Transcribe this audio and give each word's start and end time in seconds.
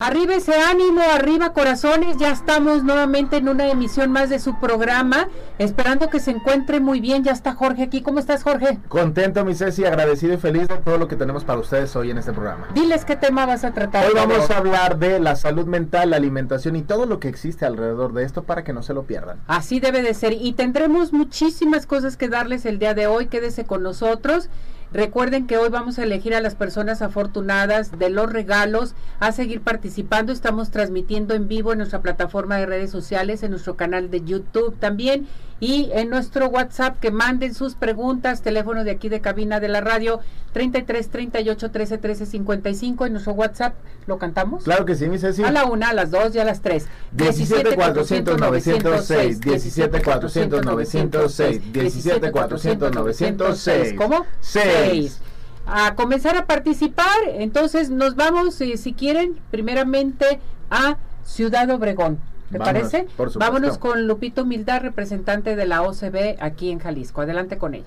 Arriba 0.00 0.36
ese 0.36 0.54
ánimo, 0.54 1.00
arriba 1.00 1.52
corazones, 1.52 2.18
ya 2.18 2.30
estamos 2.30 2.84
nuevamente 2.84 3.38
en 3.38 3.48
una 3.48 3.68
emisión 3.68 4.12
más 4.12 4.30
de 4.30 4.38
su 4.38 4.56
programa, 4.60 5.26
esperando 5.58 6.08
que 6.08 6.20
se 6.20 6.30
encuentre 6.30 6.78
muy 6.78 7.00
bien, 7.00 7.24
ya 7.24 7.32
está 7.32 7.52
Jorge 7.52 7.82
aquí, 7.82 8.00
¿cómo 8.00 8.20
estás 8.20 8.44
Jorge? 8.44 8.78
Contento 8.86 9.44
mi 9.44 9.56
Ceci, 9.56 9.84
agradecido 9.84 10.34
y 10.34 10.36
feliz 10.36 10.68
de 10.68 10.76
todo 10.76 10.98
lo 10.98 11.08
que 11.08 11.16
tenemos 11.16 11.42
para 11.42 11.58
ustedes 11.58 11.96
hoy 11.96 12.12
en 12.12 12.18
este 12.18 12.32
programa. 12.32 12.68
Diles 12.74 13.04
qué 13.04 13.16
tema 13.16 13.44
vas 13.44 13.64
a 13.64 13.72
tratar. 13.72 14.06
Hoy 14.06 14.12
vamos 14.14 14.48
a 14.52 14.58
hablar 14.58 15.00
de 15.00 15.18
la 15.18 15.34
salud 15.34 15.66
mental, 15.66 16.10
la 16.10 16.16
alimentación 16.16 16.76
y 16.76 16.82
todo 16.82 17.04
lo 17.04 17.18
que 17.18 17.26
existe 17.26 17.66
alrededor 17.66 18.12
de 18.12 18.22
esto 18.22 18.44
para 18.44 18.62
que 18.62 18.72
no 18.72 18.84
se 18.84 18.94
lo 18.94 19.02
pierdan. 19.02 19.40
Así 19.48 19.80
debe 19.80 20.02
de 20.02 20.14
ser 20.14 20.32
y 20.32 20.52
tendremos 20.52 21.12
muchísimas 21.12 21.86
cosas 21.86 22.16
que 22.16 22.28
darles 22.28 22.66
el 22.66 22.78
día 22.78 22.94
de 22.94 23.08
hoy, 23.08 23.26
quédese 23.26 23.64
con 23.64 23.82
nosotros. 23.82 24.48
Recuerden 24.92 25.46
que 25.46 25.58
hoy 25.58 25.68
vamos 25.68 25.98
a 25.98 26.04
elegir 26.04 26.34
a 26.34 26.40
las 26.40 26.54
personas 26.54 27.02
afortunadas 27.02 27.98
de 27.98 28.08
los 28.08 28.32
regalos 28.32 28.94
a 29.20 29.32
seguir 29.32 29.60
participando. 29.60 30.32
Estamos 30.32 30.70
transmitiendo 30.70 31.34
en 31.34 31.46
vivo 31.46 31.72
en 31.72 31.78
nuestra 31.78 32.00
plataforma 32.00 32.56
de 32.56 32.64
redes 32.64 32.90
sociales, 32.90 33.42
en 33.42 33.50
nuestro 33.50 33.76
canal 33.76 34.10
de 34.10 34.24
YouTube 34.24 34.78
también 34.78 35.26
y 35.60 35.90
en 35.92 36.08
nuestro 36.10 36.48
WhatsApp 36.48 37.00
que 37.00 37.10
manden 37.10 37.54
sus 37.54 37.74
preguntas, 37.74 38.42
teléfono 38.42 38.84
de 38.84 38.92
aquí 38.92 39.08
de 39.08 39.20
cabina 39.20 39.58
de 39.58 39.68
la 39.68 39.80
radio 39.80 40.20
33 40.52 41.08
38 41.08 41.70
13 41.70 41.98
13 41.98 42.26
55 42.26 43.06
en 43.06 43.12
nuestro 43.12 43.32
WhatsApp. 43.32 43.74
¿Lo 44.06 44.18
cantamos? 44.18 44.64
Claro 44.64 44.84
que 44.84 44.94
sí, 44.94 45.08
mi 45.08 45.18
Ceci. 45.18 45.42
A 45.42 45.50
la 45.50 45.64
una, 45.64 45.90
a 45.90 45.94
las 45.94 46.10
dos 46.10 46.34
y 46.34 46.38
a 46.38 46.44
las 46.44 46.60
tres. 46.60 46.86
17 47.12 47.74
400 47.74 48.38
906, 48.38 49.40
17 49.40 50.02
400 50.02 50.64
906, 50.64 51.72
17 51.72 52.30
400 52.30 52.94
906. 52.94 53.94
¿Cómo? 53.96 54.26
6. 54.40 55.20
A 55.66 55.94
comenzar 55.96 56.36
a 56.36 56.46
participar, 56.46 57.18
entonces 57.26 57.90
nos 57.90 58.16
vamos, 58.16 58.58
eh, 58.62 58.78
si 58.78 58.94
quieren, 58.94 59.38
primeramente 59.50 60.40
a 60.70 60.96
Ciudad 61.24 61.68
Obregón. 61.68 62.18
¿Te 62.50 62.58
Vámonos, 62.58 62.90
parece? 62.90 63.08
por 63.16 63.30
supuesto. 63.30 63.38
Vámonos 63.38 63.78
con 63.78 64.06
Lupito 64.06 64.42
Humildad, 64.42 64.80
representante 64.80 65.56
de 65.56 65.66
la 65.66 65.82
OCB 65.82 66.36
aquí 66.40 66.70
en 66.70 66.78
Jalisco. 66.78 67.20
Adelante 67.20 67.58
con 67.58 67.74
ella. 67.74 67.86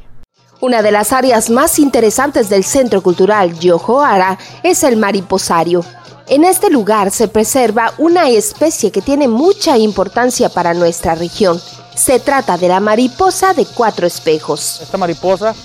Una 0.59 0.83
de 0.83 0.91
las 0.91 1.11
áreas 1.11 1.49
más 1.49 1.79
interesantes 1.79 2.47
del 2.49 2.63
Centro 2.63 3.01
Cultural 3.01 3.57
Yohoara 3.57 4.37
es 4.61 4.83
el 4.83 4.97
mariposario. 4.97 5.83
En 6.27 6.45
este 6.45 6.69
lugar 6.69 7.09
se 7.09 7.27
preserva 7.27 7.93
una 7.97 8.29
especie 8.29 8.91
que 8.91 9.01
tiene 9.01 9.27
mucha 9.27 9.77
importancia 9.77 10.49
para 10.49 10.75
nuestra 10.75 11.15
región. 11.15 11.59
Se 11.95 12.19
trata 12.19 12.57
de 12.57 12.67
la 12.67 12.79
mariposa 12.79 13.53
de 13.53 13.65
cuatro 13.65 14.05
espejos. 14.05 14.79
Esta 14.81 14.97
mariposa 14.97 15.55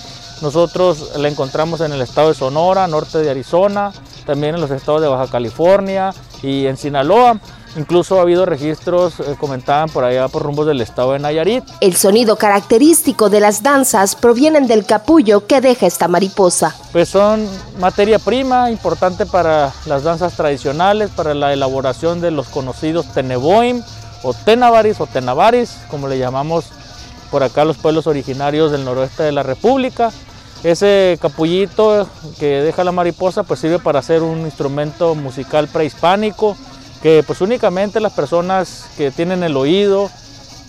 nosotros 0.41 1.11
la 1.17 1.27
encontramos 1.29 1.81
en 1.81 1.93
el 1.93 2.01
estado 2.01 2.29
de 2.29 2.33
Sonora, 2.35 2.87
norte 2.87 3.19
de 3.19 3.29
Arizona, 3.29 3.91
también 4.25 4.55
en 4.55 4.61
los 4.61 4.71
estados 4.71 5.01
de 5.01 5.07
Baja 5.07 5.31
California 5.31 6.13
y 6.41 6.65
en 6.65 6.75
Sinaloa. 6.75 7.39
Incluso 7.77 8.17
ha 8.17 8.23
habido 8.23 8.45
registros, 8.47 9.19
eh, 9.19 9.35
comentaban 9.39 9.87
por 9.89 10.03
allá 10.03 10.27
por 10.27 10.41
rumbos 10.41 10.65
del 10.65 10.81
estado 10.81 11.13
de 11.13 11.19
Nayarit. 11.19 11.63
El 11.79 11.95
sonido 11.95 12.35
característico 12.35 13.29
de 13.29 13.39
las 13.39 13.61
danzas 13.61 14.15
provienen 14.15 14.65
del 14.65 14.83
capullo 14.83 15.45
que 15.45 15.61
deja 15.61 15.85
esta 15.85 16.07
mariposa. 16.07 16.75
Pues 16.91 17.07
son 17.07 17.47
materia 17.79 18.17
prima 18.17 18.71
importante 18.71 19.27
para 19.27 19.71
las 19.85 20.01
danzas 20.01 20.35
tradicionales, 20.35 21.11
para 21.11 21.35
la 21.35 21.53
elaboración 21.53 22.19
de 22.19 22.31
los 22.31 22.47
conocidos 22.47 23.13
teneboim 23.13 23.83
o 24.23 24.33
tenabaris 24.33 24.99
o 24.99 25.05
tenavaris, 25.05 25.77
como 25.91 26.07
le 26.07 26.17
llamamos 26.17 26.65
por 27.29 27.43
acá 27.43 27.63
los 27.63 27.77
pueblos 27.77 28.07
originarios 28.07 28.71
del 28.71 28.85
noroeste 28.85 29.21
de 29.21 29.31
la 29.31 29.43
República. 29.43 30.11
Ese 30.63 31.19
capullito 31.21 32.07
que 32.39 32.63
deja 32.63 32.83
la 32.83 32.91
mariposa 32.91 33.43
pues 33.43 33.59
sirve 33.59 33.77
para 33.77 33.99
hacer 33.99 34.23
un 34.23 34.39
instrumento 34.39 35.13
musical 35.13 35.67
prehispánico 35.67 36.57
que 37.01 37.23
pues 37.25 37.41
únicamente 37.41 37.99
las 37.99 38.13
personas 38.13 38.85
que 38.97 39.11
tienen 39.11 39.43
el 39.43 39.55
oído 39.55 40.09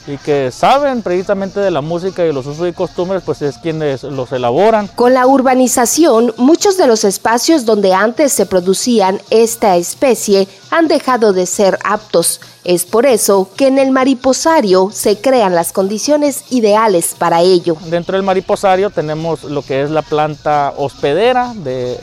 y 0.09 0.17
que 0.17 0.51
saben 0.51 1.03
precisamente 1.03 1.61
de 1.61 1.71
la 1.71 1.83
música 1.83 2.25
y 2.25 2.33
los 2.33 2.47
usos 2.47 2.67
y 2.67 2.73
costumbres 2.73 3.23
pues 3.25 3.43
es 3.43 3.59
quienes 3.59 4.03
los 4.05 4.33
elaboran. 4.33 4.89
Con 4.89 5.13
la 5.13 5.27
urbanización, 5.27 6.33
muchos 6.39 6.79
de 6.79 6.87
los 6.87 7.05
espacios 7.05 7.67
donde 7.67 7.93
antes 7.93 8.33
se 8.33 8.47
producían 8.47 9.21
esta 9.29 9.77
especie 9.77 10.49
han 10.71 10.89
dejado 10.89 11.33
de 11.35 11.45
ser 11.45 11.79
aptos. 11.85 12.41
Es 12.65 12.87
por 12.87 13.05
eso 13.05 13.51
que 13.55 13.67
en 13.67 13.79
el 13.79 13.91
mariposario 13.91 14.91
se 14.93 15.21
crean 15.21 15.55
las 15.55 15.73
condiciones 15.73 16.45
ideales 16.51 17.15
para 17.17 17.43
ello. 17.43 17.77
Dentro 17.87 18.17
del 18.17 18.25
mariposario 18.25 18.91
tenemos 18.91 19.45
lo 19.45 19.63
que 19.63 19.83
es 19.83 19.91
la 19.91 20.03
planta 20.03 20.73
hospedera 20.77 21.53
de 21.55 22.01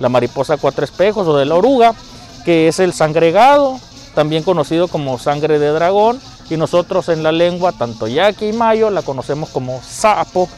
la 0.00 0.08
mariposa 0.08 0.56
cuatro 0.56 0.84
espejos 0.84 1.26
o 1.28 1.36
de 1.36 1.44
la 1.44 1.54
oruga, 1.54 1.94
que 2.44 2.68
es 2.68 2.78
el 2.78 2.92
sangregado, 2.92 3.78
también 4.14 4.42
conocido 4.42 4.88
como 4.88 5.18
sangre 5.18 5.58
de 5.58 5.68
dragón, 5.68 6.20
y 6.50 6.56
nosotros 6.56 7.08
en 7.08 7.22
la 7.22 7.32
lengua, 7.32 7.72
tanto 7.72 8.06
yaqui 8.06 8.48
y 8.48 8.52
mayo, 8.52 8.90
la 8.90 9.02
conocemos 9.02 9.48
como 9.50 9.80
sapo. 9.82 10.48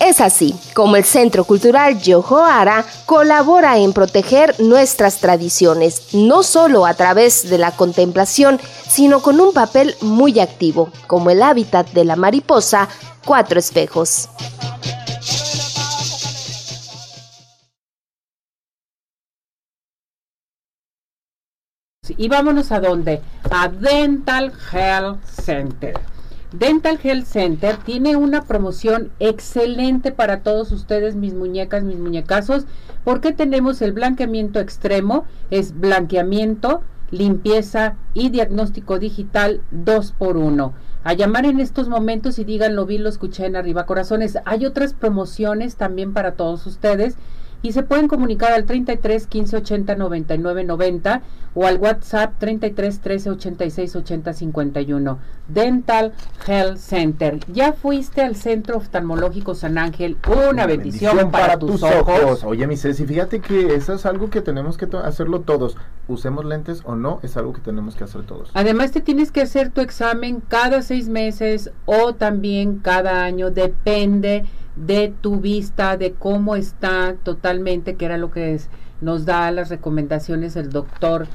Es 0.00 0.20
así 0.20 0.54
como 0.74 0.96
el 0.96 1.04
Centro 1.04 1.44
Cultural 1.44 2.00
Yohoara 2.00 2.84
colabora 3.06 3.78
en 3.78 3.92
proteger 3.92 4.54
nuestras 4.58 5.18
tradiciones, 5.18 6.14
no 6.14 6.42
solo 6.42 6.84
a 6.84 6.94
través 6.94 7.48
de 7.48 7.58
la 7.58 7.70
contemplación, 7.70 8.60
sino 8.88 9.20
con 9.20 9.40
un 9.40 9.52
papel 9.52 9.94
muy 10.00 10.40
activo, 10.40 10.90
como 11.06 11.30
el 11.30 11.42
hábitat 11.42 11.88
de 11.90 12.04
la 12.04 12.16
mariposa 12.16 12.88
Cuatro 13.24 13.58
Espejos. 13.58 14.28
Y 22.16 22.28
vámonos 22.28 22.72
a 22.72 22.80
dónde? 22.80 23.20
A 23.50 23.68
Dental 23.68 24.52
Health 24.72 25.24
Center. 25.24 25.94
Dental 26.52 26.98
Health 27.02 27.26
Center 27.26 27.76
tiene 27.78 28.14
una 28.14 28.42
promoción 28.42 29.10
excelente 29.18 30.12
para 30.12 30.40
todos 30.40 30.70
ustedes, 30.70 31.16
mis 31.16 31.34
muñecas, 31.34 31.82
mis 31.82 31.98
muñecazos, 31.98 32.66
porque 33.02 33.32
tenemos 33.32 33.82
el 33.82 33.92
blanqueamiento 33.92 34.60
extremo, 34.60 35.24
es 35.50 35.78
blanqueamiento, 35.78 36.82
limpieza 37.10 37.96
y 38.12 38.30
diagnóstico 38.30 38.98
digital 38.98 39.62
2 39.70 40.12
por 40.12 40.36
1 40.36 40.72
A 41.04 41.12
llamar 41.12 41.44
en 41.44 41.60
estos 41.60 41.88
momentos 41.88 42.38
y 42.38 42.44
díganlo, 42.44 42.86
vi, 42.86 42.98
lo 42.98 43.08
escuché 43.08 43.46
en 43.46 43.56
Arriba 43.56 43.86
Corazones. 43.86 44.38
Hay 44.44 44.64
otras 44.64 44.94
promociones 44.94 45.76
también 45.76 46.12
para 46.12 46.32
todos 46.32 46.66
ustedes 46.66 47.16
y 47.64 47.72
se 47.72 47.82
pueden 47.82 48.08
comunicar 48.08 48.52
al 48.52 48.66
33 48.66 49.26
15 49.26 49.56
80 49.56 49.94
99 49.94 50.64
90 50.64 51.22
o 51.54 51.66
al 51.66 51.78
WhatsApp 51.78 52.34
33 52.38 53.00
13 53.00 53.30
86 53.30 53.96
80 53.96 54.32
51. 54.34 55.18
Dental 55.48 56.12
Health 56.46 56.76
Center. 56.76 57.40
¿Ya 57.50 57.72
fuiste 57.72 58.20
al 58.20 58.36
Centro 58.36 58.76
Oftalmológico 58.76 59.54
San 59.54 59.78
Ángel? 59.78 60.18
Una, 60.50 60.66
bendición, 60.66 61.30
para, 61.30 61.58
tus 61.58 61.82
ojos. 61.82 62.44
Oye, 62.44 62.66
mi 62.66 62.76
Ceci, 62.76 63.06
fíjate 63.06 63.40
que 63.40 63.74
eso 63.74 63.94
es 63.94 64.04
algo 64.04 64.28
que 64.28 64.42
tenemos 64.42 64.76
que 64.76 64.86
to- 64.86 64.98
hacerlo 64.98 65.40
todos. 65.40 65.76
Usemos 66.06 66.44
lentes 66.44 66.82
o 66.84 66.96
no, 66.96 67.20
es 67.22 67.34
algo 67.38 67.54
que 67.54 67.62
tenemos 67.62 67.94
que 67.94 68.04
hacer 68.04 68.24
todos. 68.26 68.50
Además 68.52 68.90
te 68.90 69.00
tienes 69.00 69.30
que 69.32 69.40
hacer 69.40 69.70
tu 69.70 69.80
examen 69.80 70.42
cada 70.46 70.82
seis 70.82 71.08
meses 71.08 71.70
o 71.86 72.14
también 72.14 72.76
cada 72.80 73.24
año, 73.24 73.50
depende 73.50 74.44
de 74.76 75.12
tu 75.20 75.36
vista, 75.40 75.96
de 75.96 76.12
cómo 76.12 76.56
está 76.56 77.14
totalmente, 77.22 77.94
que 77.96 78.04
era 78.04 78.18
lo 78.18 78.30
que 78.30 78.54
es- 78.54 78.68
nos 79.00 79.24
da 79.26 79.50
las 79.50 79.68
recomendaciones 79.68 80.56
el 80.56 80.70
doctor 80.70 81.26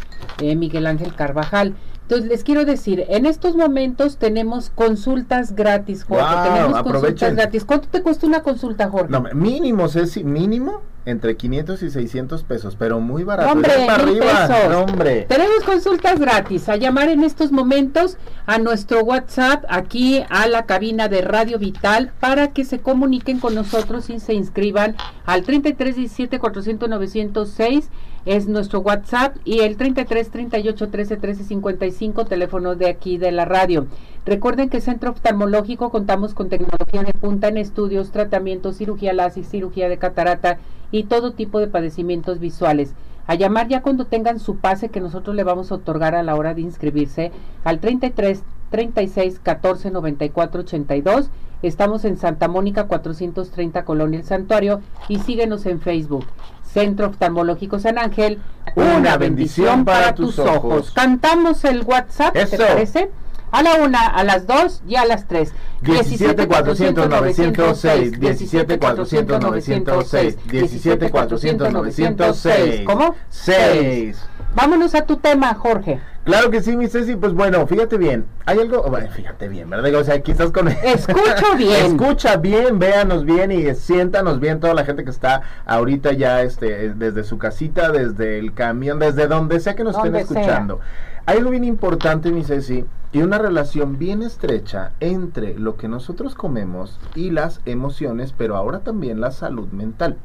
eh, 0.41 0.55
Miguel 0.55 0.87
Ángel 0.87 1.13
Carvajal. 1.13 1.75
Entonces 2.03 2.27
les 2.27 2.43
quiero 2.43 2.65
decir, 2.65 3.05
en 3.09 3.27
estos 3.27 3.55
momentos 3.55 4.17
tenemos 4.17 4.71
consultas 4.71 5.55
gratis, 5.55 6.03
Jorge. 6.03 6.25
Tenemos 6.49 6.81
consultas 6.81 7.35
gratis. 7.35 7.65
¿Cuánto 7.65 7.87
te 7.89 8.01
cuesta 8.01 8.25
una 8.25 8.41
consulta, 8.41 8.89
Jorge? 8.89 9.11
No, 9.11 9.21
mínimo, 9.35 9.87
Ceci, 9.87 10.23
mínimo 10.23 10.81
entre 11.09 11.35
500 11.35 11.83
y 11.83 11.89
600 11.89 12.43
pesos, 12.43 12.75
pero 12.77 12.99
muy 12.99 13.23
barato. 13.23 13.51
Hombre, 13.51 13.71
Ya 13.77 13.85
para 13.85 14.03
arriba, 14.03 14.47
pesos. 14.47 14.69
no, 14.69 14.81
hombre. 14.83 15.25
Tenemos 15.27 15.63
consultas 15.65 16.19
gratis. 16.19 16.69
A 16.69 16.75
llamar 16.77 17.09
en 17.09 17.23
estos 17.23 17.51
momentos 17.51 18.17
a 18.45 18.57
nuestro 18.57 19.01
WhatsApp, 19.03 19.65
aquí 19.69 20.23
a 20.29 20.47
la 20.47 20.65
cabina 20.65 21.07
de 21.07 21.21
Radio 21.21 21.59
Vital, 21.59 22.11
para 22.19 22.51
que 22.51 22.65
se 22.65 22.79
comuniquen 22.79 23.39
con 23.39 23.55
nosotros 23.55 24.09
y 24.09 24.19
se 24.19 24.33
inscriban 24.33 24.95
al 25.25 25.43
3317 25.43 26.39
400 26.39 26.89
906 26.89 27.89
es 28.25 28.47
nuestro 28.47 28.79
WhatsApp 28.81 29.37
y 29.45 29.59
el 29.61 29.77
33 29.77 30.29
38 30.29 30.89
13 30.89 31.17
13 31.17 31.43
55 31.45 32.25
teléfono 32.25 32.75
de 32.75 32.89
aquí 32.89 33.17
de 33.17 33.31
la 33.31 33.45
radio. 33.45 33.87
Recuerden 34.25 34.69
que 34.69 34.81
Centro 34.81 35.11
Oftalmológico 35.11 35.89
contamos 35.89 36.33
con 36.33 36.49
tecnología 36.49 37.03
de 37.03 37.13
punta 37.13 37.47
en 37.47 37.57
estudios, 37.57 38.11
tratamientos, 38.11 38.77
cirugía 38.77 39.13
láser, 39.13 39.45
cirugía 39.45 39.89
de 39.89 39.97
catarata 39.97 40.59
y 40.91 41.03
todo 41.03 41.33
tipo 41.33 41.59
de 41.59 41.67
padecimientos 41.67 42.39
visuales. 42.39 42.93
A 43.27 43.35
llamar 43.35 43.67
ya 43.67 43.81
cuando 43.81 44.05
tengan 44.05 44.39
su 44.39 44.57
pase 44.57 44.89
que 44.89 45.01
nosotros 45.01 45.35
le 45.35 45.43
vamos 45.43 45.71
a 45.71 45.75
otorgar 45.75 46.15
a 46.15 46.23
la 46.23 46.35
hora 46.35 46.53
de 46.53 46.61
inscribirse 46.61 47.31
al 47.63 47.79
33 47.79 48.43
36 48.71 49.39
14 49.41 49.91
94 49.91 50.61
82 50.61 51.29
Estamos 51.61 52.05
en 52.05 52.15
Santa 52.17 52.47
Mónica 52.47 52.85
430 52.87 53.83
Colonia 53.83 54.19
El 54.19 54.25
Santuario 54.25 54.81
y 55.09 55.19
síguenos 55.19 55.65
en 55.65 55.81
Facebook. 55.81 56.25
Centro 56.63 57.07
Oftalmológico 57.07 57.79
San 57.79 57.97
Ángel. 57.97 58.39
Una 58.75 59.17
bendición 59.17 59.83
para 59.83 60.15
tus 60.15 60.39
ojos. 60.39 60.91
Cantamos 60.91 61.65
el 61.65 61.83
WhatsApp, 61.83 62.33
¿te 62.33 62.43
Eso. 62.43 62.57
parece? 62.57 63.11
A 63.51 63.63
la 63.63 63.75
una, 63.75 64.05
a 64.05 64.23
las 64.23 64.47
dos 64.47 64.81
y 64.87 64.95
a 64.95 65.05
las 65.05 65.27
tres. 65.27 65.53
17 65.81 66.47
400 66.47 67.09
906, 67.09 68.19
17 68.19 68.79
400 68.79 69.39
906, 69.39 70.37
17 70.47 71.09
400 71.09 71.71
906. 71.73 72.81
¿Cómo? 72.85 73.15
6. 73.29 74.17
Vámonos 74.55 74.95
a 74.95 75.05
tu 75.05 75.17
tema, 75.17 75.53
Jorge. 75.53 75.99
Claro 76.25 76.51
que 76.51 76.61
sí, 76.61 76.75
mi 76.75 76.87
Ceci, 76.87 77.15
pues 77.15 77.33
bueno, 77.33 77.65
fíjate 77.65 77.97
bien, 77.97 78.25
hay 78.45 78.59
algo, 78.59 78.83
bueno, 78.83 79.09
fíjate 79.09 79.47
bien, 79.47 79.67
¿verdad? 79.67 79.95
O 79.95 80.03
sea, 80.03 80.15
aquí 80.15 80.31
estás 80.31 80.51
con... 80.51 80.67
Escucho 80.67 81.55
bien. 81.57 81.85
Escucha 81.85 82.37
bien, 82.37 82.77
véanos 82.77 83.25
bien 83.25 83.51
y 83.51 83.73
siéntanos 83.73 84.39
bien 84.39 84.59
toda 84.59 84.75
la 84.75 84.85
gente 84.85 85.03
que 85.03 85.09
está 85.09 85.41
ahorita 85.65 86.11
ya 86.11 86.43
este, 86.43 86.93
desde 86.93 87.23
su 87.23 87.39
casita, 87.39 87.91
desde 87.91 88.37
el 88.37 88.53
camión, 88.53 88.99
desde 88.99 89.27
donde 89.27 89.59
sea 89.59 89.75
que 89.75 89.83
nos 89.83 89.95
estén 89.95 90.13
Donde 90.13 90.27
sea. 90.27 90.67
Hay 91.29 91.37
algo 91.37 91.51
bien 91.51 91.63
importante, 91.63 92.31
mi 92.31 92.43
Ceci, 92.43 92.85
y 93.11 93.21
una 93.21 93.37
relación 93.37 93.99
bien 93.99 94.23
estrecha 94.23 94.93
entre 94.99 95.57
lo 95.59 95.77
que 95.77 95.87
nosotros 95.87 96.33
comemos 96.33 96.99
y 97.13 97.29
las 97.29 97.61
emociones, 97.65 98.33
pero 98.35 98.55
ahora 98.55 98.79
también 98.79 99.21
la 99.21 99.29
salud 99.29 99.67
mental. 99.69 100.17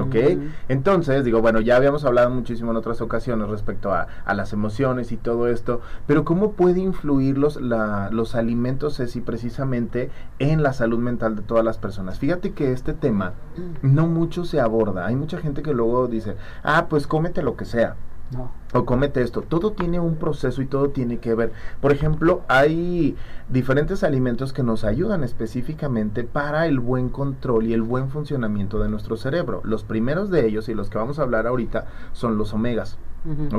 ¿Ok? 0.00 0.14
Mm. 0.36 0.48
Entonces, 0.70 1.24
digo, 1.24 1.42
bueno, 1.42 1.60
ya 1.60 1.76
habíamos 1.76 2.04
hablado 2.06 2.30
muchísimo 2.30 2.70
en 2.70 2.78
otras 2.78 3.02
ocasiones 3.02 3.50
respecto 3.50 3.92
a, 3.92 4.06
a 4.24 4.32
las 4.32 4.54
emociones 4.54 5.12
y 5.12 5.18
todo 5.18 5.48
esto, 5.48 5.82
pero 6.06 6.24
¿cómo 6.24 6.52
puede 6.52 6.80
influir 6.80 7.36
los, 7.36 7.60
la- 7.60 8.08
los 8.10 8.34
alimentos, 8.34 8.96
Ceci, 8.96 9.20
precisamente 9.20 10.10
en 10.38 10.62
la 10.62 10.72
salud 10.72 10.98
mental 11.00 11.36
de 11.36 11.42
todas 11.42 11.64
las 11.66 11.76
personas? 11.76 12.18
Fíjate 12.18 12.52
que 12.52 12.72
este 12.72 12.94
tema 12.94 13.34
no 13.82 14.06
mucho 14.06 14.46
se 14.46 14.58
aborda. 14.60 15.04
Hay 15.06 15.16
mucha 15.16 15.36
gente 15.36 15.60
que 15.62 15.74
luego 15.74 16.06
dice, 16.06 16.36
ah, 16.62 16.86
pues 16.88 17.06
cómete 17.06 17.42
lo 17.42 17.56
que 17.58 17.66
sea 17.66 17.96
No. 18.32 18.50
o 18.72 18.84
cómete 18.84 19.22
esto. 19.22 19.42
Todo 19.42 19.72
tiene 19.72 20.00
un 20.00 20.16
proceso 20.16 20.60
y 20.60 20.66
todo 20.66 20.90
tiene 20.90 21.18
que 21.18 21.34
ver. 21.34 21.52
Por 21.80 21.92
ejemplo, 21.92 22.42
hay 22.48 23.16
diferentes 23.48 24.02
alimentos 24.02 24.52
que 24.52 24.64
nos 24.64 24.82
ayudan 24.84 25.22
específicamente 25.22 26.24
para 26.24 26.66
el 26.66 26.80
buen 26.80 27.08
control 27.08 27.66
y 27.66 27.72
el 27.72 27.82
buen 27.82 28.10
funcionamiento 28.10 28.80
de 28.80 28.88
nuestro 28.88 29.16
cerebro. 29.16 29.60
Los 29.64 29.84
primeros 29.84 30.30
de 30.30 30.46
ellos 30.46 30.68
y 30.68 30.74
los 30.74 30.90
que 30.90 30.98
vamos 30.98 31.18
a 31.18 31.22
hablar 31.22 31.46
ahorita 31.46 31.86
son 32.12 32.36
los 32.36 32.52
omegas. 32.52 32.98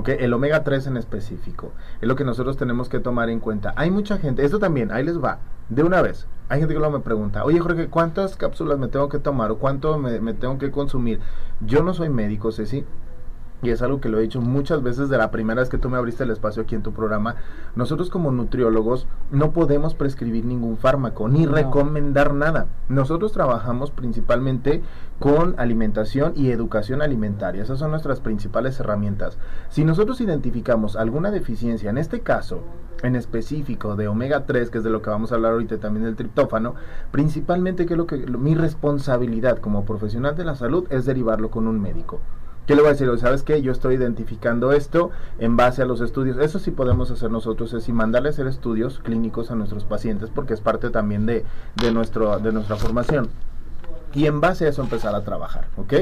El 0.06 0.34
omega 0.34 0.64
3 0.64 0.88
en 0.88 0.98
específico. 0.98 1.72
Es 2.00 2.08
lo 2.08 2.16
que 2.16 2.24
nosotros 2.24 2.56
tenemos 2.56 2.88
que 2.88 3.00
tomar 3.00 3.30
en 3.30 3.40
cuenta. 3.42 3.74
Hay 3.76 3.92
mucha 3.92 4.18
gente, 4.18 4.46
esto 4.46 4.60
también, 4.60 4.92
ahí 4.92 5.04
les 5.04 5.22
va, 5.22 5.40
de 5.68 5.84
una 5.84 6.02
vez. 6.02 6.28
Hay 6.48 6.60
gente 6.60 6.74
que 6.74 6.80
luego 6.80 6.98
me 6.98 7.04
pregunta, 7.04 7.44
oye 7.44 7.60
Jorge, 7.60 7.90
¿cuántas 7.90 8.38
cápsulas 8.38 8.80
me 8.80 8.88
tengo 8.88 9.10
que 9.10 9.20
tomar 9.20 9.52
o 9.52 9.58
cuánto 9.58 9.98
me, 9.98 10.22
me 10.22 10.34
tengo 10.34 10.58
que 10.58 10.72
consumir? 10.72 11.20
Yo 11.60 11.84
no 11.84 11.94
soy 11.94 12.08
médico, 12.10 12.54
Ceci. 12.54 12.86
Y 13.64 13.72
es 13.72 13.82
algo 13.82 14.00
que 14.00 14.10
lo 14.10 14.20
he 14.20 14.22
dicho 14.22 14.40
muchas 14.40 14.84
veces 14.84 15.10
de 15.10 15.18
la 15.18 15.32
primera 15.32 15.62
vez 15.62 15.70
que 15.70 15.80
tú 15.80 15.90
me 15.90 15.98
abriste 15.98 16.24
el 16.24 16.30
espacio 16.30 16.62
aquí 16.62 16.76
en 16.76 16.84
tu 16.84 16.94
programa. 16.94 17.38
Nosotros 17.76 18.12
como 18.12 18.32
nutriólogos 18.32 19.08
no 19.32 19.50
podemos 19.52 19.96
prescribir 19.96 20.46
ningún 20.46 20.78
fármaco 20.78 21.28
ni 21.28 21.48
No. 21.48 21.54
recomendar 21.54 22.36
nada. 22.36 22.68
Nosotros 22.88 23.32
trabajamos 23.32 23.90
principalmente 23.90 24.84
con 25.18 25.56
alimentación 25.58 26.34
y 26.36 26.52
educación 26.52 27.02
alimentaria. 27.02 27.64
Esas 27.64 27.80
son 27.80 27.90
nuestras 27.90 28.20
principales 28.20 28.80
herramientas. 28.80 29.40
Si 29.70 29.84
nosotros 29.84 30.22
identificamos 30.22 30.96
alguna 30.96 31.32
deficiencia, 31.32 31.90
en 31.90 31.98
este 31.98 32.20
caso 32.22 32.62
en 33.02 33.16
específico 33.16 33.96
de 33.96 34.08
omega 34.08 34.46
3, 34.46 34.70
que 34.70 34.78
es 34.78 34.84
de 34.84 34.92
lo 34.92 35.02
que 35.02 35.10
vamos 35.10 35.32
a 35.32 35.36
hablar 35.36 35.54
ahorita 35.54 35.78
también 35.80 36.06
del 36.06 36.16
triptófano, 36.16 36.76
principalmente 37.12 37.88
que 37.88 37.96
lo 37.96 38.06
que 38.06 38.18
lo- 38.18 38.38
mi 38.38 38.54
responsabilidad 38.54 39.58
como 39.58 39.84
profesional 39.86 40.36
de 40.36 40.46
la 40.46 40.56
salud 40.56 40.86
es 40.92 41.06
derivarlo 41.06 41.50
con 41.50 41.68
un 41.68 41.80
médico. 41.82 42.20
¿Qué 42.68 42.76
le 42.76 42.82
voy 42.82 42.90
a 42.90 42.92
decir? 42.92 43.10
¿Sabes 43.18 43.44
qué? 43.44 43.62
Yo 43.62 43.72
estoy 43.72 43.96
identificando 43.96 44.74
esto 44.74 45.10
en 45.40 45.56
base 45.56 45.82
a 45.82 45.86
los 45.86 46.02
estudios. 46.02 46.38
Eso 46.38 46.60
sí 46.60 46.72
podemos 46.72 47.10
hacer 47.10 47.32
nosotros, 47.32 47.72
es 47.72 47.88
y 47.88 47.94
mandarle 47.94 48.28
a 48.28 48.32
hacer 48.32 48.46
estudios 48.46 49.00
clínicos 49.00 49.52
a 49.52 49.56
nuestros 49.56 49.86
pacientes 49.86 50.30
porque 50.36 50.54
es 50.54 50.60
parte 50.60 50.90
también 50.90 51.26
de, 51.26 51.46
de, 51.76 51.92
nuestro, 51.94 52.40
de 52.40 52.52
nuestra 52.52 52.76
formación. 52.76 53.30
Y 54.14 54.26
en 54.26 54.42
base 54.42 54.66
a 54.66 54.70
eso 54.70 54.82
empezar 54.82 55.16
a 55.16 55.24
trabajar, 55.24 55.70
¿ok? 55.78 55.94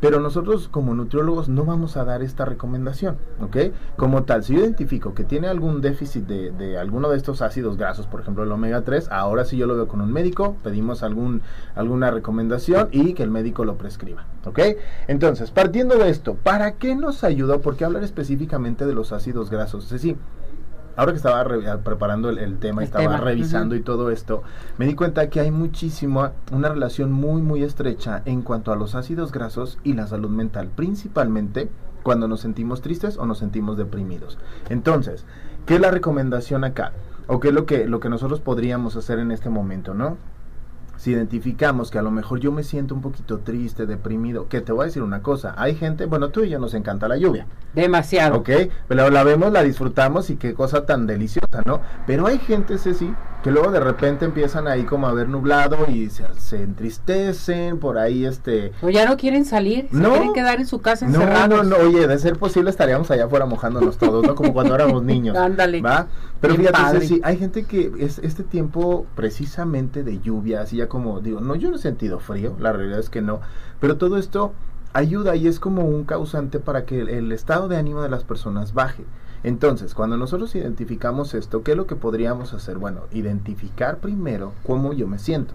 Pero 0.00 0.20
nosotros 0.20 0.68
como 0.68 0.94
nutriólogos 0.94 1.48
no 1.48 1.64
vamos 1.64 1.96
a 1.96 2.04
dar 2.04 2.22
esta 2.22 2.44
recomendación, 2.44 3.16
¿ok? 3.40 3.56
Como 3.96 4.24
tal, 4.24 4.44
si 4.44 4.54
yo 4.54 4.60
identifico 4.60 5.14
que 5.14 5.24
tiene 5.24 5.48
algún 5.48 5.80
déficit 5.80 6.26
de, 6.26 6.50
de 6.52 6.78
alguno 6.78 7.08
de 7.10 7.16
estos 7.16 7.42
ácidos 7.42 7.76
grasos, 7.76 8.06
por 8.06 8.20
ejemplo 8.20 8.44
el 8.44 8.52
omega 8.52 8.82
3, 8.82 9.08
ahora 9.10 9.44
sí 9.44 9.56
yo 9.56 9.66
lo 9.66 9.74
veo 9.74 9.88
con 9.88 10.00
un 10.00 10.12
médico, 10.12 10.56
pedimos 10.62 11.02
algún, 11.02 11.42
alguna 11.74 12.10
recomendación 12.10 12.88
y 12.92 13.14
que 13.14 13.22
el 13.22 13.30
médico 13.30 13.64
lo 13.64 13.76
prescriba, 13.76 14.26
¿ok? 14.44 14.60
Entonces, 15.08 15.50
partiendo 15.50 15.96
de 15.96 16.10
esto, 16.10 16.34
¿para 16.34 16.72
qué 16.72 16.94
nos 16.94 17.24
ayuda? 17.24 17.58
¿Por 17.58 17.76
qué 17.76 17.84
hablar 17.84 18.04
específicamente 18.04 18.86
de 18.86 18.94
los 18.94 19.12
ácidos 19.12 19.50
grasos? 19.50 19.84
Es 19.84 19.90
decir, 19.90 20.16
ahora 20.98 21.12
que 21.12 21.16
estaba 21.16 21.42
re- 21.44 21.78
preparando 21.78 22.28
el, 22.28 22.38
el 22.38 22.58
tema, 22.58 22.82
El 22.82 22.86
estaba 22.86 23.04
tema, 23.04 23.16
revisando 23.18 23.74
y 23.74 23.80
todo 23.80 24.10
esto, 24.10 24.42
me 24.76 24.86
di 24.86 24.94
cuenta 24.94 25.30
que 25.30 25.40
hay 25.40 25.50
muchísimo, 25.50 26.28
una 26.52 26.68
relación 26.68 27.12
muy, 27.12 27.40
muy 27.40 27.62
estrecha 27.62 28.20
en 28.26 28.42
cuanto 28.42 28.72
a 28.72 28.76
los 28.76 28.94
ácidos 28.94 29.32
grasos 29.32 29.78
y 29.84 29.94
la 29.94 30.06
salud 30.06 30.28
mental, 30.30 30.68
principalmente 30.74 31.70
cuando 32.02 32.28
nos 32.28 32.40
sentimos 32.40 32.80
tristes 32.82 33.16
o 33.16 33.26
nos 33.26 33.38
sentimos 33.38 33.76
deprimidos. 33.76 34.38
Entonces, 34.68 35.24
¿qué 35.66 35.76
es 35.76 35.80
la 35.80 35.90
recomendación 35.90 36.64
acá? 36.64 36.92
¿O 37.26 37.40
qué 37.40 37.48
es 37.48 37.54
lo 37.54 37.66
que, 37.66 37.86
lo 37.86 38.00
que 38.00 38.08
nosotros 38.08 38.40
podríamos 38.40 38.96
hacer 38.96 39.18
en 39.18 39.30
este 39.30 39.50
momento, 39.50 39.94
no? 39.94 40.16
Si 40.98 41.12
identificamos 41.12 41.92
que 41.92 41.98
a 41.98 42.02
lo 42.02 42.10
mejor 42.10 42.40
yo 42.40 42.50
me 42.50 42.64
siento 42.64 42.92
un 42.92 43.00
poquito 43.00 43.38
triste, 43.38 43.86
deprimido, 43.86 44.48
que 44.48 44.60
te 44.60 44.72
voy 44.72 44.82
a 44.82 44.86
decir 44.86 45.02
una 45.02 45.22
cosa, 45.22 45.54
hay 45.56 45.76
gente, 45.76 46.06
bueno, 46.06 46.30
tú 46.30 46.42
y 46.42 46.48
yo 46.48 46.58
nos 46.58 46.74
encanta 46.74 47.06
la 47.06 47.16
lluvia, 47.16 47.46
Demasiado. 47.72 48.38
Ok, 48.38 48.50
pero 48.88 49.08
la 49.08 49.22
vemos, 49.22 49.52
la 49.52 49.62
disfrutamos 49.62 50.28
y 50.30 50.36
qué 50.36 50.54
cosa 50.54 50.86
tan 50.86 51.06
deliciosa, 51.06 51.62
¿no? 51.64 51.80
Pero 52.04 52.26
hay 52.26 52.38
gente, 52.38 52.78
Ceci, 52.78 53.14
que 53.42 53.50
luego 53.52 53.70
de 53.70 53.78
repente 53.80 54.24
empiezan 54.24 54.66
ahí 54.66 54.82
como 54.84 55.06
a 55.06 55.12
ver 55.12 55.28
nublado 55.28 55.86
y 55.88 56.10
se, 56.10 56.24
se 56.38 56.60
entristecen, 56.62 57.78
por 57.78 57.96
ahí 57.98 58.24
este... 58.24 58.72
O 58.82 58.90
ya 58.90 59.06
no 59.08 59.16
quieren 59.16 59.44
salir, 59.44 59.88
se 59.90 59.96
No. 59.96 60.10
quieren 60.10 60.32
quedar 60.32 60.58
en 60.58 60.66
su 60.66 60.80
casa 60.80 61.06
No, 61.06 61.20
encerrados. 61.22 61.48
no, 61.68 61.78
no, 61.78 61.84
oye, 61.84 62.06
de 62.08 62.18
ser 62.18 62.36
posible 62.38 62.70
estaríamos 62.70 63.10
allá 63.10 63.26
afuera 63.26 63.46
mojándonos 63.46 63.96
todos, 63.96 64.26
¿no? 64.26 64.34
Como 64.34 64.52
cuando 64.52 64.74
éramos 64.74 65.02
niños. 65.04 65.36
Ándale. 65.38 65.80
¿Va? 65.80 66.08
Pero 66.40 66.54
Bien 66.56 66.68
fíjate, 66.68 66.82
padre. 66.84 67.00
Ceci, 67.00 67.20
hay 67.22 67.36
gente 67.36 67.64
que 67.64 67.92
es 67.98 68.18
este 68.18 68.42
tiempo 68.42 69.06
precisamente 69.14 70.02
de 70.02 70.18
lluvia, 70.20 70.62
así 70.62 70.76
ya 70.78 70.88
como, 70.88 71.20
digo, 71.20 71.40
no, 71.40 71.54
yo 71.54 71.70
no 71.70 71.76
he 71.76 71.80
sentido 71.80 72.18
frío, 72.18 72.56
la 72.58 72.72
realidad 72.72 72.98
es 72.98 73.08
que 73.10 73.22
no, 73.22 73.40
pero 73.80 73.96
todo 73.98 74.18
esto 74.18 74.52
ayuda 74.94 75.36
y 75.36 75.46
es 75.46 75.60
como 75.60 75.82
un 75.84 76.04
causante 76.04 76.58
para 76.58 76.84
que 76.84 77.00
el, 77.00 77.08
el 77.08 77.30
estado 77.32 77.68
de 77.68 77.76
ánimo 77.76 78.02
de 78.02 78.08
las 78.08 78.24
personas 78.24 78.74
baje. 78.74 79.04
Entonces, 79.42 79.94
cuando 79.94 80.16
nosotros 80.16 80.54
identificamos 80.54 81.34
esto, 81.34 81.62
¿qué 81.62 81.72
es 81.72 81.76
lo 81.76 81.86
que 81.86 81.96
podríamos 81.96 82.54
hacer? 82.54 82.78
Bueno, 82.78 83.02
identificar 83.12 83.98
primero 83.98 84.52
cómo 84.66 84.92
yo 84.92 85.06
me 85.06 85.18
siento. 85.18 85.54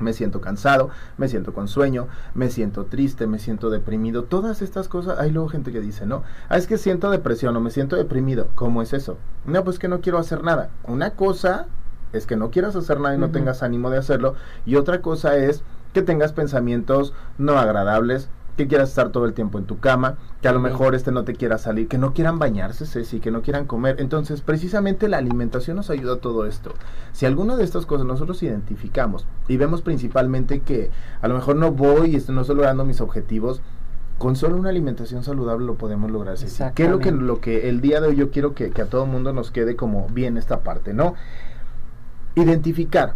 Me 0.00 0.12
siento 0.12 0.40
cansado, 0.40 0.90
me 1.18 1.28
siento 1.28 1.52
con 1.54 1.68
sueño, 1.68 2.08
me 2.34 2.50
siento 2.50 2.86
triste, 2.86 3.26
me 3.26 3.38
siento 3.38 3.70
deprimido. 3.70 4.24
Todas 4.24 4.60
estas 4.60 4.88
cosas, 4.88 5.18
hay 5.20 5.30
luego 5.30 5.48
gente 5.48 5.70
que 5.70 5.80
dice, 5.80 6.04
no, 6.04 6.24
ah, 6.48 6.56
es 6.56 6.66
que 6.66 6.78
siento 6.78 7.10
depresión 7.10 7.56
o 7.56 7.60
me 7.60 7.70
siento 7.70 7.94
deprimido. 7.94 8.48
¿Cómo 8.54 8.82
es 8.82 8.92
eso? 8.92 9.18
No, 9.46 9.62
pues 9.62 9.78
que 9.78 9.88
no 9.88 10.00
quiero 10.00 10.18
hacer 10.18 10.42
nada. 10.42 10.70
Una 10.84 11.10
cosa 11.10 11.66
es 12.12 12.26
que 12.26 12.36
no 12.36 12.50
quieras 12.50 12.74
hacer 12.74 13.00
nada 13.00 13.14
y 13.14 13.18
no 13.18 13.30
tengas 13.30 13.62
ánimo 13.62 13.90
de 13.90 13.98
hacerlo. 13.98 14.34
Y 14.66 14.76
otra 14.76 15.00
cosa 15.00 15.36
es 15.36 15.62
que 15.92 16.02
tengas 16.02 16.32
pensamientos 16.32 17.12
no 17.38 17.56
agradables, 17.58 18.28
que 18.56 18.68
quieras 18.68 18.90
estar 18.90 19.10
todo 19.10 19.24
el 19.26 19.34
tiempo 19.34 19.58
en 19.58 19.64
tu 19.64 19.78
cama, 19.78 20.16
que 20.40 20.48
a 20.48 20.52
lo 20.52 20.60
mejor 20.60 20.94
este 20.94 21.10
no 21.10 21.24
te 21.24 21.34
quiera 21.34 21.58
salir, 21.58 21.88
que 21.88 21.98
no 21.98 22.14
quieran 22.14 22.38
bañarse, 22.38 22.86
Ceci, 22.86 23.20
que 23.20 23.30
no 23.30 23.42
quieran 23.42 23.66
comer. 23.66 23.96
Entonces, 23.98 24.40
precisamente 24.40 25.08
la 25.08 25.18
alimentación 25.18 25.76
nos 25.76 25.90
ayuda 25.90 26.14
a 26.14 26.18
todo 26.18 26.46
esto. 26.46 26.72
Si 27.12 27.26
alguna 27.26 27.56
de 27.56 27.64
estas 27.64 27.86
cosas 27.86 28.06
nosotros 28.06 28.42
identificamos 28.42 29.26
y 29.48 29.56
vemos 29.56 29.82
principalmente 29.82 30.60
que 30.60 30.90
a 31.20 31.28
lo 31.28 31.34
mejor 31.34 31.56
no 31.56 31.72
voy 31.72 32.16
y 32.16 32.32
no 32.32 32.42
estoy 32.42 32.56
logrando 32.56 32.84
mis 32.84 33.00
objetivos, 33.00 33.60
con 34.18 34.36
solo 34.36 34.56
una 34.56 34.68
alimentación 34.68 35.24
saludable 35.24 35.66
lo 35.66 35.74
podemos 35.74 36.10
lograr. 36.10 36.38
Ceci. 36.38 36.62
¿Qué 36.74 36.84
es 36.84 36.90
lo 36.90 37.00
que, 37.00 37.10
lo 37.10 37.40
que 37.40 37.68
el 37.68 37.80
día 37.80 38.00
de 38.00 38.08
hoy 38.08 38.16
yo 38.16 38.30
quiero 38.30 38.54
que, 38.54 38.70
que 38.70 38.82
a 38.82 38.86
todo 38.86 39.06
mundo 39.06 39.32
nos 39.32 39.50
quede 39.50 39.74
como 39.74 40.06
bien 40.08 40.36
esta 40.36 40.60
parte, 40.60 40.94
¿no? 40.94 41.14
Identificar 42.36 43.14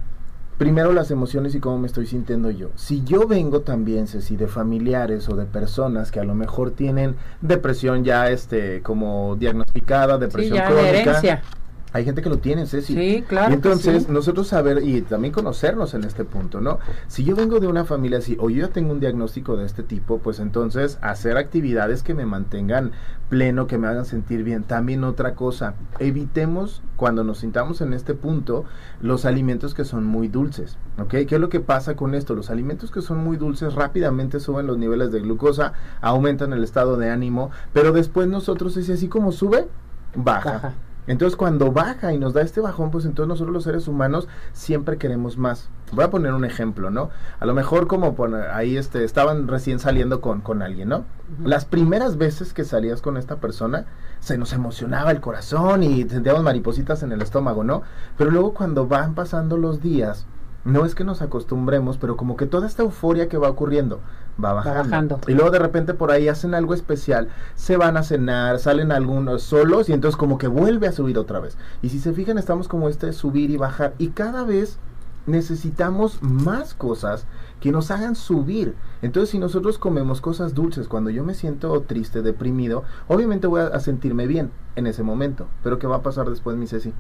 primero 0.59 0.93
las 0.93 1.11
emociones 1.11 1.55
y 1.55 1.61
cómo 1.61 1.79
me 1.79 1.87
estoy 1.87 2.07
sintiendo 2.07 2.50
yo. 2.50 2.71
Si 2.75 3.05
yo 3.05 3.27
vengo 3.27 3.61
también, 3.61 4.09
Ceci, 4.09 4.37
de 4.37 4.49
familiares 4.49 5.29
o 5.29 5.37
de 5.37 5.47
personas 5.47 6.11
que 6.11 6.21
a 6.21 6.25
lo 6.25 6.35
mejor 6.35 6.73
tienen 6.73 7.15
depresión 7.41 8.05
ya 8.05 8.29
este 8.29 8.83
como 8.83 9.37
diagnosticada, 9.37 10.15
Sí, 10.15 10.21
depresión 10.21 10.59
de 10.59 10.65
crónica, 10.65 10.88
herencia. 10.88 11.43
Hay 11.92 12.04
gente 12.04 12.21
que 12.21 12.28
lo 12.28 12.38
tiene, 12.38 12.66
Ceci. 12.66 12.95
Sí, 12.95 13.25
claro. 13.26 13.50
Y 13.50 13.54
entonces, 13.54 14.04
sí. 14.04 14.12
nosotros 14.12 14.47
saber 14.47 14.83
y 14.83 15.00
también 15.00 15.33
conocernos 15.33 15.95
en 15.95 16.04
este 16.04 16.25
punto, 16.25 16.61
¿no? 16.61 16.78
Si 17.07 17.25
yo 17.25 17.35
vengo 17.35 17.61
de 17.61 17.66
una 17.66 17.87
familia 17.87 18.18
así, 18.18 18.37
o 18.38 18.50
yo 18.50 18.66
ya 18.66 18.73
tengo 18.73 18.92
un 18.92 19.00
diagnóstico 19.00 19.57
de 19.57 19.64
este 19.64 19.83
tipo, 19.83 20.18
pues 20.18 20.38
entonces 20.38 20.99
hacer 21.00 21.38
actividades 21.38 22.02
que 22.02 22.12
me 22.12 22.26
mantengan 22.26 22.92
pleno, 23.30 23.66
que 23.66 23.78
me 23.78 23.87
hagan 23.87 24.04
sentir 24.04 24.45
bien. 24.45 24.64
También 24.64 25.02
otra 25.02 25.35
cosa, 25.35 25.75
evitemos 25.99 26.83
cuando 26.97 27.25
nos 27.25 27.38
sintamos 27.38 27.80
en 27.80 27.95
este 27.95 28.12
punto 28.12 28.64
los 29.00 29.25
alimentos 29.25 29.73
que 29.73 29.85
son 29.87 30.04
muy 30.04 30.28
dulces, 30.28 30.76
¿ok? 30.99 31.11
¿Qué 31.26 31.35
es 31.37 31.40
lo 31.40 31.49
que 31.49 31.61
pasa 31.61 31.97
con 31.97 32.14
esto? 32.14 32.35
Los 32.35 32.50
alimentos 32.50 32.90
que 32.90 33.00
son 33.00 33.18
muy 33.18 33.38
dulces 33.38 33.75
rápidamente 33.75 34.40
suben 34.40 34.66
los 34.66 34.76
niveles 34.76 35.11
de 35.11 35.21
glucosa, 35.21 35.73
aumentan 36.02 36.52
el 36.52 36.64
estado 36.64 36.99
de 36.99 37.09
ánimo, 37.09 37.50
pero 37.73 37.92
después 37.92 38.28
nosotros 38.28 38.76
es 38.76 38.90
así 38.90 39.09
como 39.09 39.33
sube, 39.33 39.68
baja. 40.14 40.52
Baja. 40.52 40.75
Entonces 41.09 41.37
cuando 41.37 41.73
baja 41.73 42.12
y 42.12 42.19
nos 42.19 42.35
da 42.35 42.43
este 42.43 42.61
bajón, 42.61 42.91
pues 42.91 43.07
entonces 43.07 43.29
nosotros 43.29 43.55
los 43.55 43.65
seres 43.65 43.88
humanos 43.88 44.29
siempre 44.53 44.99
queremos 44.99 45.38
más. 45.38 45.71
Voy 45.93 46.05
a 46.05 46.11
poner 46.11 46.35
un 46.35 46.45
ejemplo, 46.45 46.91
¿no? 46.91 47.09
A 47.41 47.47
lo 47.47 47.55
mejor 47.55 47.87
como 47.87 48.15
poner, 48.15 48.50
ahí 48.50 48.77
este, 48.77 49.05
estaban 49.05 49.49
recién 49.49 49.79
saliendo 49.79 50.21
con, 50.21 50.43
con 50.43 50.61
alguien, 50.61 50.91
¿no? 50.91 51.07
Las 51.43 51.65
primeras 51.65 52.19
veces 52.19 52.53
que 52.53 52.65
salías 52.65 53.00
con 53.00 53.17
esta 53.17 53.37
persona, 53.37 53.87
se 54.21 54.37
nos 54.37 54.53
emocionaba 54.53 55.11
el 55.11 55.23
corazón 55.23 55.83
y 55.83 56.07
sentíamos 56.07 56.43
maripositas 56.43 57.03
en 57.03 57.12
el 57.12 57.23
estómago, 57.23 57.65
¿no? 57.65 57.83
Pero 58.19 58.31
luego 58.31 58.53
cuando 58.53 58.87
van 58.87 59.15
pasando 59.15 59.57
los 59.57 59.81
días, 59.81 60.27
no 60.65 60.85
es 60.85 60.95
que 60.95 61.05
nos 61.05 61.23
acostumbremos, 61.23 61.97
pero 61.97 62.19
como 62.19 62.37
que 62.37 62.45
toda 62.45 62.67
esta 62.67 62.83
euforia 62.83 63.29
que 63.31 63.38
va 63.38 63.49
ocurriendo 63.49 64.00
va 64.42 64.52
bajando. 64.54 64.83
bajando. 64.83 65.21
Y 65.26 65.33
luego 65.33 65.50
de 65.50 65.59
repente 65.59 65.95
por 65.95 66.11
ahí 66.11 66.28
hacen 66.28 66.54
algo 66.54 66.75
especial, 66.75 67.28
se 67.54 67.76
van 67.76 67.97
a 67.97 68.02
cenar, 68.02 68.59
salen 68.59 68.92
algunos 68.92 69.42
solos 69.42 69.88
y 69.88 69.92
entonces 69.92 70.16
como 70.16 70.38
que 70.38 70.49
vuelve 70.49 70.88
a 70.88 70.92
subir 70.92 71.18
otra 71.18 71.40
vez. 71.40 71.57
Y 71.83 71.88
si 71.88 71.99
se 71.99 72.12
fijan, 72.12 72.38
estamos 72.38 72.68
como 72.68 72.88
este 72.88 73.12
subir 73.12 73.50
y 73.50 73.57
bajar 73.57 73.95
y 73.99 74.09
cada 74.09 74.45
vez 74.45 74.78
necesitamos 75.26 76.23
más 76.23 76.75
cosas 76.75 77.26
que 77.61 77.71
nos 77.71 77.90
hagan 77.90 78.16
subir. 78.16 78.75
Entonces, 79.02 79.30
si 79.30 79.38
nosotros 79.38 79.78
comemos 79.78 80.21
cosas 80.21 80.54
dulces 80.54 80.88
cuando 80.88 81.11
yo 81.11 81.23
me 81.23 81.35
siento 81.35 81.80
triste, 81.83 82.23
deprimido, 82.23 82.85
obviamente 83.09 83.47
voy 83.47 83.61
a, 83.61 83.66
a 83.66 83.80
sentirme 83.80 84.26
bien 84.26 84.50
en 84.76 84.87
ese 84.87 85.02
momento. 85.02 85.47
Pero 85.62 85.78
¿qué 85.78 85.87
va 85.87 85.97
a 85.97 86.02
pasar 86.02 86.28
después, 86.30 86.57
mi 86.57 86.66
Ceci? 86.66 86.92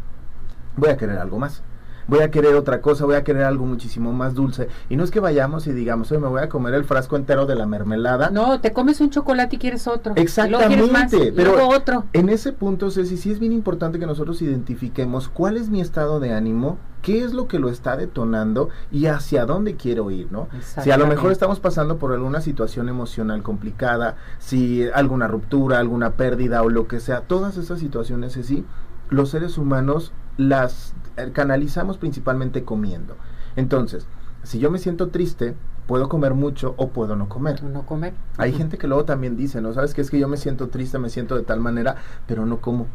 Voy 0.76 0.90
a 0.90 0.96
querer 0.96 1.18
algo 1.18 1.38
más. 1.38 1.62
Voy 2.08 2.20
a 2.20 2.30
querer 2.30 2.54
otra 2.56 2.80
cosa, 2.80 3.04
voy 3.04 3.14
a 3.16 3.22
querer 3.22 3.44
algo 3.44 3.66
muchísimo 3.66 4.12
más 4.12 4.34
dulce. 4.34 4.68
Y 4.88 4.96
no 4.96 5.04
es 5.04 5.10
que 5.10 5.20
vayamos 5.20 5.66
y 5.66 5.72
digamos, 5.72 6.10
oye, 6.10 6.20
me 6.20 6.28
voy 6.28 6.40
a 6.42 6.48
comer 6.48 6.74
el 6.74 6.84
frasco 6.84 7.16
entero 7.16 7.46
de 7.46 7.54
la 7.54 7.66
mermelada. 7.66 8.30
No, 8.30 8.60
te 8.60 8.72
comes 8.72 9.00
un 9.00 9.10
chocolate 9.10 9.56
y 9.56 9.58
quieres 9.58 9.86
otro. 9.86 10.14
Y 10.16 10.26
luego 10.48 10.66
quieres 10.66 10.90
más, 10.90 11.04
Exactamente, 11.04 11.28
y 11.28 11.32
pero 11.32 11.52
luego 11.52 11.68
otro. 11.68 12.04
en 12.14 12.28
ese 12.30 12.52
punto, 12.52 12.90
Ceci, 12.90 13.16
sí 13.16 13.30
es 13.30 13.38
bien 13.38 13.52
importante 13.52 13.98
que 13.98 14.06
nosotros 14.06 14.40
identifiquemos 14.42 15.28
cuál 15.28 15.56
es 15.56 15.68
mi 15.68 15.80
estado 15.80 16.18
de 16.18 16.32
ánimo, 16.32 16.78
qué 17.02 17.22
es 17.22 17.32
lo 17.34 17.46
que 17.46 17.58
lo 17.58 17.68
está 17.68 17.96
detonando 17.96 18.70
y 18.90 19.06
hacia 19.06 19.44
dónde 19.44 19.76
quiero 19.76 20.10
ir, 20.10 20.32
¿no? 20.32 20.48
Si 20.82 20.90
a 20.90 20.96
lo 20.96 21.06
mejor 21.06 21.30
estamos 21.30 21.60
pasando 21.60 21.98
por 21.98 22.12
alguna 22.12 22.40
situación 22.40 22.88
emocional 22.88 23.42
complicada, 23.42 24.16
si 24.38 24.88
alguna 24.94 25.28
ruptura, 25.28 25.78
alguna 25.78 26.12
pérdida 26.12 26.62
o 26.62 26.70
lo 26.70 26.88
que 26.88 27.00
sea, 27.00 27.20
todas 27.20 27.56
esas 27.56 27.78
situaciones, 27.78 28.32
Ceci, 28.32 28.64
los 29.10 29.30
seres 29.30 29.58
humanos 29.58 30.12
las 30.36 30.94
canalizamos 31.32 31.98
principalmente 31.98 32.64
comiendo. 32.64 33.16
Entonces, 33.56 34.06
si 34.42 34.58
yo 34.58 34.70
me 34.70 34.78
siento 34.78 35.08
triste, 35.08 35.54
puedo 35.86 36.08
comer 36.08 36.34
mucho 36.34 36.74
o 36.76 36.88
puedo 36.88 37.16
no 37.16 37.28
comer. 37.28 37.62
No 37.64 37.86
comer. 37.86 38.14
Hay 38.36 38.52
gente 38.52 38.78
que 38.78 38.86
luego 38.86 39.04
también 39.04 39.36
dice, 39.36 39.60
¿no? 39.60 39.72
¿Sabes 39.72 39.94
qué? 39.94 40.00
Es 40.00 40.10
que 40.10 40.18
yo 40.18 40.28
me 40.28 40.36
siento 40.36 40.68
triste, 40.68 40.98
me 40.98 41.10
siento 41.10 41.34
de 41.36 41.42
tal 41.42 41.60
manera, 41.60 41.96
pero 42.26 42.46
no 42.46 42.58
como. 42.60 42.86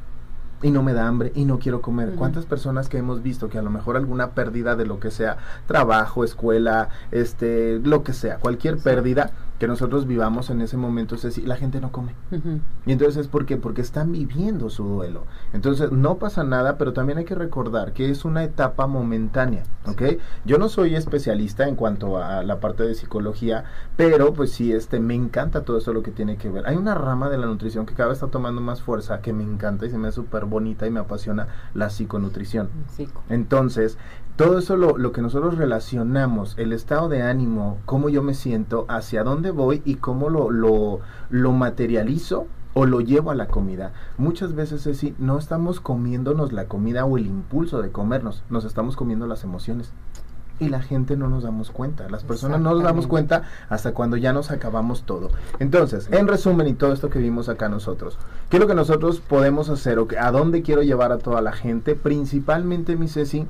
Y 0.62 0.72
no 0.72 0.82
me 0.82 0.94
da 0.94 1.08
hambre 1.08 1.34
y 1.36 1.44
no 1.44 1.60
quiero 1.60 1.82
comer. 1.82 2.14
¿Cuántas 2.16 2.46
personas 2.46 2.88
que 2.88 2.98
hemos 2.98 3.22
visto 3.22 3.50
que 3.50 3.58
a 3.58 3.62
lo 3.62 3.70
mejor 3.70 3.98
alguna 3.98 4.30
pérdida 4.32 4.78
de 4.78 4.86
lo 4.86 4.98
que 5.02 5.12
sea, 5.12 5.36
trabajo, 5.68 6.24
escuela, 6.24 6.88
este, 7.12 7.80
lo 7.84 8.04
que 8.04 8.14
sea, 8.14 8.38
cualquier 8.38 8.78
Sí. 8.78 8.84
pérdida 8.86 9.32
que 9.64 9.68
nosotros 9.70 10.08
vivamos 10.08 10.50
en 10.50 10.60
ese 10.60 10.76
momento, 10.76 11.16
es 11.16 11.22
decir, 11.22 11.48
la 11.48 11.56
gente 11.56 11.80
no 11.80 11.94
come. 11.94 12.14
Y 12.86 12.92
entonces 12.92 13.16
es 13.16 13.28
porque 13.30 13.56
porque 13.56 13.80
están 13.80 14.12
viviendo 14.12 14.70
su 14.70 14.84
duelo. 14.84 15.24
Entonces 15.54 15.90
no 15.90 16.18
pasa 16.18 16.44
nada, 16.44 16.78
pero 16.78 16.92
también 16.92 17.18
hay 17.18 17.24
que 17.24 17.34
recordar 17.34 17.94
que 17.94 18.10
es 18.10 18.26
una 18.26 18.44
etapa 18.44 18.88
momentánea, 18.88 19.64
¿ok? 19.88 20.02
Yo 20.44 20.58
no 20.58 20.68
soy 20.68 20.96
especialista 20.96 21.66
en 21.70 21.78
cuanto 21.78 22.22
a 22.22 22.44
la 22.44 22.60
parte 22.60 22.84
de 22.84 22.94
psicología, 22.94 23.64
pero 23.96 24.34
pues 24.34 24.52
sí, 24.52 24.74
este, 24.74 25.00
me 25.00 25.16
encanta 25.16 25.62
todo 25.62 25.78
esto 25.78 25.94
lo 25.94 26.04
que 26.04 26.12
tiene 26.12 26.36
que 26.36 26.50
ver. 26.50 26.68
Hay 26.68 26.76
una 26.76 26.94
rama 26.94 27.30
de 27.30 27.38
la 27.38 27.46
nutrición 27.46 27.86
que 27.86 27.94
cada 27.94 28.10
vez 28.10 28.18
está 28.18 28.28
tomando 28.28 28.60
más 28.60 28.82
fuerza, 28.82 29.22
que 29.22 29.32
me 29.32 29.46
encanta 29.46 29.86
y 29.86 29.92
se 29.92 29.98
me 29.98 30.10
hace 30.10 30.16
súper 30.16 30.44
bonita 30.44 30.88
y 30.88 30.92
me 30.92 31.00
apasiona, 31.00 31.48
la 31.74 31.90
psiconutrición. 31.90 32.68
Entonces, 33.30 33.98
todo 34.36 34.58
eso 34.58 34.78
lo, 34.78 34.98
lo 34.98 35.12
que 35.12 35.22
nosotros 35.22 35.58
relacionamos, 35.58 36.56
el 36.58 36.74
estado 36.74 37.08
de 37.08 37.22
ánimo, 37.22 37.78
cómo 37.86 38.10
yo 38.10 38.24
me 38.24 38.34
siento, 38.34 38.86
hacia 38.90 39.24
dónde 39.24 39.52
voy 39.54 39.82
y 39.86 39.96
cómo 39.96 40.30
lo, 40.30 40.50
lo, 40.52 41.00
lo 41.30 41.52
materializo 41.52 42.48
o 42.76 42.86
lo 42.86 43.02
llevo 43.02 43.32
a 43.32 43.36
la 43.36 43.48
comida. 43.48 43.94
Muchas 44.18 44.56
veces 44.56 44.88
es 44.88 44.98
si 44.98 45.16
no 45.20 45.38
estamos 45.38 45.80
comiéndonos 45.80 46.52
la 46.54 46.66
comida 46.66 47.06
o 47.06 47.18
el 47.18 47.28
impulso 47.28 47.82
de 47.82 47.92
comernos, 47.92 48.44
nos 48.50 48.66
estamos 48.66 48.96
comiendo 48.96 49.28
las 49.28 49.44
emociones. 49.44 49.92
Y 50.60 50.70
la 50.70 50.82
gente 50.82 51.18
no 51.18 51.28
nos 51.30 51.44
damos 51.44 51.72
cuenta, 51.72 52.08
las 52.10 52.24
personas 52.24 52.62
no 52.62 52.74
nos 52.76 52.84
damos 52.84 53.08
cuenta 53.08 53.42
hasta 53.70 53.92
cuando 53.94 54.18
ya 54.18 54.34
nos 54.34 54.52
acabamos 54.52 55.02
todo. 55.04 55.30
Entonces, 55.60 56.08
en 56.12 56.28
resumen 56.28 56.68
y 56.68 56.74
todo 56.76 56.94
esto 56.94 57.10
que 57.10 57.18
vimos 57.20 57.50
acá 57.50 57.70
nosotros, 57.70 58.18
¿qué 58.50 58.58
es 58.58 58.62
lo 58.62 58.68
que 58.68 58.76
nosotros 58.76 59.20
podemos 59.20 59.70
hacer 59.70 59.98
o 59.98 60.08
que- 60.08 60.20
a 60.20 60.32
dónde 60.32 60.62
quiero 60.62 60.84
llevar 60.84 61.12
a 61.12 61.18
toda 61.18 61.42
la 61.42 61.54
gente? 61.54 61.96
Principalmente, 61.96 62.96
mi 62.96 63.08
Ceci, 63.08 63.48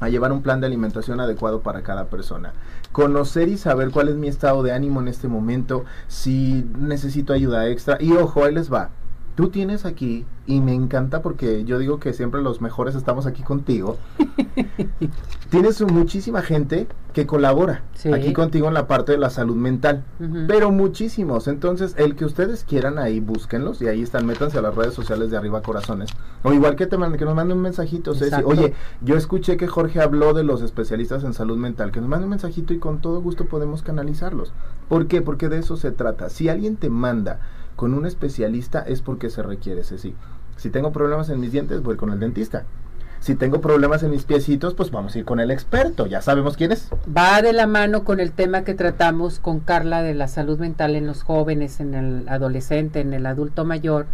a 0.00 0.08
llevar 0.08 0.32
un 0.32 0.42
plan 0.42 0.60
de 0.60 0.66
alimentación 0.66 1.20
adecuado 1.20 1.60
para 1.60 1.82
cada 1.82 2.06
persona. 2.06 2.52
Conocer 2.92 3.48
y 3.48 3.56
saber 3.56 3.90
cuál 3.90 4.08
es 4.08 4.16
mi 4.16 4.28
estado 4.28 4.62
de 4.62 4.72
ánimo 4.72 5.00
en 5.00 5.08
este 5.08 5.28
momento, 5.28 5.84
si 6.08 6.66
necesito 6.78 7.32
ayuda 7.32 7.68
extra. 7.68 7.98
Y 8.00 8.12
ojo, 8.12 8.44
ahí 8.44 8.54
les 8.54 8.72
va. 8.72 8.90
Tú 9.34 9.48
tienes 9.48 9.86
aquí, 9.86 10.26
y 10.46 10.60
me 10.60 10.74
encanta 10.74 11.22
porque 11.22 11.64
yo 11.64 11.78
digo 11.78 11.98
que 12.00 12.12
siempre 12.12 12.42
los 12.42 12.60
mejores 12.60 12.94
estamos 12.94 13.26
aquí 13.26 13.42
contigo. 13.42 13.96
tienes 15.50 15.80
muchísima 15.82 16.42
gente 16.42 16.86
que 17.12 17.26
colabora 17.26 17.82
Sí. 17.94 18.12
aquí 18.12 18.32
contigo 18.32 18.68
en 18.68 18.74
la 18.74 18.86
parte 18.86 19.12
de 19.12 19.18
la 19.18 19.30
salud 19.30 19.54
mental. 19.56 20.04
Pero 20.48 20.70
muchísimos. 20.70 21.46
Entonces, 21.46 21.94
el 21.98 22.16
que 22.16 22.24
ustedes 22.24 22.64
quieran 22.64 22.98
ahí, 22.98 23.20
búsquenlos. 23.20 23.80
Y 23.82 23.86
ahí 23.88 24.02
están, 24.02 24.26
métanse 24.26 24.58
a 24.58 24.62
las 24.62 24.74
redes 24.74 24.94
sociales 24.94 25.30
de 25.30 25.36
Arriba 25.36 25.62
Corazones. 25.62 26.10
O 26.42 26.52
igual 26.52 26.74
que 26.74 26.86
te 26.86 26.96
manden, 26.98 27.18
que 27.18 27.24
nos 27.24 27.34
manden 27.34 27.58
un 27.58 27.62
mensajito. 27.62 28.14
Ceci. 28.14 28.42
Oye, 28.44 28.74
yo 29.02 29.16
escuché 29.16 29.56
que 29.56 29.66
Jorge 29.68 30.00
habló 30.00 30.32
de 30.32 30.42
los 30.44 30.62
especialistas 30.62 31.22
en 31.24 31.34
salud 31.34 31.56
mental. 31.56 31.92
Que 31.92 32.00
nos 32.00 32.08
manden 32.08 32.24
un 32.24 32.30
mensajito 32.30 32.72
y 32.74 32.78
con 32.78 33.00
todo 33.00 33.20
gusto 33.20 33.44
podemos 33.46 33.82
canalizarlos. 33.82 34.52
¿Por 34.88 35.06
qué? 35.06 35.22
Porque 35.22 35.48
de 35.48 35.58
eso 35.58 35.76
se 35.76 35.90
trata. 35.92 36.30
Si 36.30 36.48
alguien 36.48 36.76
te 36.76 36.88
manda 36.90 37.40
con 37.76 37.94
un 37.94 38.06
especialista 38.06 38.80
es 38.80 39.02
porque 39.02 39.30
se 39.30 39.42
requiere, 39.42 39.84
Ceci. 39.84 40.14
Si 40.56 40.70
tengo 40.70 40.92
problemas 40.92 41.28
en 41.30 41.40
mis 41.40 41.52
dientes, 41.52 41.82
voy 41.82 41.96
con 41.96 42.10
el 42.10 42.20
dentista. 42.20 42.64
Si 43.22 43.36
tengo 43.36 43.60
problemas 43.60 44.02
en 44.02 44.10
mis 44.10 44.24
piecitos, 44.24 44.74
pues 44.74 44.90
vamos 44.90 45.14
a 45.14 45.18
ir 45.20 45.24
con 45.24 45.38
el 45.38 45.52
experto. 45.52 46.06
Ya 46.06 46.20
sabemos 46.20 46.56
quién 46.56 46.72
es. 46.72 46.88
Va 47.16 47.40
de 47.40 47.52
la 47.52 47.68
mano 47.68 48.02
con 48.02 48.18
el 48.18 48.32
tema 48.32 48.64
que 48.64 48.74
tratamos 48.74 49.38
con 49.38 49.60
Carla 49.60 50.02
de 50.02 50.14
la 50.14 50.26
salud 50.26 50.58
mental 50.58 50.96
en 50.96 51.06
los 51.06 51.22
jóvenes, 51.22 51.78
en 51.78 51.94
el 51.94 52.28
adolescente, 52.28 53.00
en 53.00 53.12
el 53.12 53.26
adulto 53.26 53.64
mayor, 53.64 54.06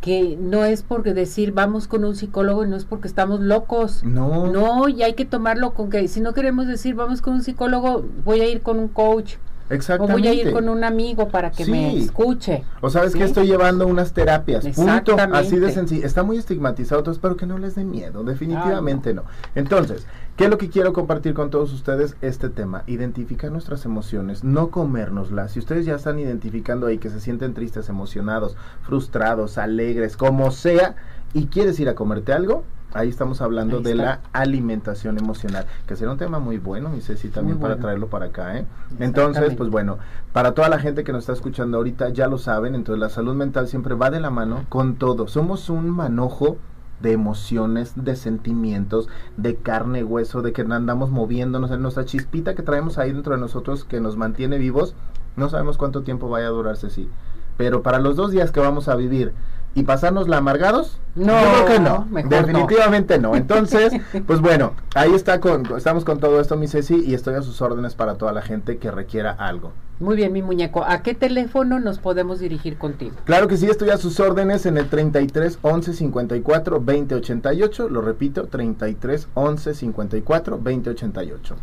que 0.00 0.36
no 0.40 0.64
es 0.64 0.82
porque 0.82 1.14
decir 1.14 1.52
vamos 1.52 1.86
con 1.86 2.04
un 2.04 2.16
psicólogo 2.16 2.64
y 2.64 2.68
no 2.68 2.76
es 2.76 2.84
porque 2.84 3.06
estamos 3.06 3.38
locos. 3.38 4.02
No. 4.02 4.48
No, 4.48 4.88
y 4.88 5.04
hay 5.04 5.14
que 5.14 5.24
tomarlo 5.24 5.72
con 5.72 5.88
que 5.88 6.08
si 6.08 6.20
no 6.20 6.34
queremos 6.34 6.66
decir 6.66 6.96
vamos 6.96 7.22
con 7.22 7.34
un 7.34 7.42
psicólogo, 7.42 8.04
voy 8.24 8.40
a 8.40 8.48
ir 8.48 8.62
con 8.62 8.80
un 8.80 8.88
coach 8.88 9.34
o 9.70 9.74
Exactamente. 9.74 10.12
voy 10.20 10.28
a 10.28 10.34
ir 10.34 10.52
con 10.52 10.68
un 10.68 10.82
amigo 10.82 11.28
para 11.28 11.50
que 11.50 11.64
me 11.64 11.96
escuche. 11.96 12.64
O 12.80 12.90
sabes 12.90 13.14
que 13.14 13.22
estoy 13.24 13.46
llevando 13.46 13.86
unas 13.86 14.12
terapias. 14.12 14.66
Punto. 14.66 15.16
Así 15.32 15.58
de 15.58 15.70
sencillo. 15.70 16.04
Está 16.04 16.22
muy 16.22 16.38
estigmatizado, 16.38 17.00
entonces 17.00 17.18
espero 17.18 17.36
que 17.36 17.46
no 17.46 17.58
les 17.58 17.74
dé 17.76 17.84
miedo. 17.84 18.24
Definitivamente 18.24 19.10
Ah, 19.10 19.14
no. 19.14 19.22
Entonces, 19.54 20.06
¿qué 20.36 20.44
es 20.44 20.50
lo 20.50 20.58
que 20.58 20.68
quiero 20.70 20.92
compartir 20.92 21.34
con 21.34 21.50
todos 21.50 21.72
ustedes? 21.72 22.16
Este 22.20 22.48
tema. 22.48 22.82
Identificar 22.86 23.52
nuestras 23.52 23.84
emociones, 23.84 24.42
no 24.42 24.70
comérnoslas. 24.70 25.52
Si 25.52 25.60
ustedes 25.60 25.86
ya 25.86 25.94
están 25.94 26.18
identificando 26.18 26.86
ahí 26.86 26.98
que 26.98 27.10
se 27.10 27.20
sienten 27.20 27.54
tristes, 27.54 27.88
emocionados, 27.88 28.56
frustrados, 28.82 29.56
alegres, 29.58 30.16
como 30.16 30.50
sea, 30.50 30.96
y 31.32 31.46
quieres 31.46 31.78
ir 31.78 31.88
a 31.88 31.94
comerte 31.94 32.32
algo, 32.32 32.64
ahí 32.92 33.08
estamos 33.08 33.40
hablando 33.40 33.78
Ahí 33.78 33.82
de 33.82 33.94
la 33.94 34.20
alimentación 34.32 35.18
emocional, 35.18 35.66
que 35.86 35.96
será 35.96 36.12
un 36.12 36.18
tema 36.18 36.38
muy 36.38 36.58
bueno, 36.58 36.88
mi 36.88 37.00
Ceci, 37.00 37.28
también 37.28 37.56
Muy 37.56 37.62
para 37.62 37.74
bueno. 37.74 37.86
traerlo 37.86 38.08
para 38.08 38.26
acá, 38.26 38.58
¿eh? 38.58 38.66
Entonces, 38.98 39.54
pues 39.54 39.70
bueno, 39.70 39.98
para 40.32 40.52
toda 40.52 40.68
la 40.68 40.78
gente 40.78 41.04
que 41.04 41.12
nos 41.12 41.20
está 41.20 41.32
escuchando 41.32 41.78
ahorita, 41.78 42.10
ya 42.10 42.26
lo 42.28 42.38
saben, 42.38 42.74
entonces 42.74 43.00
la 43.00 43.08
salud 43.08 43.34
mental 43.34 43.68
siempre 43.68 43.94
va 43.94 44.10
de 44.10 44.20
la 44.20 44.30
mano 44.30 44.64
con 44.68 44.96
todo. 44.96 45.28
Somos 45.28 45.70
un 45.70 45.90
manojo 45.90 46.58
de 47.00 47.12
emociones, 47.12 47.92
de 47.96 48.14
sentimientos, 48.14 49.08
de 49.36 49.56
carne, 49.56 50.04
hueso, 50.04 50.42
de 50.42 50.52
que 50.52 50.62
andamos 50.62 51.10
moviéndonos 51.10 51.70
en 51.70 51.82
nuestra 51.82 52.04
chispita 52.04 52.54
que 52.54 52.62
traemos 52.62 52.98
ahí 52.98 53.12
dentro 53.12 53.34
de 53.34 53.40
nosotros 53.40 53.84
que 53.84 54.00
nos 54.00 54.16
mantiene 54.16 54.58
vivos. 54.58 54.94
No 55.36 55.48
sabemos 55.48 55.78
cuánto 55.78 56.02
tiempo 56.02 56.28
vaya 56.28 56.48
a 56.48 56.50
durarse, 56.50 56.90
sí. 56.90 57.08
pero 57.56 57.82
para 57.82 57.98
los 57.98 58.16
dos 58.16 58.30
días 58.32 58.52
que 58.52 58.60
vamos 58.60 58.88
a 58.88 58.96
vivir 58.96 59.32
y 59.74 59.84
pasárnosla 59.84 60.38
amargados, 60.38 60.98
No, 61.14 61.40
yo 61.40 61.64
creo 61.64 61.66
que 61.66 61.80
no, 61.80 62.08
definitivamente 62.28 63.18
no. 63.18 63.36
Entonces, 63.36 63.92
pues 64.26 64.40
bueno, 64.40 64.74
ahí 64.94 65.14
está 65.14 65.40
con, 65.40 65.64
estamos 65.76 66.04
con 66.04 66.18
todo 66.18 66.40
esto, 66.40 66.56
mi 66.56 66.66
Ceci, 66.66 67.02
y 67.04 67.14
estoy 67.14 67.34
a 67.34 67.42
sus 67.42 67.60
órdenes 67.62 67.94
para 67.94 68.16
toda 68.16 68.32
la 68.32 68.42
gente 68.42 68.78
que 68.78 68.90
requiera 68.90 69.30
algo. 69.30 69.72
Muy 70.00 70.16
bien, 70.16 70.32
mi 70.32 70.42
muñeco. 70.42 70.82
¿A 70.84 71.02
qué 71.02 71.14
teléfono 71.14 71.78
nos 71.78 71.98
podemos 71.98 72.40
dirigir 72.40 72.78
contigo? 72.78 73.16
Claro 73.24 73.48
que 73.48 73.58
sí, 73.58 73.66
estoy 73.66 73.90
a 73.90 73.98
sus 73.98 74.18
órdenes 74.18 74.64
en 74.64 74.78
el 74.78 74.88
33 74.88 75.58
11 75.60 75.92
54 75.92 76.80
20 76.80 77.14
88. 77.16 77.88
Lo 77.90 78.00
repito, 78.00 78.44
33 78.46 79.28
11 79.34 79.74
54 79.74 80.58
20 80.58 80.90
88. 80.90 81.56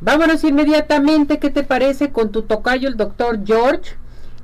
Vámonos 0.00 0.42
inmediatamente, 0.42 1.38
¿qué 1.38 1.50
te 1.50 1.62
parece 1.62 2.10
con 2.10 2.30
tu 2.30 2.42
tocayo, 2.42 2.88
el 2.88 2.96
doctor 2.96 3.38
George, 3.44 3.94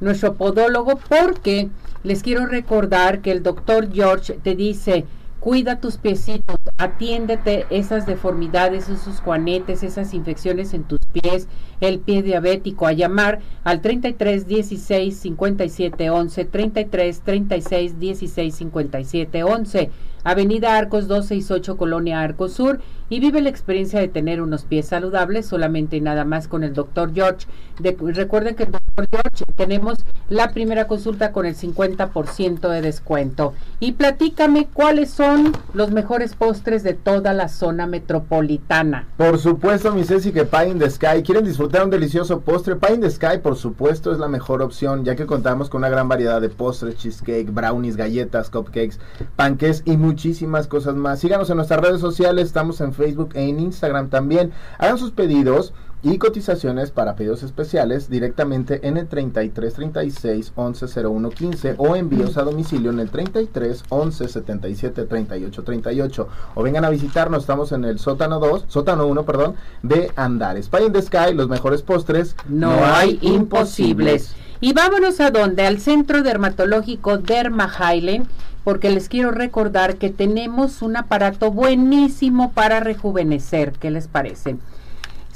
nuestro 0.01 0.35
podólogo? 0.35 0.99
Porque 1.09 1.69
les 2.03 2.23
quiero 2.23 2.47
recordar 2.47 3.21
que 3.21 3.31
el 3.31 3.43
doctor 3.43 3.93
George 3.93 4.39
te 4.43 4.55
dice, 4.55 5.05
cuida 5.39 5.81
tus 5.81 5.97
piecitos, 5.97 6.57
atiéndete 6.79 7.67
esas 7.71 8.07
deformidades, 8.07 8.89
esos 8.89 9.21
juanetes, 9.21 9.83
esas 9.83 10.15
infecciones 10.15 10.75
en 10.75 10.85
tus 10.85 11.01
pies, 11.13 11.49
el 11.81 11.99
pie 12.01 12.23
diabético, 12.23 12.87
a 12.87 12.93
llamar 12.93 13.41
al 13.65 13.81
33 13.81 14.47
16 14.47 15.17
57 15.17 16.11
11, 16.11 16.45
33 16.45 17.21
36 17.21 17.99
16 18.01 18.55
57 18.55 19.43
11. 19.45 19.91
Avenida 20.23 20.77
Arcos 20.77 21.09
268, 21.09 21.79
Colonia 21.79 22.21
Arcos 22.21 22.53
Sur, 22.53 22.81
y 23.09 23.21
vive 23.21 23.41
la 23.41 23.49
experiencia 23.49 24.01
de 24.01 24.09
tener 24.09 24.43
unos 24.43 24.65
pies 24.65 24.87
saludables 24.87 25.47
solamente 25.47 25.97
y 25.97 26.03
nada 26.03 26.27
más 26.27 26.47
con 26.47 26.63
el 26.63 26.75
doctor 26.75 27.15
George. 27.15 27.47
De- 27.81 27.97
recuerden 28.13 28.55
que 28.55 28.65
el 28.65 28.73
doctor 28.73 29.07
George 29.11 29.45
tenemos 29.57 29.97
la 30.29 30.51
primera 30.51 30.87
consulta 30.87 31.33
con 31.33 31.47
el 31.47 31.57
50% 31.57 32.69
de 32.69 32.83
descuento. 32.83 33.55
Y 33.81 33.93
platícame 33.93 34.69
cuáles 34.71 35.11
son 35.11 35.53
los 35.73 35.91
mejores 35.91 36.35
postres 36.35 36.83
de 36.83 36.93
toda 36.93 37.33
la 37.33 37.49
zona 37.49 37.87
metropolitana. 37.87 39.09
Por 39.17 39.39
supuesto, 39.39 39.93
mi 39.95 40.05
Ceci, 40.05 40.33
que 40.33 40.45
Pie 40.45 40.69
in 40.69 40.79
the 40.79 40.91
Sky. 40.91 41.23
¿Quieren 41.25 41.47
disfrutar 41.47 41.70
un 41.79 41.91
delicioso 41.91 42.41
postre? 42.41 42.75
Pie 42.75 42.95
in 42.95 43.01
the 43.01 43.11
Sky, 43.11 43.39
por 43.41 43.57
supuesto, 43.57 44.11
es 44.13 44.19
la 44.19 44.27
mejor 44.29 44.61
opción, 44.61 45.05
ya 45.05 45.15
que 45.15 45.25
contamos 45.25 45.71
con 45.71 45.79
una 45.79 45.89
gran 45.89 46.09
variedad 46.09 46.41
de 46.41 46.49
postres, 46.49 46.97
cheesecake, 46.97 47.53
brownies, 47.53 47.97
galletas, 47.97 48.51
cupcakes, 48.51 48.99
panques 49.37 49.83
y 49.87 49.97
muchísimas 49.97 50.67
cosas 50.67 50.97
más. 50.97 51.21
Síganos 51.21 51.49
en 51.49 51.57
nuestras 51.57 51.81
redes 51.81 52.01
sociales, 52.01 52.47
estamos 52.47 52.81
en 52.81 52.93
Facebook 52.93 53.31
e 53.35 53.49
en 53.49 53.61
Instagram 53.61 54.11
también. 54.11 54.53
Hagan 54.79 54.99
sus 54.99 55.13
pedidos 55.13 55.73
y 56.03 56.19
cotizaciones 56.19 56.91
para 56.91 57.15
pedidos 57.15 57.43
especiales 57.43 58.09
directamente 58.09 58.87
en 58.89 58.97
el 58.97 59.07
33 59.07 59.75
36 59.75 60.53
11 60.55 61.07
01 61.07 61.31
15 61.31 61.75
o 61.77 61.97
envíos 61.97 62.37
a 62.37 62.43
domicilio 62.43 62.91
en 62.91 63.01
el 63.01 63.11
33 63.11 63.85
11 63.89 64.29
77 64.29 65.05
38 65.05 65.63
38 65.63 66.29
o 66.55 66.63
vengan 66.63 66.85
a 66.85 66.91
visitarnos, 66.91 67.43
estamos 67.43 67.73
en 67.73 67.85
el 67.85 67.99
sótano 67.99 68.39
2, 68.41 68.65
sótano 68.69 69.07
1, 69.07 69.25
perdón, 69.25 69.57
de 69.83 70.11
Andares. 70.17 70.69
Pie 70.69 70.87
in 70.87 70.93
the 70.93 71.03
Sky, 71.03 71.35
los 71.35 71.49
mejores 71.49 71.83
postres, 71.83 72.37
No, 72.49 72.73
hay 72.85 73.19
imposibles. 73.23 74.35
Y 74.61 74.75
vámonos 74.75 75.21
a 75.21 75.31
donde, 75.31 75.67
al 75.67 75.81
Centro 75.81 76.23
Dermatológico 76.23 77.19
Derma 77.19 77.71
Highland, 77.79 78.29
porque 78.63 78.91
les 78.91 79.09
quiero 79.09 79.31
recordar 79.31 79.97
que 79.97 80.11
tenemos 80.11 80.83
un 80.83 80.97
aparato 80.97 81.51
buenísimo 81.51 82.53
para 82.53 82.81
rejuvenecer. 82.81 83.73
¿Qué 83.73 83.91
les 83.91 84.07
parece? 84.07 84.59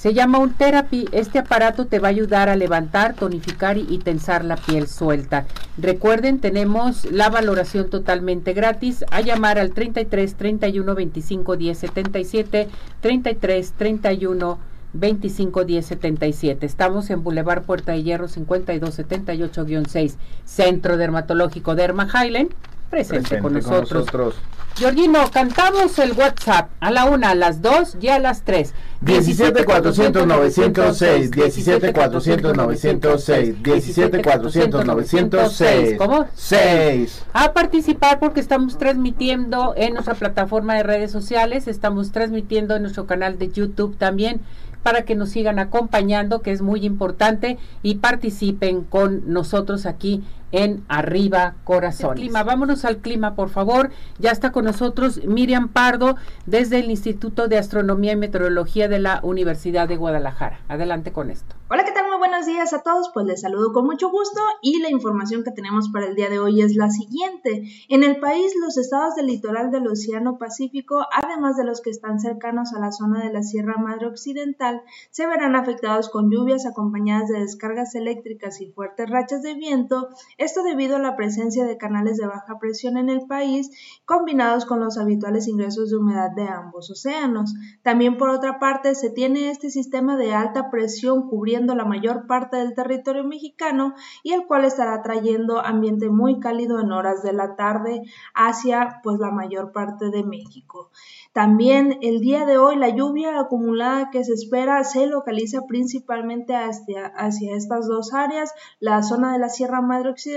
Se 0.04 0.12
llama 0.12 0.37
un 0.37 0.52
therapy. 0.52 1.08
Este 1.12 1.38
aparato 1.38 1.87
te 1.87 1.99
va 1.99 2.08
a 2.08 2.11
ayudar 2.11 2.50
a 2.50 2.56
levantar, 2.56 3.14
tonificar 3.14 3.78
y, 3.78 3.87
y 3.88 3.96
tensar 4.00 4.44
la 4.44 4.56
piel 4.56 4.87
suelta. 4.87 5.46
Recuerden, 5.78 6.40
tenemos 6.40 7.11
la 7.11 7.30
valoración 7.30 7.88
totalmente 7.88 8.52
gratis. 8.52 9.02
A 9.11 9.23
llamar 9.23 9.58
al 9.58 9.70
33 9.70 10.34
31 10.34 10.94
25 10.94 11.56
10 11.56 11.78
77, 11.78 12.68
33 13.00 13.73
31 13.78 14.58
25 14.92 15.64
10 15.64 15.87
77. 15.87 16.66
Estamos 16.66 17.08
en 17.08 17.25
Boulevard 17.25 17.62
Puerta 17.62 17.92
de 17.92 18.02
Hierro 18.02 18.28
52 18.28 18.99
78-6, 18.99 20.16
Centro 20.44 20.99
Dermatológico 20.99 21.75
Derma 21.75 22.06
Highland. 22.12 22.50
Presente, 22.90 23.38
con 23.38 23.54
nosotros. 23.54 24.37
Georgino, 24.76 25.31
cantamos 25.31 25.97
el 26.00 26.14
WhatsApp 26.14 26.69
a 26.81 26.90
la 26.90 27.04
una, 27.04 27.31
a 27.31 27.35
las 27.37 27.62
dos 27.62 27.97
y 28.00 28.09
a 28.09 28.19
las 28.19 28.43
tres. 28.43 28.75
17 29.02 29.64
400 29.64 30.26
906, 30.26 31.31
17 31.31 31.93
400 31.93 32.57
906, 32.57 33.62
17 33.62 34.23
400 34.23 34.85
906. 34.85 35.96
¿Cómo? 35.96 36.27
6. 36.35 37.25
A 37.33 37.53
participar 37.53 38.18
porque 38.18 38.40
estamos 38.40 38.77
transmitiendo 38.77 39.75
en 39.77 39.94
nuestra 39.94 40.14
plataforma 40.14 40.75
de 40.75 40.83
redes 40.83 41.12
sociales, 41.12 41.68
estamos 41.68 42.11
transmitiendo 42.11 42.75
en 42.75 42.83
nuestro 42.83 43.07
canal 43.07 43.38
de 43.38 43.53
YouTube 43.53 43.96
también 43.96 44.40
para 44.83 45.03
que 45.03 45.14
nos 45.14 45.31
sigan 45.31 45.59
acompañando, 45.59 46.42
que 46.42 46.53
es 46.53 46.62
muy 46.62 46.85
importante, 46.85 47.59
y 47.83 47.96
participen 47.96 48.83
con 48.83 49.22
nosotros 49.33 49.87
aquí 49.87 50.22
en 50.55 50.85
Arriba 50.88 51.57
Corazón. 51.64 52.14
Clima, 52.14 52.45
vámonos 52.45 52.85
al 52.85 52.99
clima, 52.99 53.35
por 53.35 53.49
favor. 53.49 53.90
Ya 54.21 54.31
está 54.31 54.53
con 54.53 54.64
nosotros 54.64 55.25
Miriam 55.25 55.69
Pardo 55.69 56.14
desde 56.47 56.79
el 56.79 56.90
Instituto 56.90 57.49
de 57.49 57.59
Astronomía 57.59 58.12
y 58.12 58.17
Meteorología 58.17 58.87
de 58.87 59.01
la 59.01 59.19
Universidad 59.25 59.88
de 59.88 59.97
Guadalajara. 59.97 60.61
Adelante 60.69 61.12
con 61.12 61.31
esto. 61.31 61.57
Hola, 61.71 61.85
¿qué 61.85 61.90
tal? 61.90 62.07
Muy 62.09 62.19
buenos 62.19 62.47
días 62.47 62.73
a 62.73 62.83
todos. 62.83 63.11
Pues 63.12 63.27
les 63.27 63.40
saludo 63.40 63.73
con 63.73 63.85
mucho 63.85 64.11
gusto 64.11 64.40
y 64.62 64.81
la 64.81 64.90
información 64.90 65.43
que 65.43 65.51
tenemos 65.51 65.88
para 65.88 66.07
el 66.07 66.14
día 66.14 66.29
de 66.29 66.38
hoy 66.38 66.62
es 66.62 66.77
la 66.77 66.88
siguiente. 66.88 67.64
En 67.88 68.05
el 68.05 68.21
país, 68.21 68.53
los 68.62 68.77
estados 68.77 69.17
del 69.17 69.27
litoral 69.27 69.73
del 69.73 69.88
Océano 69.88 70.38
Pacífico, 70.38 71.05
además 71.21 71.57
de 71.57 71.64
los 71.64 71.81
que 71.81 71.90
están 71.90 72.21
cercanos 72.21 72.73
a 72.75 72.79
la 72.79 72.93
zona 72.93 73.25
de 73.25 73.33
la 73.33 73.43
Sierra 73.43 73.77
Madre 73.77 74.07
Occidental, 74.07 74.83
se 75.11 75.27
verán 75.27 75.57
afectados 75.57 76.11
con 76.11 76.31
lluvias 76.31 76.64
acompañadas 76.64 77.29
de 77.29 77.40
descargas 77.40 77.97
eléctricas 77.97 78.61
y 78.61 78.71
fuertes 78.71 79.11
rachas 79.11 79.43
de 79.43 79.55
viento, 79.55 80.11
esto 80.44 80.62
debido 80.62 80.96
a 80.96 81.00
la 81.00 81.16
presencia 81.16 81.64
de 81.64 81.78
canales 81.78 82.18
de 82.18 82.26
baja 82.26 82.59
presión 82.59 82.98
en 82.98 83.09
el 83.09 83.26
país, 83.26 83.70
combinados 84.04 84.66
con 84.66 84.78
los 84.80 84.98
habituales 84.98 85.48
ingresos 85.48 85.90
de 85.90 85.96
humedad 85.96 86.30
de 86.37 86.46
ambos 86.46 86.90
océanos. 86.90 87.54
También 87.83 88.18
por 88.18 88.28
otra 88.28 88.59
parte, 88.59 88.94
se 88.94 89.11
tiene 89.11 89.50
este 89.50 89.70
sistema 89.70 90.16
de 90.16 90.35
alta 90.35 90.70
presión 90.70 91.28
cubriendo 91.28 91.74
la 91.74 91.87
mayor 91.87 92.26
parte 92.26 92.59
del 92.59 92.74
territorio 92.74 93.24
mexicano 93.24 93.94
y 94.22 94.33
el 94.33 94.46
cual 94.46 94.64
estará 94.64 95.02
trayendo 95.02 95.64
ambiente 95.64 96.11
muy 96.11 96.40
cálido 96.40 96.78
en 96.78 96.92
horas 96.92 97.22
de 97.22 97.33
la 97.33 97.57
tarde 97.57 98.02
hacia 98.35 99.00
pues 99.02 99.18
la 99.18 99.30
mayor 99.30 99.72
parte 99.72 100.11
de 100.11 100.24
México. 100.24 100.90
También 101.33 101.98
el 102.02 102.20
día 102.20 102.44
de 102.44 102.59
hoy 102.59 102.76
la 102.76 102.90
lluvia 102.90 103.40
acumulada 103.40 104.11
que 104.11 104.24
se 104.24 104.35
espera 104.35 104.85
se 104.85 105.07
localiza 105.07 105.62
principalmente 105.66 106.54
hacia, 106.54 107.07
hacia 107.07 107.57
estas 107.57 107.88
dos 107.88 108.12
áreas, 108.12 108.52
la 108.78 109.02
zona 109.02 109.33
de 109.33 109.38
la 109.38 109.48
Sierra 109.48 109.80
Madre 109.80 110.11
Occidental 110.11 110.34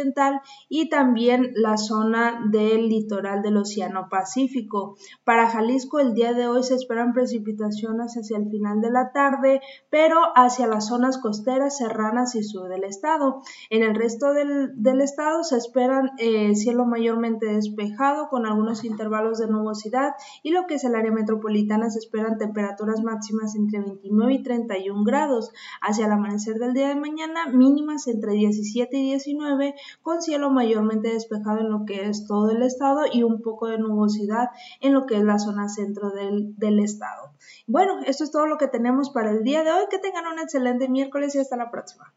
y 0.69 0.89
también 0.89 1.51
la 1.55 1.77
zona 1.77 2.41
del 2.49 2.89
litoral 2.89 3.41
del 3.41 3.57
Océano 3.57 4.07
Pacífico. 4.09 4.95
Para 5.23 5.49
Jalisco 5.49 5.99
el 5.99 6.13
día 6.13 6.33
de 6.33 6.47
hoy 6.47 6.63
se 6.63 6.75
esperan 6.75 7.13
precipitaciones 7.13 8.15
hacia 8.15 8.37
el 8.37 8.49
final 8.49 8.81
de 8.81 8.91
la 8.91 9.11
tarde, 9.11 9.61
pero 9.89 10.19
hacia 10.35 10.67
las 10.67 10.87
zonas 10.87 11.17
costeras, 11.17 11.77
serranas 11.77 12.35
y 12.35 12.43
sur 12.43 12.69
del 12.69 12.83
estado. 12.83 13.41
En 13.69 13.83
el 13.83 13.95
resto 13.95 14.33
del, 14.33 14.71
del 14.75 15.01
estado 15.01 15.43
se 15.43 15.57
esperan 15.57 16.11
eh, 16.17 16.55
cielo 16.55 16.85
mayormente 16.85 17.47
despejado 17.47 18.29
con 18.29 18.45
algunos 18.45 18.83
intervalos 18.83 19.39
de 19.39 19.47
nubosidad 19.47 20.13
y 20.43 20.51
lo 20.51 20.67
que 20.67 20.75
es 20.75 20.83
el 20.83 20.95
área 20.95 21.11
metropolitana 21.11 21.89
se 21.89 21.99
esperan 21.99 22.37
temperaturas 22.37 23.01
máximas 23.03 23.55
entre 23.55 23.79
29 23.79 24.33
y 24.33 24.43
31 24.43 25.03
grados. 25.03 25.51
Hacia 25.81 26.05
el 26.05 26.11
amanecer 26.11 26.55
del 26.55 26.73
día 26.73 26.89
de 26.89 26.95
mañana, 26.95 27.47
mínimas 27.47 28.07
entre 28.07 28.33
17 28.33 28.97
y 28.97 29.03
19, 29.11 29.75
con 30.01 30.21
cielo 30.21 30.49
mayormente 30.49 31.13
despejado 31.13 31.59
en 31.59 31.69
lo 31.69 31.85
que 31.85 32.07
es 32.07 32.25
todo 32.27 32.51
el 32.51 32.63
estado 32.63 33.01
y 33.11 33.23
un 33.23 33.41
poco 33.41 33.67
de 33.67 33.77
nubosidad 33.77 34.49
en 34.81 34.93
lo 34.93 35.05
que 35.05 35.17
es 35.17 35.23
la 35.23 35.39
zona 35.39 35.69
centro 35.69 36.11
del, 36.11 36.55
del 36.57 36.79
estado. 36.79 37.33
Bueno, 37.67 37.99
esto 38.05 38.23
es 38.23 38.31
todo 38.31 38.47
lo 38.47 38.57
que 38.57 38.67
tenemos 38.67 39.09
para 39.09 39.31
el 39.31 39.43
día 39.43 39.63
de 39.63 39.71
hoy. 39.71 39.85
Que 39.89 39.99
tengan 39.99 40.27
un 40.27 40.39
excelente 40.39 40.89
miércoles 40.89 41.35
y 41.35 41.39
hasta 41.39 41.57
la 41.57 41.71
próxima. 41.71 42.13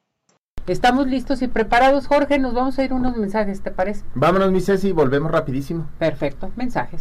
Estamos 0.67 1.07
listos 1.07 1.43
y 1.43 1.49
preparados, 1.49 2.07
Jorge. 2.07 2.39
Nos 2.39 2.55
vamos 2.55 2.79
a 2.79 2.85
ir 2.85 2.93
unos 2.93 3.17
mensajes, 3.17 3.63
¿te 3.63 3.71
parece? 3.71 4.05
Vámonos, 4.15 4.53
mi 4.53 4.61
Ceci, 4.61 4.93
volvemos 4.93 5.31
rapidísimo. 5.31 5.89
Perfecto, 5.99 6.53
mensajes. 6.57 7.01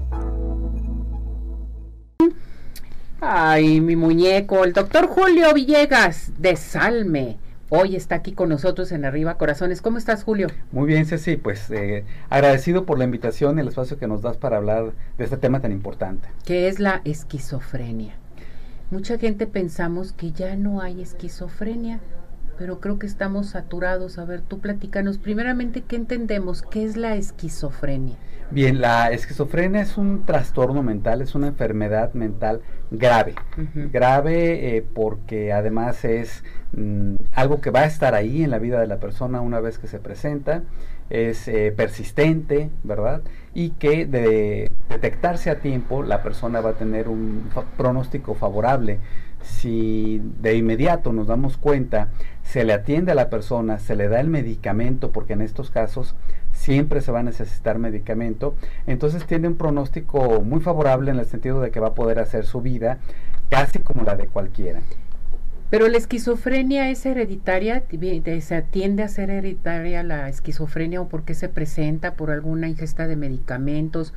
Ay, 3.23 3.81
mi 3.81 3.95
muñeco, 3.95 4.63
el 4.63 4.73
doctor 4.73 5.05
Julio 5.05 5.53
Villegas 5.53 6.31
de 6.39 6.55
Salme. 6.55 7.37
Hoy 7.69 7.95
está 7.95 8.15
aquí 8.15 8.31
con 8.31 8.49
nosotros 8.49 8.91
en 8.91 9.05
Arriba 9.05 9.37
Corazones. 9.37 9.83
¿Cómo 9.83 9.99
estás, 9.99 10.23
Julio? 10.23 10.47
Muy 10.71 10.87
bien, 10.87 11.05
Ceci. 11.05 11.37
Pues 11.37 11.69
eh, 11.69 12.03
agradecido 12.31 12.83
por 12.83 12.97
la 12.97 13.03
invitación 13.03 13.57
y 13.57 13.61
el 13.61 13.67
espacio 13.67 13.99
que 13.99 14.07
nos 14.07 14.23
das 14.23 14.37
para 14.37 14.57
hablar 14.57 14.93
de 15.19 15.23
este 15.23 15.37
tema 15.37 15.59
tan 15.59 15.71
importante. 15.71 16.27
¿Qué 16.45 16.67
es 16.67 16.79
la 16.79 17.01
esquizofrenia? 17.05 18.15
Mucha 18.89 19.19
gente 19.19 19.45
pensamos 19.45 20.13
que 20.13 20.31
ya 20.31 20.55
no 20.55 20.81
hay 20.81 20.99
esquizofrenia, 20.99 21.99
pero 22.57 22.79
creo 22.79 22.97
que 22.97 23.05
estamos 23.05 23.49
saturados. 23.49 24.17
A 24.17 24.25
ver, 24.25 24.41
tú 24.41 24.57
platícanos 24.61 25.19
primeramente 25.19 25.83
qué 25.83 25.95
entendemos, 25.95 26.63
qué 26.63 26.85
es 26.85 26.97
la 26.97 27.15
esquizofrenia. 27.15 28.17
Bien, 28.51 28.81
la 28.81 29.11
esquizofrenia 29.11 29.81
es 29.81 29.97
un 29.97 30.25
trastorno 30.25 30.83
mental, 30.83 31.21
es 31.21 31.35
una 31.35 31.47
enfermedad 31.47 32.13
mental 32.13 32.61
grave. 32.91 33.33
Grave 33.73 34.75
eh, 34.75 34.81
porque 34.81 35.53
además 35.53 36.03
es 36.03 36.43
mm, 36.73 37.15
algo 37.31 37.61
que 37.61 37.71
va 37.71 37.81
a 37.81 37.85
estar 37.85 38.13
ahí 38.13 38.43
en 38.43 38.51
la 38.51 38.59
vida 38.59 38.81
de 38.81 38.87
la 38.87 38.99
persona 38.99 39.39
una 39.39 39.61
vez 39.61 39.79
que 39.79 39.87
se 39.87 39.99
presenta, 39.99 40.63
es 41.09 41.47
eh, 41.47 41.73
persistente, 41.75 42.69
¿verdad? 42.83 43.21
Y 43.53 43.71
que 43.71 44.05
de 44.05 44.69
detectarse 44.89 45.49
a 45.49 45.59
tiempo 45.59 46.03
la 46.03 46.21
persona 46.21 46.59
va 46.59 46.71
a 46.71 46.73
tener 46.73 47.07
un 47.07 47.49
pronóstico 47.77 48.33
favorable. 48.33 48.99
Si 49.41 50.21
de 50.41 50.55
inmediato 50.55 51.13
nos 51.13 51.27
damos 51.27 51.57
cuenta, 51.57 52.09
se 52.43 52.65
le 52.65 52.73
atiende 52.73 53.13
a 53.13 53.15
la 53.15 53.29
persona, 53.29 53.79
se 53.79 53.95
le 53.95 54.09
da 54.09 54.19
el 54.19 54.27
medicamento, 54.27 55.11
porque 55.11 55.33
en 55.33 55.41
estos 55.41 55.71
casos 55.71 56.15
siempre 56.61 57.01
se 57.01 57.11
va 57.11 57.21
a 57.21 57.23
necesitar 57.23 57.79
medicamento, 57.79 58.53
entonces 58.85 59.25
tiene 59.25 59.47
un 59.47 59.55
pronóstico 59.55 60.41
muy 60.41 60.61
favorable 60.61 61.09
en 61.09 61.17
el 61.17 61.25
sentido 61.25 61.59
de 61.59 61.71
que 61.71 61.79
va 61.79 61.87
a 61.87 61.95
poder 61.95 62.19
hacer 62.19 62.45
su 62.45 62.61
vida 62.61 62.99
casi 63.49 63.79
como 63.79 64.03
la 64.03 64.15
de 64.15 64.27
cualquiera. 64.27 64.81
Pero 65.71 65.87
la 65.87 65.97
esquizofrenia 65.97 66.89
es 66.91 67.03
hereditaria, 67.05 67.83
se 68.41 68.55
atiende 68.55 69.01
a 69.01 69.07
ser 69.07 69.31
hereditaria 69.31 70.03
la 70.03 70.29
esquizofrenia 70.29 71.01
o 71.01 71.07
porque 71.07 71.33
se 71.33 71.49
presenta 71.49 72.13
por 72.13 72.29
alguna 72.29 72.67
ingesta 72.67 73.07
de 73.07 73.15
medicamentos. 73.15 74.13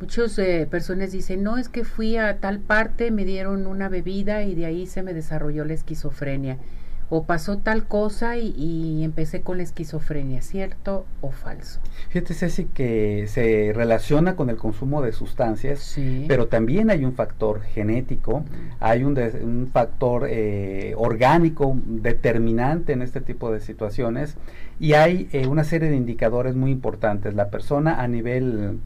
Muchas 0.00 0.38
eh, 0.38 0.66
personas 0.70 1.12
dicen, 1.12 1.42
no, 1.42 1.58
es 1.58 1.68
que 1.68 1.84
fui 1.84 2.16
a 2.16 2.38
tal 2.38 2.58
parte, 2.60 3.10
me 3.10 3.26
dieron 3.26 3.66
una 3.66 3.90
bebida 3.90 4.44
y 4.44 4.54
de 4.54 4.64
ahí 4.64 4.86
se 4.86 5.02
me 5.02 5.12
desarrolló 5.12 5.64
la 5.66 5.74
esquizofrenia 5.74 6.56
o 7.14 7.24
pasó 7.24 7.58
tal 7.58 7.84
cosa 7.86 8.38
y, 8.38 9.04
empecé 9.04 9.42
con 9.42 9.58
la 9.58 9.64
esquizofrenia, 9.64 10.40
¿cierto 10.40 11.04
o 11.20 11.30
falso? 11.30 11.78
Fíjate, 12.08 12.32
Ceci, 12.32 12.64
que 12.64 13.26
se 13.28 13.74
relaciona 13.74 14.34
con 14.34 14.48
el 14.48 14.56
consumo 14.56 15.02
de 15.02 15.12
sustancias, 15.12 15.94
pero 16.26 16.46
también 16.48 16.88
hay 16.88 17.04
un 17.04 17.12
factor 17.12 17.60
genético, 17.64 18.46
hay 18.80 19.04
un, 19.04 19.18
un 19.18 19.68
factor 19.70 20.26
eh, 20.26 20.94
orgánico 20.96 21.76
determinante 21.84 22.94
en 22.94 23.02
este 23.02 23.20
tipo 23.20 23.52
de 23.52 23.60
situaciones 23.60 24.38
y 24.80 24.94
hay 24.94 25.28
eh, 25.32 25.46
una 25.46 25.64
serie 25.64 25.90
de 25.90 25.96
indicadores 25.96 26.56
muy 26.56 26.70
importantes. 26.70 27.34
La 27.34 27.50
persona 27.50 28.00
a 28.00 28.08
nivel 28.08 28.78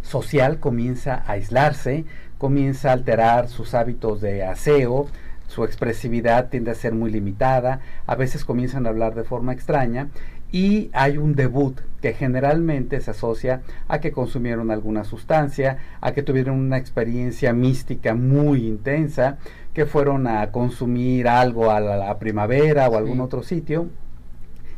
social 0.00 0.60
comienza 0.60 1.16
a 1.16 1.32
aislarse, 1.32 2.06
comienza 2.38 2.88
a 2.88 2.94
alterar 2.94 3.48
sus 3.48 3.74
hábitos 3.74 4.22
de 4.22 4.44
aseo, 4.44 5.08
su 5.54 5.64
expresividad 5.64 6.48
tiende 6.48 6.72
a 6.72 6.74
ser 6.74 6.94
muy 6.94 7.12
limitada, 7.12 7.78
a 8.06 8.16
veces 8.16 8.44
comienzan 8.44 8.86
a 8.86 8.88
hablar 8.88 9.14
de 9.14 9.22
forma 9.22 9.52
extraña 9.52 10.08
y 10.50 10.90
hay 10.92 11.16
un 11.16 11.36
debut 11.36 11.80
que 12.02 12.12
generalmente 12.12 13.00
se 13.00 13.12
asocia 13.12 13.62
a 13.86 14.00
que 14.00 14.10
consumieron 14.10 14.72
alguna 14.72 15.04
sustancia, 15.04 15.78
a 16.00 16.12
que 16.12 16.24
tuvieron 16.24 16.58
una 16.58 16.76
experiencia 16.76 17.52
mística 17.52 18.14
muy 18.14 18.66
intensa, 18.66 19.38
que 19.72 19.86
fueron 19.86 20.26
a 20.26 20.50
consumir 20.50 21.28
algo 21.28 21.70
a 21.70 21.78
la, 21.78 22.18
primavera 22.18 22.88
o 22.88 22.96
algún 22.96 23.20
otro 23.20 23.44
sitio 23.44 23.88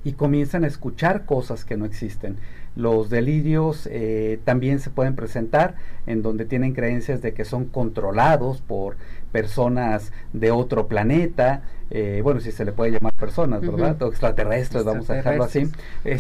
y 0.05 0.13
comienzan 0.13 0.65
a 0.65 0.69
escuchar 0.69 1.25
cosas 1.25 1.65
que 1.65 1.77
no 1.77 1.85
existen. 1.85 2.37
Los 2.77 3.09
delirios 3.09 3.89
eh, 3.91 4.39
también 4.45 4.81
se 4.81 4.91
pueden 4.91 5.17
presentar 5.17 5.75
en 6.07 6.23
donde 6.23 6.45
tienen 6.45 6.75
creencias 6.75 7.23
de 7.23 7.33
que 7.33 7.47
son 7.47 7.65
controlados 7.65 8.61
por 8.61 8.99
personas 9.37 10.13
de 10.33 10.51
otro 10.51 10.87
planeta, 10.87 11.61
eh, 11.91 12.21
bueno, 12.23 12.41
si 12.41 12.51
se 12.51 12.65
le 12.65 12.73
puede 12.73 12.93
llamar 12.93 13.13
personas, 13.13 13.61
¿verdad? 13.61 14.03
O 14.03 14.09
extraterrestres, 14.09 14.85
vamos 14.85 15.09
a 15.09 15.15
dejarlo 15.15 15.45
así. 15.45 15.71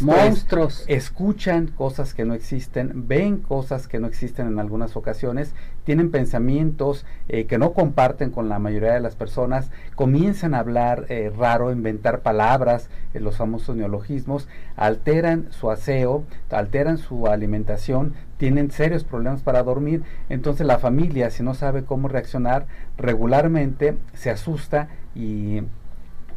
Monstruos. 0.02 0.84
escuchan 0.86 1.68
cosas 1.68 2.14
que 2.14 2.24
no 2.24 2.34
existen, 2.34 3.08
ven 3.08 3.38
cosas 3.38 3.88
que 3.88 3.98
no 3.98 4.06
existen 4.06 4.46
en 4.46 4.58
algunas 4.60 4.96
ocasiones, 4.96 5.54
tienen 5.84 6.10
pensamientos 6.10 7.04
eh, 7.28 7.46
que 7.46 7.58
no 7.58 7.72
comparten 7.72 8.30
con 8.30 8.48
la 8.48 8.58
mayoría 8.58 8.92
de 8.92 9.00
las 9.00 9.16
personas, 9.16 9.70
comienzan 9.94 10.54
a 10.54 10.60
hablar 10.60 11.06
eh, 11.08 11.32
raro, 11.36 11.72
inventar 11.72 12.20
palabras, 12.20 12.88
los 13.14 13.36
famosos 13.36 13.76
neologismos, 13.76 14.48
alteran 14.76 15.46
su 15.50 15.70
aseo, 15.70 16.24
alteran 16.50 16.98
su 16.98 17.26
alimentación, 17.26 18.14
tienen 18.36 18.70
serios 18.70 19.04
problemas 19.04 19.42
para 19.42 19.62
dormir, 19.62 20.02
entonces 20.28 20.66
la 20.66 20.78
familia, 20.78 21.30
si 21.30 21.42
no 21.42 21.54
sabe 21.54 21.84
cómo 21.84 22.08
reaccionar, 22.08 22.66
regularmente 22.98 23.96
se 24.12 24.30
asusta 24.30 24.88
y 25.16 25.62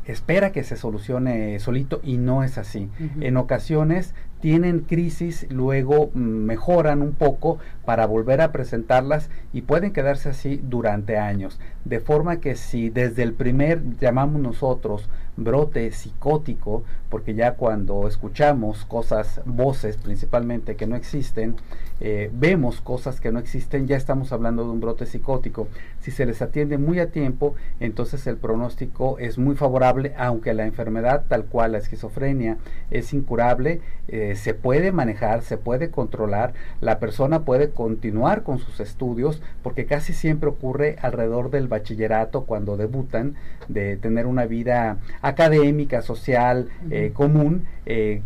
espera 0.06 0.52
que 0.52 0.64
se 0.64 0.76
solucione 0.76 1.60
solito 1.60 2.00
y 2.04 2.18
no 2.18 2.44
es 2.44 2.58
así. 2.58 2.90
En 3.20 3.38
ocasiones 3.38 4.16
tienen 4.40 4.80
crisis, 4.80 5.46
luego 5.50 6.12
mejoran 6.14 7.02
un 7.02 7.12
poco 7.12 7.60
para 7.86 8.08
volver 8.08 8.42
a 8.42 8.52
presentarlas 8.52 9.30
y 9.54 9.62
pueden 9.62 9.92
quedarse 9.92 10.30
así 10.30 10.62
durante 10.64 11.18
años. 11.18 11.60
De 11.86 12.00
forma 12.00 12.40
que 12.40 12.56
si 12.56 12.90
desde 12.90 13.24
el 13.24 13.34
primer, 13.34 13.98
llamamos 13.98 14.42
nosotros, 14.42 15.10
brote 15.36 15.92
psicótico, 15.92 16.84
porque 17.10 17.36
ya 17.36 17.56
cuando 17.56 18.08
escuchamos 18.08 18.86
cosas, 18.86 19.42
voces 19.46 19.98
principalmente 19.98 20.76
que 20.76 20.88
no 20.88 20.96
existen, 20.96 21.56
eh, 22.02 22.30
vemos 22.34 22.82
cosas 22.82 23.20
que 23.20 23.32
no 23.32 23.40
existen, 23.40 23.88
ya 23.88 23.98
estamos 23.98 24.32
hablando 24.32 24.64
de 24.64 24.72
un 24.72 24.80
brote 24.80 25.06
psicótico. 25.06 25.68
Si 26.00 26.12
se 26.12 26.26
les 26.26 26.42
atiende 26.42 26.78
muy 26.78 27.00
a 27.00 27.12
tiempo, 27.12 27.56
entonces 27.80 28.26
el 28.28 28.38
pronóstico 28.38 29.20
es 29.20 29.38
muy 29.38 29.56
favorable, 29.56 30.14
aunque 30.18 30.54
la 30.54 30.66
enfermedad 30.66 31.26
tal 31.28 31.46
cual, 31.46 31.74
la 31.74 31.78
esquizofrenia, 31.80 32.58
es 32.90 33.14
incurable, 33.14 33.82
eh, 34.08 34.36
se 34.36 34.54
puede 34.54 34.92
manejar, 34.92 35.42
se 35.42 35.58
puede 35.58 35.92
controlar, 35.92 36.54
la 36.82 37.00
persona 37.00 37.44
puede 37.44 37.72
continuar 37.72 38.44
con 38.44 38.60
sus 38.60 38.80
estudios, 38.80 39.42
porque 39.62 39.86
casi 39.86 40.14
siempre 40.14 40.50
ocurre 40.50 40.96
alrededor 41.02 41.52
del 41.52 41.68
bachillerato 41.68 42.46
cuando 42.46 42.78
debutan, 42.78 43.36
de 43.68 43.98
tener 43.98 44.26
una 44.26 44.46
vida 44.46 44.98
académica, 45.22 46.02
social, 46.02 46.70
eh, 46.90 47.12
común, 47.14 47.66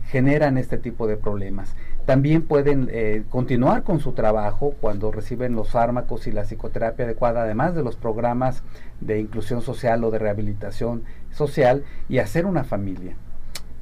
generan 0.09 0.57
este 0.57 0.77
tipo 0.77 1.07
de 1.07 1.15
problemas. 1.15 1.73
También 2.05 2.41
pueden 2.41 2.89
eh, 2.91 3.23
continuar 3.29 3.83
con 3.83 3.99
su 3.99 4.11
trabajo 4.11 4.75
cuando 4.81 5.11
reciben 5.11 5.55
los 5.55 5.69
fármacos 5.69 6.27
y 6.27 6.31
la 6.31 6.43
psicoterapia 6.43 7.05
adecuada, 7.05 7.43
además 7.43 7.75
de 7.75 7.83
los 7.83 7.95
programas 7.95 8.63
de 8.99 9.19
inclusión 9.19 9.61
social 9.61 10.03
o 10.03 10.11
de 10.11 10.19
rehabilitación 10.19 11.03
social 11.31 11.83
y 12.09 12.17
hacer 12.17 12.45
una 12.45 12.63
familia. 12.63 13.15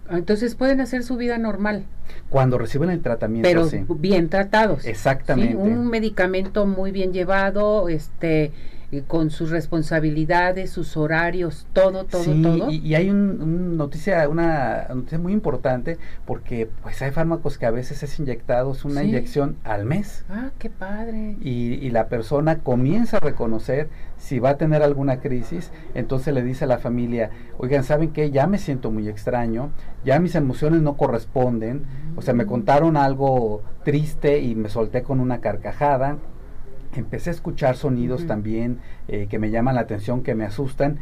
Entonces 0.10 0.56
pueden 0.56 0.82
hacer 0.82 1.04
su 1.04 1.16
vida 1.16 1.38
normal. 1.38 1.86
Cuando 2.30 2.58
reciben 2.58 2.90
el 2.90 3.02
tratamiento. 3.02 3.48
Pero 3.48 3.96
bien 3.96 4.30
tratados. 4.30 4.86
Exactamente. 4.86 5.56
Un 5.56 5.88
medicamento 5.88 6.66
muy 6.66 6.92
bien 6.92 7.14
llevado, 7.14 7.88
este, 7.88 8.52
con 9.08 9.30
sus 9.30 9.49
responsabilidades, 9.49 10.69
sus 10.69 10.97
horarios, 10.97 11.65
todo, 11.71 12.04
todo, 12.04 12.25
todo. 12.41 12.69
Y, 12.69 12.77
y 12.77 12.95
hay 12.95 13.10
un, 13.10 13.77
noticia, 13.77 14.27
una 14.27 14.88
noticia 14.89 15.17
muy 15.17 15.32
importante 15.32 15.97
porque 16.25 16.69
pues 16.84 17.01
hay 17.01 17.12
fármacos 17.12 17.58
que 17.58 17.65
a 17.65 17.71
veces 17.71 18.04
es 18.04 18.19
inyectados 18.19 18.84
una 18.84 19.04
inyección 19.04 19.56
al 19.63 19.86
mes. 19.86 20.25
Ah, 20.30 20.51
qué 20.60 20.69
padre. 20.69 21.38
Y, 21.41 21.75
y 21.75 21.89
la 21.91 22.08
persona 22.10 22.60
comienza 22.60 23.17
a 23.17 23.19
reconocer 23.21 23.88
si 24.17 24.39
va 24.39 24.51
a 24.51 24.58
tener 24.58 24.84
alguna 24.84 25.19
crisis, 25.19 25.71
entonces 25.95 26.34
le 26.34 26.43
dice 26.43 26.65
a 26.65 26.67
la 26.67 26.77
familia, 26.77 27.32
oigan, 27.58 27.84
¿saben 27.84 28.12
qué? 28.12 28.30
Ya 28.30 28.45
me 28.45 28.60
siento 28.60 28.91
muy 28.91 29.10
extraño, 29.10 29.71
ya 30.06 30.19
mis 30.19 30.36
emociones 30.36 30.82
no 30.82 30.95
corresponden, 30.95 31.86
o 32.15 32.21
sea, 32.21 32.34
me 32.34 32.45
mm. 32.45 32.47
contaron 32.47 32.97
algo 32.97 33.63
triste 33.84 34.39
y 34.39 34.54
me 34.54 34.69
solté 34.69 35.01
con 35.01 35.19
una 35.19 35.41
carcajada, 35.41 36.17
empecé 36.99 37.30
a 37.30 37.34
escuchar 37.34 37.75
sonidos 37.75 38.27
también 38.27 38.80
eh, 39.08 39.27
que 39.30 39.39
me 39.39 39.49
llaman 39.49 39.75
la 39.75 39.82
atención, 39.82 40.23
que 40.23 40.36
me 40.36 40.45
asustan, 40.45 40.99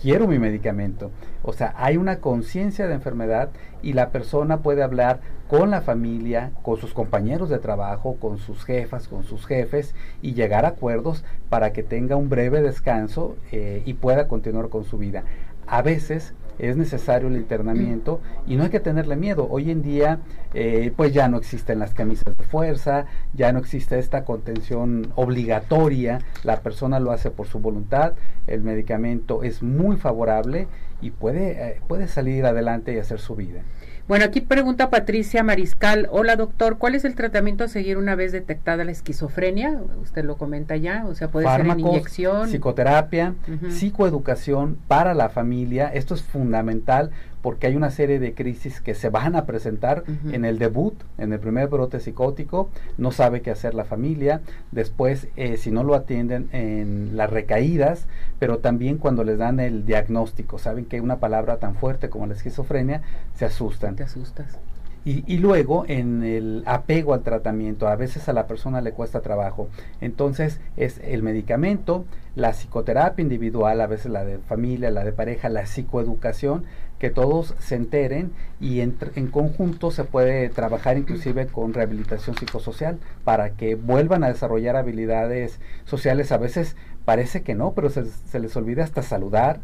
quiero 0.00 0.26
mi 0.26 0.38
medicamento. 0.38 1.10
O 1.42 1.52
sea, 1.52 1.74
hay 1.76 1.96
una 1.96 2.20
conciencia 2.20 2.86
de 2.86 2.94
enfermedad 2.94 3.50
y 3.82 3.92
la 3.94 4.10
persona 4.10 4.58
puede 4.58 4.82
hablar 4.82 5.20
con 5.48 5.70
la 5.70 5.82
familia, 5.82 6.52
con 6.62 6.76
sus 6.78 6.94
compañeros 6.94 7.48
de 7.48 7.58
trabajo, 7.58 8.16
con 8.16 8.38
sus 8.38 8.64
jefas, 8.64 9.08
con 9.08 9.24
sus 9.24 9.46
jefes 9.46 9.94
y 10.22 10.34
llegar 10.34 10.64
a 10.64 10.68
acuerdos 10.68 11.24
para 11.48 11.72
que 11.72 11.82
tenga 11.82 12.16
un 12.16 12.28
breve 12.28 12.62
descanso 12.62 13.36
eh, 13.52 13.82
y 13.84 13.94
pueda 13.94 14.28
continuar 14.28 14.68
con 14.68 14.84
su 14.84 14.98
vida. 14.98 15.24
A 15.66 15.82
veces 15.82 16.34
es 16.58 16.76
necesario 16.76 17.28
el 17.28 17.36
internamiento 17.36 18.20
y 18.46 18.56
no 18.56 18.64
hay 18.64 18.70
que 18.70 18.80
tenerle 18.80 19.16
miedo. 19.16 19.46
Hoy 19.50 19.70
en 19.70 19.82
día 19.82 20.20
eh, 20.52 20.92
pues 20.96 21.12
ya 21.12 21.28
no 21.28 21.36
existen 21.36 21.78
las 21.78 21.94
camisas 21.94 22.36
de 22.36 22.44
fuerza, 22.44 23.06
ya 23.32 23.52
no 23.52 23.58
existe 23.58 23.98
esta 23.98 24.24
contención 24.24 25.12
obligatoria, 25.16 26.20
la 26.42 26.60
persona 26.60 27.00
lo 27.00 27.12
hace 27.12 27.30
por 27.30 27.46
su 27.46 27.58
voluntad, 27.58 28.14
el 28.46 28.62
medicamento 28.62 29.42
es 29.42 29.62
muy 29.62 29.96
favorable 29.96 30.68
y 31.00 31.10
puede, 31.10 31.52
eh, 31.52 31.80
puede 31.86 32.08
salir 32.08 32.46
adelante 32.46 32.94
y 32.94 32.98
hacer 32.98 33.20
su 33.20 33.34
vida. 33.34 33.62
Bueno, 34.06 34.26
aquí 34.26 34.42
pregunta 34.42 34.90
Patricia 34.90 35.42
Mariscal. 35.42 36.08
Hola, 36.10 36.36
doctor, 36.36 36.76
¿cuál 36.76 36.94
es 36.94 37.06
el 37.06 37.14
tratamiento 37.14 37.64
a 37.64 37.68
seguir 37.68 37.96
una 37.96 38.14
vez 38.14 38.32
detectada 38.32 38.84
la 38.84 38.90
esquizofrenia? 38.90 39.80
Usted 40.02 40.24
lo 40.24 40.36
comenta 40.36 40.76
ya, 40.76 41.06
o 41.06 41.14
sea, 41.14 41.28
puede 41.28 41.48
ser 41.48 41.62
en 41.62 41.80
inyección. 41.80 42.50
Psicoterapia, 42.50 43.34
psicoeducación 43.70 44.76
para 44.88 45.14
la 45.14 45.30
familia. 45.30 45.88
Esto 45.88 46.12
es 46.12 46.22
fundamental 46.22 47.12
porque 47.44 47.66
hay 47.66 47.76
una 47.76 47.90
serie 47.90 48.18
de 48.20 48.32
crisis 48.32 48.80
que 48.80 48.94
se 48.94 49.10
van 49.10 49.36
a 49.36 49.44
presentar 49.44 50.02
en 50.32 50.46
el 50.46 50.58
debut, 50.58 50.94
en 51.18 51.30
el 51.30 51.40
primer 51.40 51.68
brote 51.68 52.00
psicótico, 52.00 52.70
no 52.96 53.12
sabe 53.12 53.42
qué 53.42 53.50
hacer 53.50 53.74
la 53.74 53.84
familia, 53.84 54.40
después 54.72 55.28
eh, 55.36 55.58
si 55.58 55.70
no 55.70 55.84
lo 55.84 55.94
atienden 55.94 56.48
en 56.52 57.18
las 57.18 57.28
recaídas, 57.28 58.06
pero 58.38 58.60
también 58.60 58.96
cuando 58.96 59.24
les 59.24 59.36
dan 59.36 59.60
el 59.60 59.84
diagnóstico, 59.84 60.58
saben 60.58 60.86
que 60.86 61.02
una 61.02 61.20
palabra 61.20 61.58
tan 61.58 61.74
fuerte 61.74 62.08
como 62.08 62.26
la 62.26 62.32
esquizofrenia, 62.32 63.02
se 63.34 63.44
asustan. 63.44 63.94
Te 63.94 64.04
asustas. 64.04 64.58
Y, 65.06 65.36
luego 65.36 65.84
en 65.86 66.22
el 66.22 66.62
apego 66.64 67.12
al 67.12 67.20
tratamiento, 67.20 67.88
a 67.88 67.94
veces 67.94 68.26
a 68.30 68.32
la 68.32 68.46
persona 68.46 68.80
le 68.80 68.92
cuesta 68.92 69.20
trabajo. 69.20 69.68
Entonces 70.00 70.60
es 70.78 70.98
el 71.04 71.22
medicamento, 71.22 72.06
la 72.36 72.54
psicoterapia 72.54 73.22
individual, 73.22 73.82
a 73.82 73.86
veces 73.86 74.10
la 74.10 74.24
de 74.24 74.38
familia, 74.38 74.90
la 74.90 75.04
de 75.04 75.12
pareja, 75.12 75.50
la 75.50 75.66
psicoeducación, 75.66 76.64
que 76.98 77.10
todos 77.10 77.54
se 77.58 77.74
enteren 77.74 78.32
y 78.60 78.80
en, 78.80 78.96
conjunto 79.30 79.90
se 79.90 80.04
puede 80.04 80.48
trabajar 80.48 80.96
inclusive 80.96 81.46
con 81.46 81.74
rehabilitación 81.74 82.36
psicosocial 82.36 82.98
para 83.24 83.50
que 83.50 83.74
vuelvan 83.74 84.24
a 84.24 84.28
desarrollar 84.28 84.76
habilidades 84.76 85.60
sociales. 85.84 86.32
A 86.32 86.38
veces 86.38 86.76
parece 87.04 87.42
que 87.42 87.54
no, 87.54 87.72
pero 87.72 87.90
se, 87.90 88.06
se 88.06 88.38
les 88.38 88.56
olvida 88.56 88.84
hasta 88.84 89.02
saludar, 89.02 89.60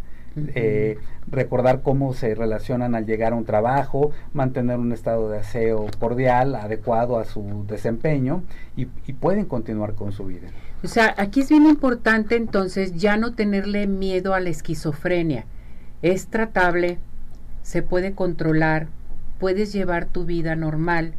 eh, 0.54 0.98
recordar 1.28 1.82
cómo 1.82 2.14
se 2.14 2.34
relacionan 2.34 2.94
al 2.94 3.04
llegar 3.04 3.32
a 3.32 3.36
un 3.36 3.44
trabajo, 3.44 4.12
mantener 4.32 4.78
un 4.78 4.92
estado 4.92 5.28
de 5.28 5.38
aseo 5.38 5.86
cordial, 5.98 6.54
adecuado 6.54 7.18
a 7.18 7.24
su 7.24 7.64
desempeño 7.66 8.44
y, 8.76 8.86
pueden 9.14 9.44
continuar 9.44 9.94
con 9.94 10.12
su 10.12 10.26
vida. 10.26 10.48
O 10.84 10.88
sea, 10.88 11.14
aquí 11.18 11.40
es 11.40 11.48
bien 11.48 11.66
importante 11.66 12.36
entonces 12.36 12.94
ya 12.94 13.16
no 13.16 13.34
tenerle 13.34 13.86
miedo 13.86 14.34
a 14.34 14.40
la 14.40 14.50
esquizofrenia. 14.50 15.46
Es 16.00 16.28
tratable, 16.28 16.98
se 17.62 17.82
puede 17.82 18.12
controlar, 18.12 18.88
puedes 19.38 19.72
llevar 19.72 20.06
tu 20.06 20.24
vida 20.24 20.56
normal. 20.56 21.14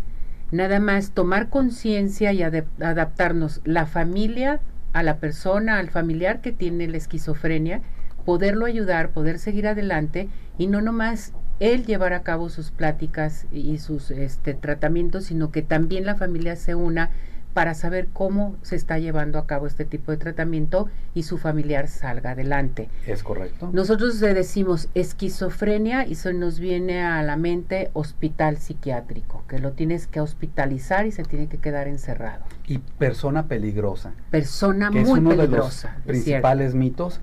Nada 0.51 0.80
más 0.80 1.12
tomar 1.12 1.49
conciencia 1.49 2.34
y 2.34 2.43
adaptarnos 2.43 3.62
la 3.63 3.86
familia 3.86 4.60
a 4.93 5.04
la 5.04 5.17
persona, 5.17 5.80
al 5.80 5.89
familiar 5.89 6.41
que 6.41 6.51
tiene 6.51 6.88
la 6.88 6.97
esquizofrenia 6.97 7.82
poderlo 8.25 8.65
ayudar, 8.65 9.10
poder 9.10 9.39
seguir 9.39 9.67
adelante 9.67 10.30
y 10.58 10.67
no 10.67 10.82
nomás 10.82 11.34
él 11.60 11.86
llevar 11.86 12.13
a 12.13 12.23
cabo 12.23 12.49
sus 12.49 12.71
pláticas 12.71 13.45
y 13.51 13.77
sus 13.77 14.10
este, 14.12 14.54
tratamientos, 14.54 15.25
sino 15.25 15.51
que 15.51 15.62
también 15.62 16.06
la 16.06 16.15
familia 16.15 16.56
se 16.56 16.75
una 16.75 17.12
para 17.53 17.73
saber 17.73 18.07
cómo 18.13 18.55
se 18.61 18.75
está 18.75 18.99
llevando 18.99 19.39
a 19.39 19.45
cabo 19.45 19.67
este 19.67 19.85
tipo 19.85 20.11
de 20.11 20.17
tratamiento 20.17 20.87
y 21.13 21.23
su 21.23 21.37
familiar 21.37 21.87
salga 21.87 22.31
adelante. 22.31 22.89
Es 23.05 23.23
correcto. 23.23 23.69
Nosotros 23.73 24.19
le 24.21 24.33
decimos 24.33 24.89
esquizofrenia 24.95 26.05
y 26.07 26.15
se 26.15 26.33
nos 26.33 26.59
viene 26.59 27.01
a 27.01 27.21
la 27.23 27.37
mente 27.37 27.89
hospital 27.93 28.57
psiquiátrico, 28.57 29.43
que 29.47 29.59
lo 29.59 29.71
tienes 29.71 30.07
que 30.07 30.21
hospitalizar 30.21 31.05
y 31.05 31.11
se 31.11 31.23
tiene 31.23 31.47
que 31.47 31.57
quedar 31.57 31.87
encerrado. 31.87 32.43
Y 32.67 32.77
persona 32.77 33.47
peligrosa. 33.47 34.13
Persona 34.29 34.91
muy 34.91 35.01
es 35.01 35.09
uno 35.09 35.31
peligrosa. 35.31 35.89
De 35.89 35.95
los 35.95 36.05
principales 36.05 36.75
mitos 36.75 37.19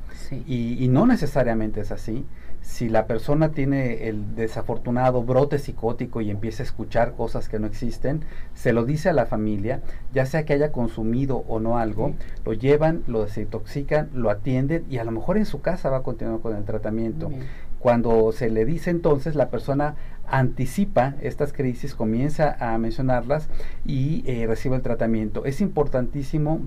y, 0.46 0.82
y 0.82 0.88
no 0.88 1.06
necesariamente 1.06 1.80
es 1.80 1.90
así 1.90 2.26
si 2.68 2.90
la 2.90 3.06
persona 3.06 3.48
tiene 3.52 4.08
el 4.08 4.36
desafortunado 4.36 5.22
brote 5.22 5.58
psicótico 5.58 6.20
y 6.20 6.30
empieza 6.30 6.62
a 6.62 6.66
escuchar 6.66 7.14
cosas 7.14 7.48
que 7.48 7.58
no 7.58 7.66
existen, 7.66 8.20
se 8.54 8.74
lo 8.74 8.84
dice 8.84 9.08
a 9.08 9.14
la 9.14 9.24
familia, 9.24 9.80
ya 10.12 10.26
sea 10.26 10.44
que 10.44 10.52
haya 10.52 10.70
consumido 10.70 11.38
o 11.48 11.60
no 11.60 11.78
algo, 11.78 12.12
lo 12.44 12.52
llevan, 12.52 13.04
lo 13.06 13.24
desintoxican, 13.24 14.10
lo 14.12 14.28
atienden 14.28 14.84
y 14.90 14.98
a 14.98 15.04
lo 15.04 15.12
mejor 15.12 15.38
en 15.38 15.46
su 15.46 15.62
casa 15.62 15.88
va 15.88 15.96
a 15.96 16.02
continuar 16.02 16.40
con 16.40 16.54
el 16.54 16.64
tratamiento. 16.64 17.30
Cuando 17.78 18.32
se 18.32 18.50
le 18.50 18.66
dice 18.66 18.90
entonces, 18.90 19.34
la 19.34 19.48
persona 19.48 19.94
anticipa 20.26 21.14
estas 21.22 21.54
crisis, 21.54 21.94
comienza 21.94 22.54
a 22.60 22.76
mencionarlas 22.76 23.48
y 23.86 24.22
eh, 24.26 24.46
recibe 24.46 24.76
el 24.76 24.82
tratamiento. 24.82 25.46
Es 25.46 25.62
importantísimo 25.62 26.60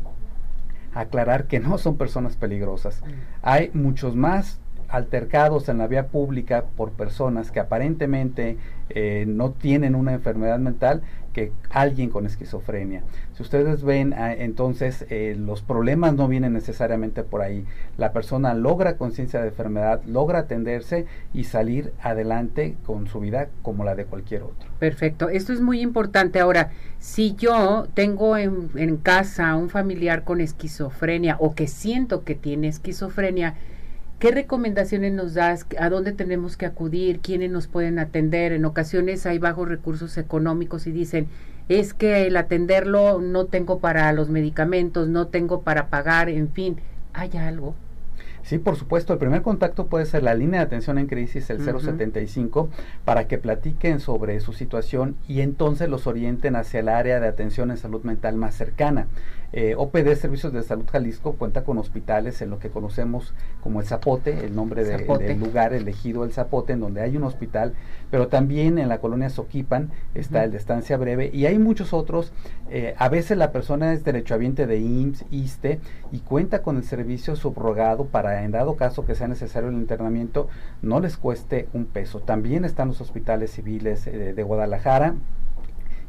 aclarar 0.96 1.46
que 1.46 1.60
no 1.60 1.78
son 1.78 1.96
personas 1.96 2.38
peligrosas. 2.38 3.04
Hay 3.44 3.70
muchos 3.76 4.16
más 4.16 4.61
altercados 4.92 5.70
en 5.70 5.78
la 5.78 5.88
vía 5.88 6.08
pública 6.08 6.66
por 6.76 6.92
personas 6.92 7.50
que 7.50 7.60
aparentemente 7.60 8.58
eh, 8.90 9.26
no 9.28 9.52
tienen 9.52 9.96
una 9.96 10.14
enfermedad 10.14 10.60
mental 10.60 11.02
que 11.32 11.54
alguien 11.70 12.10
con 12.10 12.26
esquizofrenia. 12.26 13.04
Si 13.34 13.42
ustedes 13.42 13.84
ven, 13.84 14.14
ah, 14.14 14.34
entonces 14.34 15.06
eh, 15.10 15.36
los 15.38 15.62
problemas 15.62 16.14
no 16.14 16.28
vienen 16.28 16.52
necesariamente 16.52 17.24
por 17.24 17.42
ahí. 17.42 17.66
La 17.98 18.12
persona 18.12 18.54
logra 18.54 18.98
conciencia 18.98 19.42
de 19.42 19.48
enfermedad, 19.48 20.02
logra 20.06 20.40
atenderse 20.40 21.06
y 21.34 21.46
salir 21.46 21.94
adelante 22.02 22.76
con 22.86 23.08
su 23.08 23.22
vida 23.22 23.48
como 23.62 23.86
la 23.86 23.96
de 23.96 24.06
cualquier 24.06 24.44
otro. 24.44 24.70
Perfecto, 24.80 25.30
esto 25.30 25.54
es 25.54 25.62
muy 25.62 25.82
importante. 25.82 26.40
Ahora, 26.42 26.72
si 27.00 27.34
yo 27.36 27.88
tengo 27.94 28.36
en, 28.38 28.98
casa 28.98 29.56
un 29.56 29.70
familiar 29.70 30.24
con 30.24 30.42
esquizofrenia 30.42 31.38
o 31.40 31.56
que 31.56 31.68
siento 31.68 32.24
que 32.24 32.36
tiene 32.36 32.68
esquizofrenia, 32.68 33.56
¿Qué 34.22 34.30
recomendaciones 34.30 35.14
nos 35.14 35.34
das? 35.34 35.66
¿A 35.80 35.90
dónde 35.90 36.12
tenemos 36.12 36.56
que 36.56 36.68
acudir? 36.68 37.22
¿Quiénes 37.22 37.50
nos 37.50 37.66
pueden 37.66 37.98
atender? 37.98 38.54
En 38.54 38.66
ocasiones 38.66 39.26
hay 39.26 39.40
bajos 39.40 39.68
recursos 39.68 40.16
económicos 40.16 40.86
y 40.86 40.92
dicen, 40.92 41.28
es 41.70 41.96
que 41.96 42.28
el 42.28 42.38
atenderlo 42.38 43.20
no 43.20 43.46
tengo 43.48 43.80
para 43.80 44.14
los 44.14 44.30
medicamentos, 44.30 45.08
no 45.08 45.30
tengo 45.30 45.64
para 45.64 45.88
pagar, 45.88 46.30
en 46.30 46.50
fin, 46.50 46.78
¿hay 47.14 47.36
algo? 47.36 47.74
Sí, 48.44 48.60
por 48.60 48.76
supuesto. 48.76 49.14
El 49.14 49.18
primer 49.18 49.42
contacto 49.42 49.88
puede 49.88 50.06
ser 50.06 50.22
la 50.22 50.36
línea 50.36 50.60
de 50.60 50.68
atención 50.68 51.00
en 51.00 51.08
crisis, 51.08 51.50
el 51.50 51.60
075, 51.60 52.70
para 53.06 53.28
que 53.28 53.40
platiquen 53.40 54.00
sobre 54.00 54.40
su 54.40 54.54
situación 54.54 55.16
y 55.28 55.42
entonces 55.42 55.90
los 55.90 56.06
orienten 56.06 56.56
hacia 56.56 56.82
el 56.82 56.90
área 56.90 57.20
de 57.20 57.28
atención 57.28 57.72
en 57.72 57.78
salud 57.78 58.04
mental 58.04 58.36
más 58.36 58.54
cercana. 58.54 59.08
Eh, 59.54 59.76
OPD 59.78 60.16
Servicios 60.16 60.54
de 60.54 60.64
Salud 60.64 60.86
Jalisco 60.90 61.34
cuenta 61.34 61.64
con 61.64 61.78
hospitales 61.78 62.42
en 62.42 62.50
lo 62.50 62.60
que 62.60 62.70
conocemos 62.70 63.34
como 63.62 63.82
el 63.82 63.86
Zapote, 63.86 64.46
el 64.46 64.56
nombre 64.56 64.86
de, 64.86 64.98
del 64.98 65.40
lugar 65.40 65.74
elegido 65.74 66.24
el 66.24 66.32
Zapote, 66.32 66.74
en 66.74 66.80
donde 66.80 67.02
hay 67.02 67.18
un 67.18 67.24
hospital, 67.24 67.74
pero 68.10 68.30
también 68.30 68.78
en 68.78 68.88
la 68.88 69.00
colonia 69.00 69.30
Soquipan 69.30 69.92
está 70.16 70.46
el 70.46 70.52
de 70.52 70.58
estancia 70.58 70.96
breve 70.96 71.30
y 71.34 71.48
hay 71.48 71.60
muchos 71.60 71.94
otros. 71.94 72.32
Eh, 72.70 72.96
a 72.98 73.10
veces 73.10 73.38
la 73.38 73.52
persona 73.52 73.92
es 73.92 74.06
derechohabiente 74.06 74.68
de 74.68 74.80
IMSS, 74.80 75.26
ISTE 75.32 75.80
y 76.14 76.20
cuenta 76.20 76.62
con 76.62 76.78
el 76.78 76.84
servicio 76.86 77.36
subrogado 77.36 78.06
para, 78.06 78.44
en 78.44 78.52
dado 78.52 78.78
caso 78.78 79.06
que 79.06 79.16
sea 79.16 79.28
necesario 79.28 79.70
el 79.70 79.76
internamiento, 79.76 80.48
no 80.82 81.02
les 81.02 81.18
cueste 81.18 81.68
un 81.74 81.86
peso. 81.86 82.22
También 82.22 82.64
están 82.64 82.88
los 82.88 83.02
hospitales 83.02 83.52
civiles 83.52 84.08
eh, 84.08 84.34
de 84.34 84.44
Guadalajara 84.44 85.16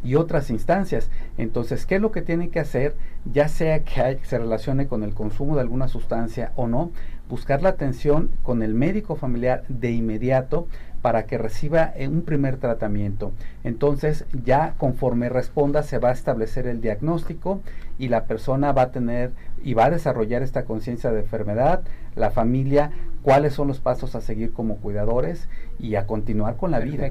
y 0.04 0.16
otras 0.16 0.50
instancias. 0.50 1.10
Entonces, 1.38 1.86
¿qué 1.86 1.96
es 1.96 2.00
lo 2.00 2.12
que 2.12 2.22
tiene 2.22 2.48
que 2.48 2.60
hacer? 2.60 2.94
Ya 3.24 3.48
sea 3.48 3.84
que 3.84 4.18
se 4.24 4.38
relacione 4.38 4.86
con 4.86 5.02
el 5.02 5.14
consumo 5.14 5.54
de 5.54 5.62
alguna 5.62 5.88
sustancia 5.88 6.52
o 6.56 6.66
no, 6.66 6.90
buscar 7.28 7.62
la 7.62 7.70
atención 7.70 8.30
con 8.42 8.62
el 8.62 8.74
médico 8.74 9.16
familiar 9.16 9.64
de 9.68 9.92
inmediato 9.92 10.66
para 11.02 11.26
que 11.26 11.36
reciba 11.36 11.92
eh, 11.96 12.06
un 12.06 12.22
primer 12.22 12.56
tratamiento. 12.58 13.32
Entonces, 13.64 14.24
ya 14.44 14.74
conforme 14.78 15.28
responda, 15.28 15.82
se 15.82 15.98
va 15.98 16.10
a 16.10 16.12
establecer 16.12 16.66
el 16.66 16.80
diagnóstico 16.80 17.60
y 17.98 18.08
la 18.08 18.24
persona 18.24 18.72
va 18.72 18.82
a 18.82 18.90
tener 18.92 19.32
y 19.62 19.74
va 19.74 19.86
a 19.86 19.90
desarrollar 19.90 20.42
esta 20.42 20.64
conciencia 20.64 21.10
de 21.10 21.20
enfermedad, 21.20 21.82
la 22.14 22.30
familia, 22.30 22.92
cuáles 23.22 23.54
son 23.54 23.68
los 23.68 23.80
pasos 23.80 24.14
a 24.14 24.20
seguir 24.20 24.52
como 24.52 24.76
cuidadores 24.76 25.48
y 25.78 25.96
a 25.96 26.06
continuar 26.06 26.56
con 26.56 26.70
la 26.70 26.78
vida. 26.78 27.10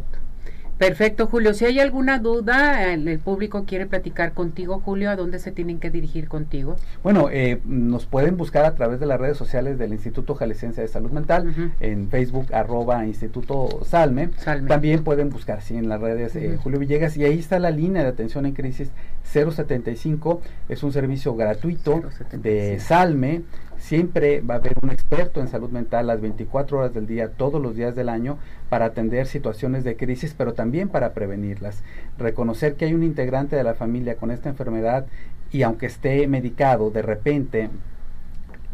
Perfecto, 0.81 1.27
Julio. 1.27 1.53
Si 1.53 1.63
hay 1.63 1.79
alguna 1.79 2.17
duda, 2.17 2.91
el, 2.91 3.19
público 3.19 3.65
quiere 3.65 3.85
platicar 3.85 4.33
contigo, 4.33 4.81
Julio, 4.83 5.11
¿a 5.11 5.15
dónde 5.15 5.37
se 5.37 5.51
tienen 5.51 5.79
que 5.79 5.91
dirigir 5.91 6.27
contigo? 6.27 6.75
Bueno, 7.03 7.29
eh, 7.31 7.61
nos 7.65 8.07
pueden 8.07 8.35
buscar 8.35 8.65
a 8.65 8.73
través 8.73 8.99
de 8.99 9.05
las 9.05 9.19
redes 9.19 9.37
sociales 9.37 9.77
del 9.77 9.93
Instituto 9.93 10.33
Jalisciense 10.33 10.81
de 10.81 10.87
Salud 10.87 11.11
Mental, 11.11 11.53
en 11.81 12.09
Facebook, 12.09 12.47
arroba 12.51 13.05
Instituto 13.05 13.81
Salme. 13.85 14.31
También 14.67 15.03
pueden 15.03 15.29
buscar, 15.29 15.61
sí, 15.61 15.77
en 15.77 15.87
las 15.87 16.01
redes 16.01 16.35
eh, 16.35 16.57
Julio 16.59 16.79
Villegas, 16.79 17.15
y 17.15 17.25
ahí 17.25 17.37
está 17.37 17.59
la 17.59 17.69
línea 17.69 18.01
de 18.01 18.09
atención 18.09 18.47
en 18.47 18.53
crisis 18.53 18.89
075, 19.23 20.41
es 20.67 20.81
un 20.81 20.91
servicio 20.91 21.35
gratuito 21.35 22.01
de 22.31 22.79
Salme 22.79 23.43
Siempre 23.91 24.39
va 24.39 24.53
a 24.53 24.57
haber 24.59 24.75
un 24.81 24.89
experto 24.89 25.41
en 25.41 25.49
salud 25.49 25.69
mental 25.69 26.07
las 26.07 26.21
24 26.21 26.77
horas 26.77 26.93
del 26.93 27.07
día, 27.07 27.33
todos 27.33 27.61
los 27.61 27.75
días 27.75 27.93
del 27.93 28.07
año, 28.07 28.37
para 28.69 28.85
atender 28.85 29.27
situaciones 29.27 29.83
de 29.83 29.97
crisis, 29.97 30.33
pero 30.33 30.53
también 30.53 30.87
para 30.87 31.13
prevenirlas. 31.13 31.83
Reconocer 32.17 32.75
que 32.75 32.85
hay 32.85 32.93
un 32.93 33.03
integrante 33.03 33.57
de 33.57 33.65
la 33.65 33.73
familia 33.73 34.15
con 34.15 34.31
esta 34.31 34.47
enfermedad 34.47 35.07
y 35.51 35.63
aunque 35.63 35.87
esté 35.87 36.25
medicado, 36.27 36.89
de 36.89 37.01
repente 37.01 37.69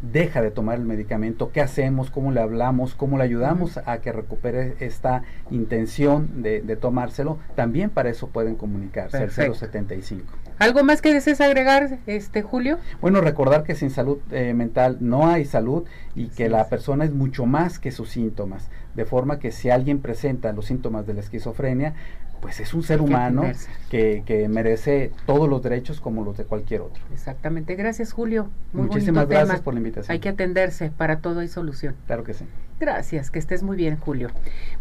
deja 0.02 0.42
de 0.42 0.52
tomar 0.52 0.78
el 0.78 0.86
medicamento, 0.86 1.52
qué 1.52 1.62
hacemos, 1.62 2.12
cómo 2.12 2.32
le 2.32 2.42
hablamos, 2.42 2.96
cómo 2.96 3.18
le 3.18 3.24
ayudamos 3.24 3.78
a 3.86 4.00
que 4.00 4.12
recupere 4.12 4.76
esta 4.80 5.24
intención 5.50 6.42
de, 6.42 6.62
tomárselo, 6.80 7.40
también 7.56 7.90
para 7.90 8.10
eso 8.10 8.28
pueden 8.28 8.56
comunicarse 8.56 9.18
al 9.18 9.32
075. 9.32 10.26
¿Algo 10.60 10.84
más 10.84 11.02
que 11.02 11.14
desees 11.14 11.40
agregar, 11.40 12.00
este 12.08 12.42
Julio? 12.42 12.80
Bueno, 13.00 13.22
recordar 13.22 13.64
que 13.64 13.76
sin 13.76 13.92
salud 13.92 14.18
eh, 14.32 14.54
mental 14.56 14.98
no 15.02 15.28
hay 15.28 15.46
salud 15.46 15.86
y 16.16 16.30
que 16.30 16.50
la 16.50 16.68
persona 16.68 17.06
es 17.06 17.12
mucho 17.12 17.46
más 17.46 17.78
que 17.78 17.92
sus 17.92 18.10
síntomas, 18.10 18.70
de 18.98 19.06
forma 19.06 19.38
que 19.40 19.52
si 19.52 19.70
alguien 19.70 20.00
presenta 20.00 20.52
los 20.52 20.66
síntomas 20.66 21.06
de 21.06 21.14
la 21.14 21.22
esquizofrenia, 21.22 21.94
pues 22.42 22.60
es 22.60 22.74
un 22.74 22.82
ser 22.82 23.00
humano 23.00 23.44
que, 23.90 24.24
que, 24.26 24.48
merece 24.48 25.12
todos 25.26 25.48
los 25.48 25.62
derechos 25.62 26.02
como 26.02 26.24
los 26.24 26.36
de 26.36 26.46
cualquier 26.46 26.82
otro. 26.82 27.04
Exactamente. 27.14 27.76
Gracias, 27.76 28.12
Julio. 28.12 28.50
Muchísimas 28.74 29.28
gracias 29.28 29.62
por 29.62 29.76
la 29.76 29.80
invitación. 29.80 30.12
Hay 30.12 30.20
que 30.20 30.30
atenderse, 30.30 30.90
para 30.90 31.20
todo 31.20 31.42
hay 31.42 31.48
solución. 31.48 31.96
Claro 32.08 32.24
que 32.24 32.34
sí. 32.34 32.46
Gracias, 32.80 33.32
que 33.32 33.40
estés 33.40 33.62
muy 33.64 33.78
bien, 33.78 33.98
Julio. 33.98 34.30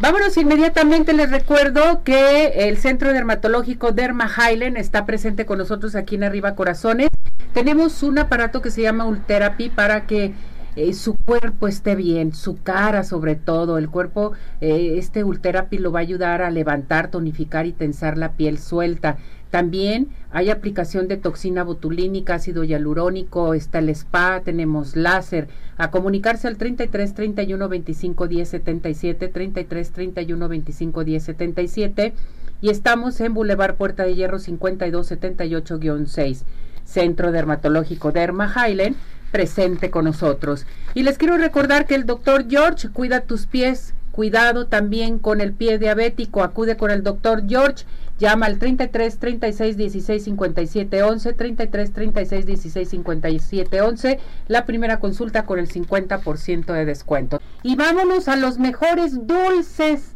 Vámonos 0.01 0.37
inmediatamente, 0.39 1.13
les 1.13 1.31
recuerdo 1.31 2.03
que 2.03 2.69
el 2.69 2.79
Centro 2.79 3.13
Dermatológico 3.13 3.93
Derma 3.93 4.29
Highland 4.29 4.79
está 4.79 5.05
presente 5.05 5.45
con 5.45 5.59
nosotros 5.59 5.95
aquí 5.95 6.15
en 6.15 6.25
Arriba 6.25 6.55
Corazones. 6.55 7.09
Tenemos 7.53 8.03
un 8.03 8.19
aparato 8.19 8.61
que 8.63 8.71
se 8.71 8.83
llama 8.83 9.07
Ultherapy 9.07 9.69
para 9.71 10.07
que 10.07 10.35
eh, 10.77 10.93
su 10.93 11.15
cuerpo 11.15 11.69
esté 11.69 11.97
bien, 11.97 12.35
su 12.35 12.63
cara 12.63 13.03
sobre 13.03 13.35
todo, 13.35 13.79
el 13.79 13.89
cuerpo, 13.89 14.33
eh, 14.61 14.95
este 14.99 15.25
Ultherapy 15.25 15.79
lo 15.79 15.91
va 15.91 16.01
a 16.01 16.03
ayudar 16.03 16.43
a 16.43 16.51
levantar, 16.51 17.11
tonificar 17.11 17.67
y 17.67 17.73
tensar 17.73 18.19
la 18.19 18.33
piel 18.33 18.59
suelta. 18.59 19.17
También 19.51 20.09
hay 20.31 20.51
aplicación 20.51 21.09
de 21.09 21.17
toxina 21.17 21.65
botulínica, 21.65 22.35
ácido 22.35 22.63
hialurónico, 22.63 23.55
está 23.55 23.79
el 23.79 23.89
spa, 23.89 24.43
tenemos 24.45 24.97
láser. 24.97 25.49
A 25.79 25.91
comunicarse 25.91 26.47
al 26.47 26.57
33 26.57 27.15
31 27.15 27.69
25 27.69 28.29
10 28.29 28.49
77, 28.49 29.29
33 29.29 29.91
31 29.93 30.49
25 30.49 31.05
10 31.05 31.23
77 31.23 32.13
y 32.61 32.71
estamos 32.71 33.21
en 33.21 33.35
Boulevard 33.35 33.77
Puerta 33.77 34.05
de 34.05 34.15
Hierro 34.15 34.39
52 34.39 35.11
78-6, 35.11 36.43
Centro 36.85 37.33
Dermatológico 37.33 38.13
Derma 38.13 38.53
Highland 38.55 38.97
presente 39.37 39.91
con 39.91 40.07
nosotros. 40.07 40.65
Y 40.95 41.03
les 41.03 41.19
quiero 41.19 41.37
recordar 41.37 41.85
que 41.85 41.95
el 41.95 42.07
doctor 42.07 42.47
George 42.49 42.89
cuida 42.89 43.21
tus 43.21 43.45
pies, 43.45 43.93
cuidado 44.11 44.67
también 44.67 45.19
con 45.19 45.43
el 45.43 45.53
pie 45.53 45.79
diabético, 45.79 46.43
acude 46.43 46.79
con 46.79 46.91
el 46.91 47.03
doctor 47.03 47.43
George, 47.47 47.85
llama 48.19 48.47
al 48.47 48.59
33 48.59 49.19
36 49.19 49.77
16 49.77 50.25
57 50.25 51.03
11, 51.03 51.33
33 51.35 51.93
36 51.93 52.47
16 52.47 52.89
57 52.89 53.81
11, 53.83 54.21
la 54.49 54.65
primera 54.65 55.01
consulta 55.01 55.45
con 55.45 55.59
el 55.59 55.69
50% 55.69 56.73
de 56.73 56.87
descuento. 56.87 57.39
Y 57.63 57.77
vámonos 57.77 58.29
a 58.29 58.37
los 58.37 58.59
mejores 58.59 59.27
dulces, 59.27 60.13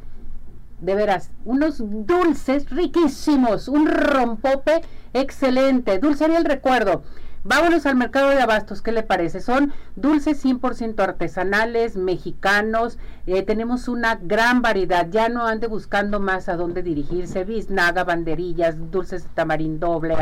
de 0.81 0.95
veras, 0.95 1.31
unos 1.45 1.77
dulces 1.79 2.71
riquísimos, 2.71 3.69
un 3.69 3.87
rompope 3.87 4.81
excelente, 5.13 5.99
dulcería 5.99 6.39
el 6.39 6.47
recuerdo. 6.47 7.03
Vámonos 7.43 7.87
al 7.87 7.97
mercado 7.97 8.29
de 8.29 8.43
abastos, 8.43 8.83
¿qué 8.83 8.93
le 8.93 9.03
parece? 9.03 9.41
Son 9.41 9.73
dulces 9.97 10.45
100% 10.45 11.03
artesanales, 11.03 11.97
mexicanos, 11.97 12.99
eh, 13.27 13.43
tenemos 13.43 13.89
una 13.89 14.17
gran 14.17 14.61
variedad, 14.61 15.09
ya 15.11 15.31
no 15.31 15.47
ande 15.47 15.67
buscando 15.67 16.21
más 16.21 16.51
a 16.51 16.57
dónde 16.57 16.83
dirigirse, 16.83 17.45
biznaga, 17.45 18.05
banderillas, 18.05 18.91
dulces 18.91 19.23
de 19.23 19.31
tamarín 19.31 19.81
doble, 19.81 20.17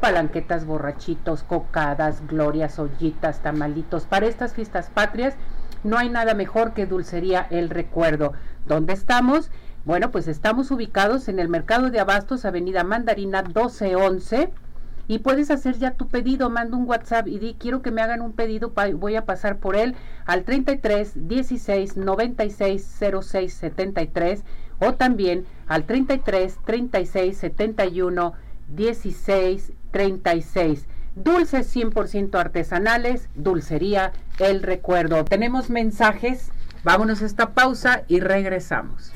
palanquetas, 0.00 0.66
borrachitos, 0.66 1.44
cocadas, 1.44 2.26
glorias, 2.26 2.80
ollitas, 2.80 3.40
tamalitos, 3.40 4.06
para 4.06 4.26
estas 4.26 4.52
fiestas 4.52 4.90
patrias 4.90 5.36
no 5.84 5.96
hay 5.96 6.08
nada 6.08 6.34
mejor 6.34 6.74
que 6.74 6.86
Dulcería 6.86 7.46
El 7.50 7.70
Recuerdo. 7.70 8.32
¿Dónde 8.66 8.94
estamos? 8.94 9.52
Bueno, 9.84 10.10
pues 10.10 10.26
estamos 10.26 10.72
ubicados 10.72 11.28
en 11.28 11.38
el 11.38 11.48
mercado 11.48 11.90
de 11.90 12.00
abastos, 12.00 12.44
Avenida 12.44 12.82
Mandarina 12.82 13.42
1211 13.42 14.50
y 15.08 15.18
puedes 15.18 15.50
hacer 15.50 15.78
ya 15.78 15.94
tu 15.94 16.06
pedido, 16.06 16.50
manda 16.50 16.76
un 16.76 16.86
WhatsApp 16.86 17.26
y 17.26 17.38
di 17.38 17.54
quiero 17.54 17.82
que 17.82 17.90
me 17.90 18.02
hagan 18.02 18.20
un 18.20 18.34
pedido, 18.34 18.72
voy 18.94 19.16
a 19.16 19.24
pasar 19.24 19.56
por 19.56 19.74
él 19.74 19.96
al 20.26 20.44
33 20.44 21.26
16 21.28 21.96
96 21.96 23.00
06 23.22 23.54
73 23.54 24.44
o 24.78 24.94
también 24.94 25.46
al 25.66 25.84
33 25.84 26.58
36 26.64 27.36
71 27.36 28.34
16 28.68 29.72
36. 29.90 30.86
Dulces 31.16 31.74
100% 31.74 32.38
artesanales, 32.38 33.28
dulcería 33.34 34.12
El 34.38 34.62
Recuerdo. 34.62 35.24
Tenemos 35.24 35.68
mensajes, 35.68 36.52
vámonos 36.84 37.22
a 37.22 37.26
esta 37.26 37.54
pausa 37.54 38.02
y 38.06 38.20
regresamos. 38.20 39.12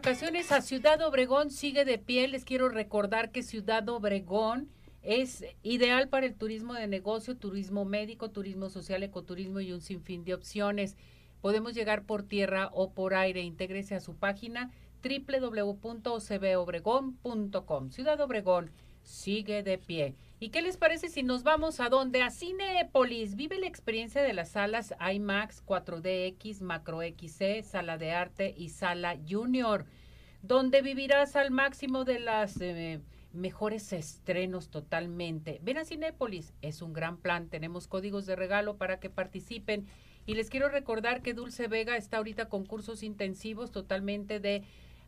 Vacaciones 0.00 0.50
a 0.50 0.62
Ciudad 0.62 1.02
Obregón, 1.02 1.50
sigue 1.50 1.84
de 1.84 1.98
pie. 1.98 2.26
Les 2.26 2.46
quiero 2.46 2.70
recordar 2.70 3.32
que 3.32 3.42
Ciudad 3.42 3.86
Obregón 3.90 4.70
es 5.02 5.44
ideal 5.62 6.08
para 6.08 6.24
el 6.24 6.36
turismo 6.36 6.72
de 6.72 6.86
negocio, 6.86 7.36
turismo 7.36 7.84
médico, 7.84 8.30
turismo 8.30 8.70
social, 8.70 9.02
ecoturismo 9.02 9.60
y 9.60 9.72
un 9.72 9.82
sinfín 9.82 10.24
de 10.24 10.32
opciones. 10.32 10.96
Podemos 11.42 11.74
llegar 11.74 12.04
por 12.04 12.22
tierra 12.22 12.70
o 12.72 12.94
por 12.94 13.12
aire. 13.12 13.42
Intégrese 13.42 13.94
a 13.94 14.00
su 14.00 14.16
página 14.16 14.70
www.ocbobregón.com. 15.04 17.90
Ciudad 17.90 18.18
Obregón 18.22 18.70
sigue 19.10 19.62
de 19.62 19.76
pie. 19.76 20.14
¿Y 20.38 20.48
qué 20.48 20.62
les 20.62 20.76
parece 20.78 21.08
si 21.08 21.22
nos 21.22 21.42
vamos 21.42 21.80
a 21.80 21.90
donde? 21.90 22.22
A 22.22 22.30
Cinepolis. 22.30 23.36
Vive 23.36 23.58
la 23.58 23.66
experiencia 23.66 24.22
de 24.22 24.32
las 24.32 24.50
salas 24.50 24.94
IMAX, 24.98 25.64
4DX, 25.66 26.62
Macro 26.62 27.00
XC, 27.02 27.62
Sala 27.62 27.98
de 27.98 28.12
Arte 28.12 28.54
y 28.56 28.70
Sala 28.70 29.18
Junior, 29.28 29.84
donde 30.42 30.80
vivirás 30.80 31.36
al 31.36 31.50
máximo 31.50 32.04
de 32.04 32.20
las 32.20 32.58
eh, 32.60 33.00
mejores 33.32 33.92
estrenos 33.92 34.70
totalmente. 34.70 35.60
Ven 35.62 35.78
a 35.78 35.84
Cinépolis, 35.84 36.54
es 36.62 36.80
un 36.80 36.94
gran 36.94 37.18
plan. 37.18 37.48
Tenemos 37.48 37.86
códigos 37.86 38.24
de 38.24 38.36
regalo 38.36 38.76
para 38.76 39.00
que 39.00 39.10
participen. 39.10 39.86
Y 40.24 40.34
les 40.34 40.48
quiero 40.48 40.68
recordar 40.68 41.22
que 41.22 41.34
Dulce 41.34 41.66
Vega 41.66 41.96
está 41.96 42.18
ahorita 42.18 42.48
con 42.48 42.64
cursos 42.64 43.02
intensivos 43.02 43.72
totalmente 43.72 44.40
de 44.40 44.62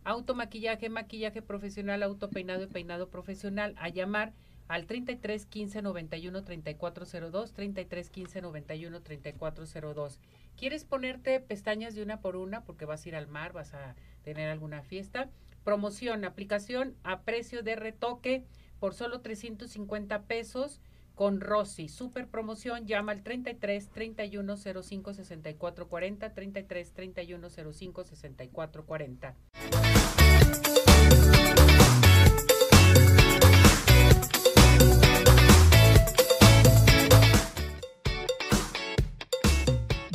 automaquillaje, 0.05 0.89
maquillaje 0.89 1.43
profesional, 1.43 2.03
autopeinado 2.03 2.65
y 2.65 2.67
peinado 2.67 3.09
profesional. 3.09 3.75
A 3.79 3.89
llamar 3.89 4.33
al 4.69 4.87
33 4.87 5.47
15 5.47 5.83
91 5.83 6.45
3402, 6.45 7.53
33 7.53 8.11
15 8.11 8.43
91 8.43 9.01
3402. 9.03 10.19
¿Quieres 10.57 10.85
ponerte 10.85 11.41
pestañas 11.41 11.95
de 11.95 12.03
una 12.03 12.21
por 12.21 12.37
una 12.37 12.63
porque 12.65 12.85
vas 12.85 13.05
a 13.05 13.09
ir 13.09 13.17
al 13.17 13.27
mar, 13.27 13.53
vas 13.53 13.75
a 13.75 13.95
tener 14.23 14.49
alguna 14.49 14.83
fiesta? 14.83 15.29
Promoción, 15.65 16.25
aplicación 16.25 16.97
a 17.05 17.21
precio 17.21 17.63
de 17.63 17.77
retoque 17.77 18.45
por 18.81 18.95
solo 18.95 19.21
350 19.21 20.23
pesos 20.23 20.81
con 21.15 21.41
Rosy. 21.41 21.89
Super 21.89 22.29
promoción, 22.29 22.87
llama 22.87 23.13
al 23.13 23.23
33 23.23 23.91
31 23.91 24.57
05 24.57 25.15
64 25.15 25.89
40, 25.89 26.35
33 26.35 26.93
31 26.93 27.49
05 27.51 28.05
64 28.05 28.87
40. 28.87 29.37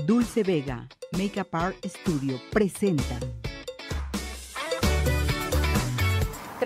Dulce 0.06 0.44
Vega, 0.44 0.88
Makeup 1.12 1.54
Art 1.54 1.76
Studio, 1.86 2.40
presenta. 2.52 3.20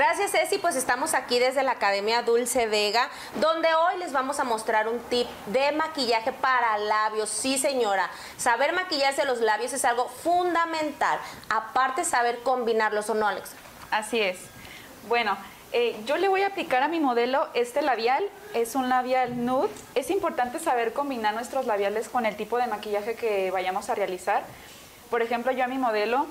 Gracias 0.03 0.31
Ceci, 0.31 0.57
pues 0.57 0.75
estamos 0.75 1.13
aquí 1.13 1.37
desde 1.37 1.61
la 1.61 1.73
Academia 1.73 2.23
Dulce 2.23 2.65
Vega, 2.65 3.07
donde 3.35 3.71
hoy 3.75 3.99
les 3.99 4.11
vamos 4.11 4.39
a 4.39 4.43
mostrar 4.43 4.87
un 4.87 4.97
tip 4.97 5.27
de 5.45 5.71
maquillaje 5.73 6.31
para 6.31 6.75
labios. 6.79 7.29
Sí 7.29 7.59
señora, 7.59 8.09
saber 8.35 8.73
maquillarse 8.73 9.25
los 9.25 9.41
labios 9.41 9.73
es 9.73 9.85
algo 9.85 10.09
fundamental, 10.09 11.19
aparte 11.49 12.03
saber 12.03 12.39
combinarlos 12.39 13.11
o 13.11 13.13
no 13.13 13.27
Alex. 13.27 13.51
Así 13.91 14.19
es. 14.19 14.39
Bueno, 15.07 15.37
eh, 15.71 15.95
yo 16.07 16.17
le 16.17 16.29
voy 16.29 16.41
a 16.41 16.47
aplicar 16.47 16.81
a 16.81 16.87
mi 16.87 16.99
modelo 16.99 17.47
este 17.53 17.83
labial, 17.83 18.23
es 18.55 18.73
un 18.73 18.89
labial 18.89 19.45
nude. 19.45 19.69
Es 19.93 20.09
importante 20.09 20.57
saber 20.57 20.93
combinar 20.93 21.35
nuestros 21.35 21.67
labiales 21.67 22.09
con 22.09 22.25
el 22.25 22.35
tipo 22.35 22.57
de 22.57 22.65
maquillaje 22.65 23.13
que 23.13 23.51
vayamos 23.51 23.91
a 23.91 23.93
realizar. 23.93 24.41
Por 25.11 25.21
ejemplo, 25.21 25.51
yo 25.51 25.63
a 25.63 25.67
mi 25.67 25.77
modelo 25.77 26.25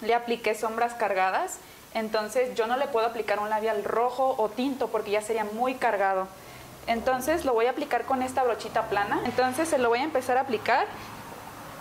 le 0.00 0.14
apliqué 0.14 0.54
sombras 0.54 0.94
cargadas 0.94 1.58
entonces 1.94 2.54
yo 2.54 2.66
no 2.66 2.76
le 2.76 2.88
puedo 2.88 3.06
aplicar 3.06 3.38
un 3.38 3.48
labial 3.48 3.84
rojo 3.84 4.34
o 4.36 4.48
tinto 4.48 4.88
porque 4.88 5.12
ya 5.12 5.22
sería 5.22 5.44
muy 5.44 5.76
cargado. 5.76 6.26
Entonces 6.86 7.44
lo 7.44 7.54
voy 7.54 7.66
a 7.66 7.70
aplicar 7.70 8.04
con 8.04 8.20
esta 8.20 8.42
brochita 8.42 8.88
plana. 8.88 9.20
Entonces 9.24 9.68
se 9.68 9.78
lo 9.78 9.88
voy 9.88 10.00
a 10.00 10.04
empezar 10.04 10.36
a 10.36 10.42
aplicar 10.42 10.86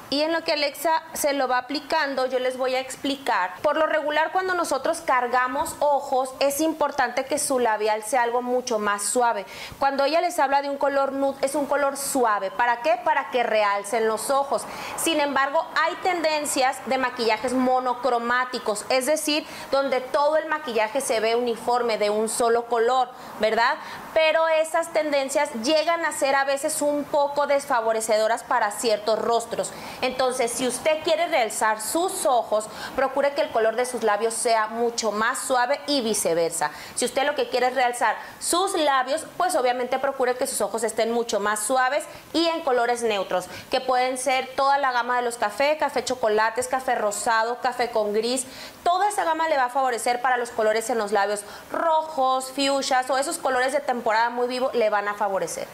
y 0.09 0.21
en 0.21 0.31
lo 0.31 0.43
que 0.43 0.53
Alexa 0.53 1.01
se 1.13 1.33
lo 1.33 1.47
va 1.47 1.57
aplicando, 1.57 2.27
yo 2.27 2.37
les 2.39 2.57
voy 2.57 2.75
a 2.75 2.79
explicar. 2.79 3.55
Por 3.61 3.77
lo 3.77 3.87
regular, 3.87 4.31
cuando 4.31 4.53
nosotros 4.53 5.01
cargamos 5.01 5.75
ojos, 5.79 6.29
es 6.39 6.61
importante 6.61 7.25
que 7.25 7.39
su 7.39 7.59
labial 7.59 8.03
sea 8.03 8.21
algo 8.21 8.41
mucho 8.41 8.77
más 8.77 9.03
suave. 9.03 9.45
Cuando 9.79 10.05
ella 10.05 10.21
les 10.21 10.37
habla 10.37 10.61
de 10.61 10.69
un 10.69 10.77
color 10.77 11.13
nude, 11.13 11.37
es 11.41 11.55
un 11.55 11.65
color 11.65 11.97
suave. 11.97 12.51
¿Para 12.51 12.81
qué? 12.81 12.99
Para 13.03 13.31
que 13.31 13.43
realcen 13.43 14.07
los 14.07 14.29
ojos. 14.29 14.63
Sin 14.97 15.19
embargo, 15.19 15.65
hay 15.83 15.95
tendencias 16.03 16.77
de 16.85 16.97
maquillajes 16.97 17.53
monocromáticos, 17.53 18.85
es 18.89 19.07
decir, 19.07 19.45
donde 19.71 19.99
todo 20.01 20.37
el 20.37 20.47
maquillaje 20.47 21.01
se 21.01 21.19
ve 21.19 21.35
uniforme 21.35 21.97
de 21.97 22.09
un 22.09 22.29
solo 22.29 22.65
color, 22.65 23.09
¿verdad? 23.39 23.75
Pero 24.13 24.47
esas 24.47 24.93
tendencias 24.93 25.49
llegan 25.63 26.05
a 26.05 26.11
ser 26.11 26.35
a 26.35 26.45
veces 26.45 26.81
un 26.81 27.03
poco 27.03 27.47
desfavorecedoras 27.47 28.43
para 28.43 28.69
ciertos 28.71 29.19
rostros. 29.19 29.71
Entonces, 30.03 30.51
si 30.51 30.67
usted 30.67 31.01
quiere 31.05 31.27
realzar 31.27 31.79
sus 31.79 32.25
ojos, 32.25 32.65
procure 32.93 33.33
que 33.33 33.41
el 33.41 33.51
color 33.51 33.77
de 33.77 33.85
sus 33.85 34.03
labios 34.03 34.33
sea 34.33 34.67
mucho 34.67 35.13
más 35.13 35.39
suave 35.39 35.79
y 35.87 36.01
viceversa. 36.01 36.71
Si 36.95 37.05
usted 37.05 37.25
lo 37.25 37.35
que 37.35 37.47
quiere 37.47 37.67
es 37.67 37.75
realzar 37.75 38.17
sus 38.37 38.77
labios, 38.77 39.25
pues 39.37 39.55
obviamente 39.55 39.99
procure 39.99 40.35
que 40.35 40.45
sus 40.45 40.59
ojos 40.59 40.83
estén 40.83 41.13
mucho 41.13 41.39
más 41.39 41.61
suaves 41.61 42.03
y 42.33 42.45
en 42.47 42.63
colores 42.63 43.01
neutros, 43.01 43.45
que 43.71 43.79
pueden 43.79 44.17
ser 44.17 44.49
toda 44.57 44.77
la 44.77 44.91
gama 44.91 45.15
de 45.15 45.21
los 45.21 45.37
café, 45.37 45.77
café 45.77 46.03
chocolates, 46.03 46.67
café 46.67 46.95
rosado, 46.95 47.61
café 47.61 47.89
con 47.89 48.11
gris. 48.11 48.45
Toda 48.83 49.07
esa 49.07 49.23
gama 49.23 49.47
le 49.47 49.55
va 49.55 49.65
a 49.65 49.69
favorecer 49.69 50.21
para 50.21 50.35
los 50.35 50.49
colores 50.49 50.89
en 50.89 50.97
los 50.97 51.13
labios 51.13 51.45
rojos, 51.71 52.51
fuchsias 52.51 53.09
o 53.09 53.17
esos 53.17 53.37
colores 53.37 53.71
de 53.71 53.79
temporada 53.79 54.29
muy 54.29 54.49
vivo 54.49 54.69
le 54.73 54.89
van 54.89 55.07
a 55.07 55.13
favorecer. 55.13 55.65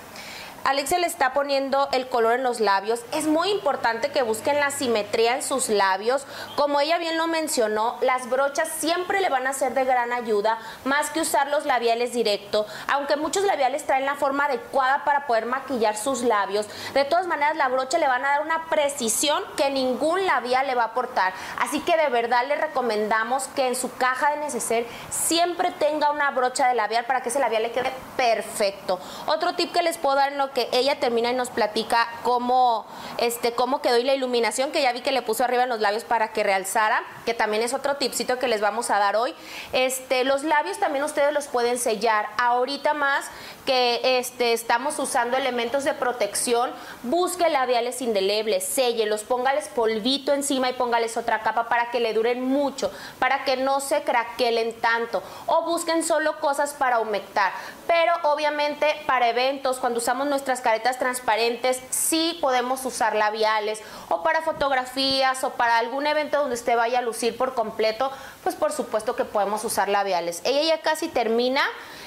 Alexia 0.64 1.00
le 1.00 1.08
está 1.08 1.34
poniendo 1.34 1.90
el 1.92 2.10
color 2.10 2.34
en 2.34 2.44
los 2.44 2.60
labios. 2.60 3.02
Es 3.12 3.26
muy 3.26 3.50
importante 3.50 4.12
que 4.12 4.22
busquen 4.22 4.60
la 4.60 4.72
simetría 4.72 5.36
en 5.36 5.44
sus 5.44 5.70
labios. 5.70 6.26
Como 6.56 6.80
ella 6.80 6.98
bien 6.98 7.18
lo 7.18 7.28
mencionó, 7.28 7.98
las 8.02 8.30
brochas 8.30 8.68
siempre 8.68 9.22
le 9.22 9.30
van 9.30 9.48
a 9.48 9.54
ser 9.54 9.74
de 9.74 9.86
gran 9.86 10.14
ayuda, 10.14 10.60
más 10.84 11.10
que 11.10 11.22
usar 11.22 11.48
los 11.48 11.66
labiales 11.66 12.14
directo. 12.14 12.66
Aunque 12.88 13.16
muchos 13.16 13.44
labiales 13.44 13.86
traen 13.86 14.06
la 14.06 14.16
forma 14.16 14.46
adecuada 14.46 15.04
para 15.06 15.28
poder 15.28 15.46
maquillar 15.46 15.98
sus 15.98 16.22
labios, 16.22 16.68
de 16.94 17.06
todas 17.06 17.28
maneras 17.28 17.56
la 17.56 17.68
brocha 17.68 17.98
le 17.98 18.08
van 18.08 18.26
a 18.26 18.30
dar 18.30 18.42
una 18.42 18.66
precisión 18.70 19.44
que 19.56 19.70
ningún 19.70 20.26
labial 20.26 20.68
le 20.68 20.76
va 20.76 20.84
a 20.84 20.88
aportar. 20.88 21.34
Así 21.60 21.80
que 21.82 21.98
de 21.98 22.10
verdad 22.10 22.46
le 22.48 22.56
recomendamos 22.56 23.48
que 23.56 23.68
en 23.68 23.76
su 23.76 23.96
caja 23.96 24.32
de 24.32 24.38
neceser 24.38 24.86
siempre 25.10 25.72
tenga 25.72 26.12
una 26.12 26.32
brocha 26.32 26.68
de 26.68 26.76
labial 26.76 27.06
para 27.06 27.22
que 27.22 27.30
ese 27.30 27.40
labial 27.40 27.64
le 27.64 27.72
quede 27.72 27.92
perfecto. 28.18 29.00
Otro 29.26 29.54
tip 29.56 29.74
que 29.74 29.82
les 29.82 29.98
puedo 29.98 30.16
dar 30.16 30.32
en 30.32 30.38
lo 30.38 30.49
que 30.54 30.70
ella 30.72 31.00
termina 31.00 31.32
y 31.32 31.36
nos 31.36 31.50
platica 31.50 32.08
cómo, 32.24 32.86
este, 33.18 33.54
cómo 33.54 33.82
quedó 33.82 33.98
la 34.04 34.14
iluminación, 34.14 34.72
que 34.72 34.82
ya 34.82 34.92
vi 34.92 35.02
que 35.02 35.12
le 35.12 35.22
puso 35.22 35.44
arriba 35.44 35.64
en 35.64 35.70
los 35.70 35.80
labios 35.80 36.04
para 36.04 36.32
que 36.34 36.44
realzara, 36.44 37.04
que 37.26 37.34
también 37.34 37.64
es 37.64 37.74
otro 37.74 37.98
tipcito 37.98 38.40
que 38.40 38.48
les 38.48 38.62
vamos 38.62 38.90
a 38.90 39.00
dar 39.00 39.16
hoy. 39.16 39.34
Este, 39.74 40.24
los 40.24 40.44
labios 40.44 40.80
también 40.80 41.04
ustedes 41.04 41.34
los 41.34 41.48
pueden 41.48 41.78
sellar. 41.78 42.28
Ahorita 42.38 42.94
más 42.94 43.26
que 43.66 44.18
este, 44.18 44.54
estamos 44.54 44.98
usando 44.98 45.38
elementos 45.38 45.84
de 45.84 45.94
protección, 45.94 46.72
busque 47.04 47.50
labiales 47.50 48.02
indelebles, 48.02 48.66
séllelos, 48.66 49.24
póngales 49.24 49.68
polvito 49.68 50.34
encima 50.34 50.70
y 50.70 50.74
póngales 50.74 51.18
otra 51.18 51.42
capa 51.42 51.70
para 51.70 51.92
que 51.92 52.00
le 52.00 52.14
duren 52.14 52.44
mucho, 52.44 52.92
para 53.20 53.44
que 53.46 53.58
no 53.58 53.80
se 53.80 54.04
craquelen 54.04 54.74
tanto. 54.80 55.22
O 55.46 55.64
busquen 55.66 56.04
solo 56.04 56.40
cosas 56.40 56.74
para 56.74 57.00
humectar. 57.00 57.52
Pero 57.86 58.14
obviamente 58.24 58.88
para 59.06 59.30
eventos, 59.30 59.78
cuando 59.78 60.00
usamos 60.00 60.28
nuestras 60.40 60.62
caretas 60.62 60.98
transparentes, 60.98 61.82
sí 61.90 62.38
podemos 62.40 62.86
usar 62.86 63.14
labiales 63.14 63.82
o 64.08 64.24
para 64.24 64.42
fotografías 64.42 65.44
o 65.44 65.50
para 65.52 65.78
algún 65.78 66.08
evento 66.08 66.40
donde 66.40 66.56
usted 66.56 66.78
vaya 66.78 67.00
a 67.00 67.02
lucir 67.02 67.36
por 67.36 67.56
completo, 67.56 68.10
pues 68.42 68.56
por 68.56 68.72
supuesto 68.72 69.18
que 69.18 69.26
podemos 69.26 69.66
usar 69.66 69.90
labiales. 69.90 70.42
Ella 70.46 70.76
ya 70.76 70.82
casi 70.82 71.10
termina. 71.10 71.62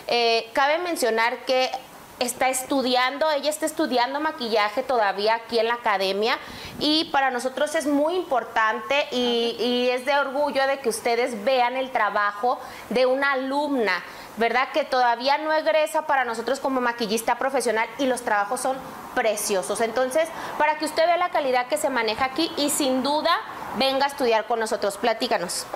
Eh, 0.07 0.49
cabe 0.55 0.79
mencionar 0.79 1.45
que 1.45 1.71
está 2.19 2.49
estudiando, 2.49 3.31
ella 3.31 3.51
está 3.51 3.67
estudiando 3.67 4.21
maquillaje 4.21 4.83
todavía 4.83 5.35
aquí 5.35 5.59
en 5.59 5.69
la 5.69 5.75
academia 5.75 6.39
y 6.79 7.07
para 7.07 7.31
nosotros 7.31 7.75
es 7.75 7.87
muy 7.87 8.15
importante 8.15 9.09
y, 9.11 9.57
y, 9.59 9.91
es 9.91 10.07
de 10.07 10.15
orgullo 10.15 10.67
de 10.67 10.79
que 10.79 10.89
ustedes 10.89 11.45
vean 11.45 11.77
el 11.77 11.91
trabajo 11.91 12.59
de 12.91 13.07
una 13.07 13.33
alumna, 13.33 14.05
¿verdad? 14.37 14.69
Que 14.73 14.85
todavía 14.85 15.39
no 15.39 15.53
egresa 15.53 16.03
para 16.03 16.25
nosotros 16.25 16.61
como 16.61 16.81
maquillista 16.81 17.37
profesional 17.37 17.89
y 17.99 18.07
los 18.07 18.23
trabajos 18.23 18.61
son 18.61 18.77
preciosos. 19.15 19.81
Entonces, 19.81 20.29
para 20.59 20.79
que 20.79 20.85
usted 20.85 21.07
vea 21.07 21.17
la 21.17 21.31
calidad 21.31 21.67
que 21.67 21.77
se 21.77 21.91
maneja 21.91 22.25
aquí 22.25 22.51
y 22.57 22.71
sin 22.71 23.03
duda 23.03 23.31
venga 23.79 24.07
a 24.07 24.09
estudiar 24.09 24.47
con 24.47 24.61
nosotros, 24.61 24.97
platícanos. 24.97 25.67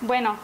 Bueno, 0.00 0.36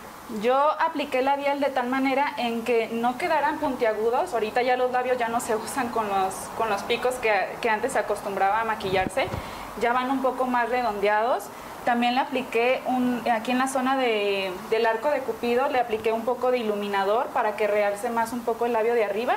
yo 0.43 0.57
apliqué 0.81 1.21
el 1.21 1.27
labial 1.27 1.61
de 1.61 1.71
tal 1.71 1.87
manera 1.87 2.35
en 2.37 2.65
que 2.65 2.89
no 2.89 3.17
quedaran 3.17 3.59
puntiagudos. 3.59 4.33
Ahorita 4.33 4.63
ya 4.63 4.77
los 4.77 4.91
labios 4.91 5.19
ya 5.19 5.29
no 5.29 5.41
se 5.41 5.57
usan 5.57 5.89
con 5.89 6.09
los, 6.09 6.35
con 6.57 6.69
los 6.69 6.83
picos 6.83 7.15
que, 7.17 7.57
que 7.61 7.71
antes 7.71 7.93
se 7.93 7.99
acostumbraba 7.99 8.61
a 8.61 8.65
maquillarse. 8.65 9.29
Ya 9.81 9.93
van 9.93 10.11
un 10.11 10.23
poco 10.23 10.47
más 10.47 10.69
redondeados. 10.69 11.45
También 11.87 12.17
le 12.17 12.21
apliqué 12.21 12.83
un, 12.87 13.23
aquí 13.31 13.53
en 13.53 13.59
la 13.59 13.69
zona 13.69 13.97
de, 13.97 14.51
del 14.71 14.87
arco 14.87 15.09
de 15.09 15.21
cupido, 15.21 15.69
le 15.69 15.79
apliqué 15.79 16.11
un 16.11 16.25
poco 16.25 16.51
de 16.51 16.59
iluminador 16.59 17.29
para 17.29 17.55
que 17.55 17.69
realce 17.69 18.11
más 18.11 18.33
un 18.33 18.41
poco 18.41 18.67
el 18.67 18.73
labio 18.73 18.93
de 18.95 19.05
arriba. 19.05 19.37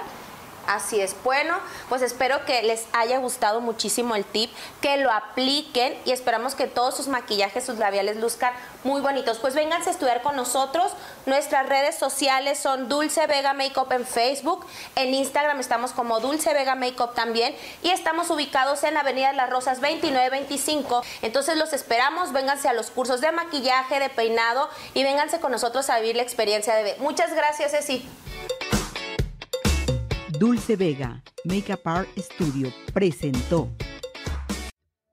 Así 0.70 1.01
es. 1.01 1.15
Bueno, 1.24 1.57
pues 1.89 2.03
espero 2.03 2.45
que 2.45 2.61
les 2.61 2.86
haya 2.93 3.17
gustado 3.17 3.59
muchísimo 3.59 4.15
el 4.15 4.24
tip, 4.24 4.51
que 4.82 4.97
lo 4.97 5.11
apliquen 5.11 5.97
y 6.05 6.11
esperamos 6.11 6.53
que 6.53 6.67
todos 6.67 6.95
sus 6.95 7.07
maquillajes, 7.07 7.63
sus 7.63 7.80
labiales 7.80 8.17
luzcan 8.17 8.53
muy 8.84 9.01
bonitos. 9.01 9.39
Pues 9.39 9.55
vénganse 9.55 9.89
a 9.89 9.93
estudiar 9.93 10.22
con 10.22 10.36
nosotros. 10.36 10.91
Nuestras 11.26 11.67
redes 11.67 11.97
sociales 11.97 12.59
son 12.59 12.88
Dulce 12.88 13.26
Vega 13.26 13.53
Makeup 13.53 13.91
en 13.91 14.05
Facebook. 14.05 14.63
En 14.95 15.11
Instagram 15.11 15.59
estamos 15.59 15.91
como 15.91 16.20
Dulce 16.20 16.53
Vega 16.53 16.76
Makeup 16.76 17.15
también. 17.15 17.55
Y 17.82 17.89
estamos 17.89 18.30
ubicados 18.30 18.84
en 18.84 18.95
Avenida 18.95 19.34
las 19.34 19.49
Rosas 19.49 19.82
2925. 19.82 21.01
Entonces 21.24 21.57
los 21.57 21.74
esperamos. 21.74 22.32
Vénganse 22.32 22.70
a 22.70 22.74
los 22.74 22.91
cursos 22.91 23.22
de 23.22 23.32
maquillaje, 23.32 23.99
de 23.99 24.09
peinado 24.09 24.70
y 24.93 25.03
vénganse 25.03 25.39
con 25.39 25.51
nosotros 25.51 25.89
a 25.89 25.97
vivir 25.97 26.15
la 26.15 26.22
experiencia 26.22 26.76
de... 26.76 26.95
Muchas 26.99 27.34
gracias, 27.34 27.72
Ceci. 27.72 28.07
Dulce 30.39 30.77
Vega, 30.77 31.21
Makeup 31.43 31.85
Art 31.85 32.07
Studio, 32.17 32.69
presentó. 32.93 33.67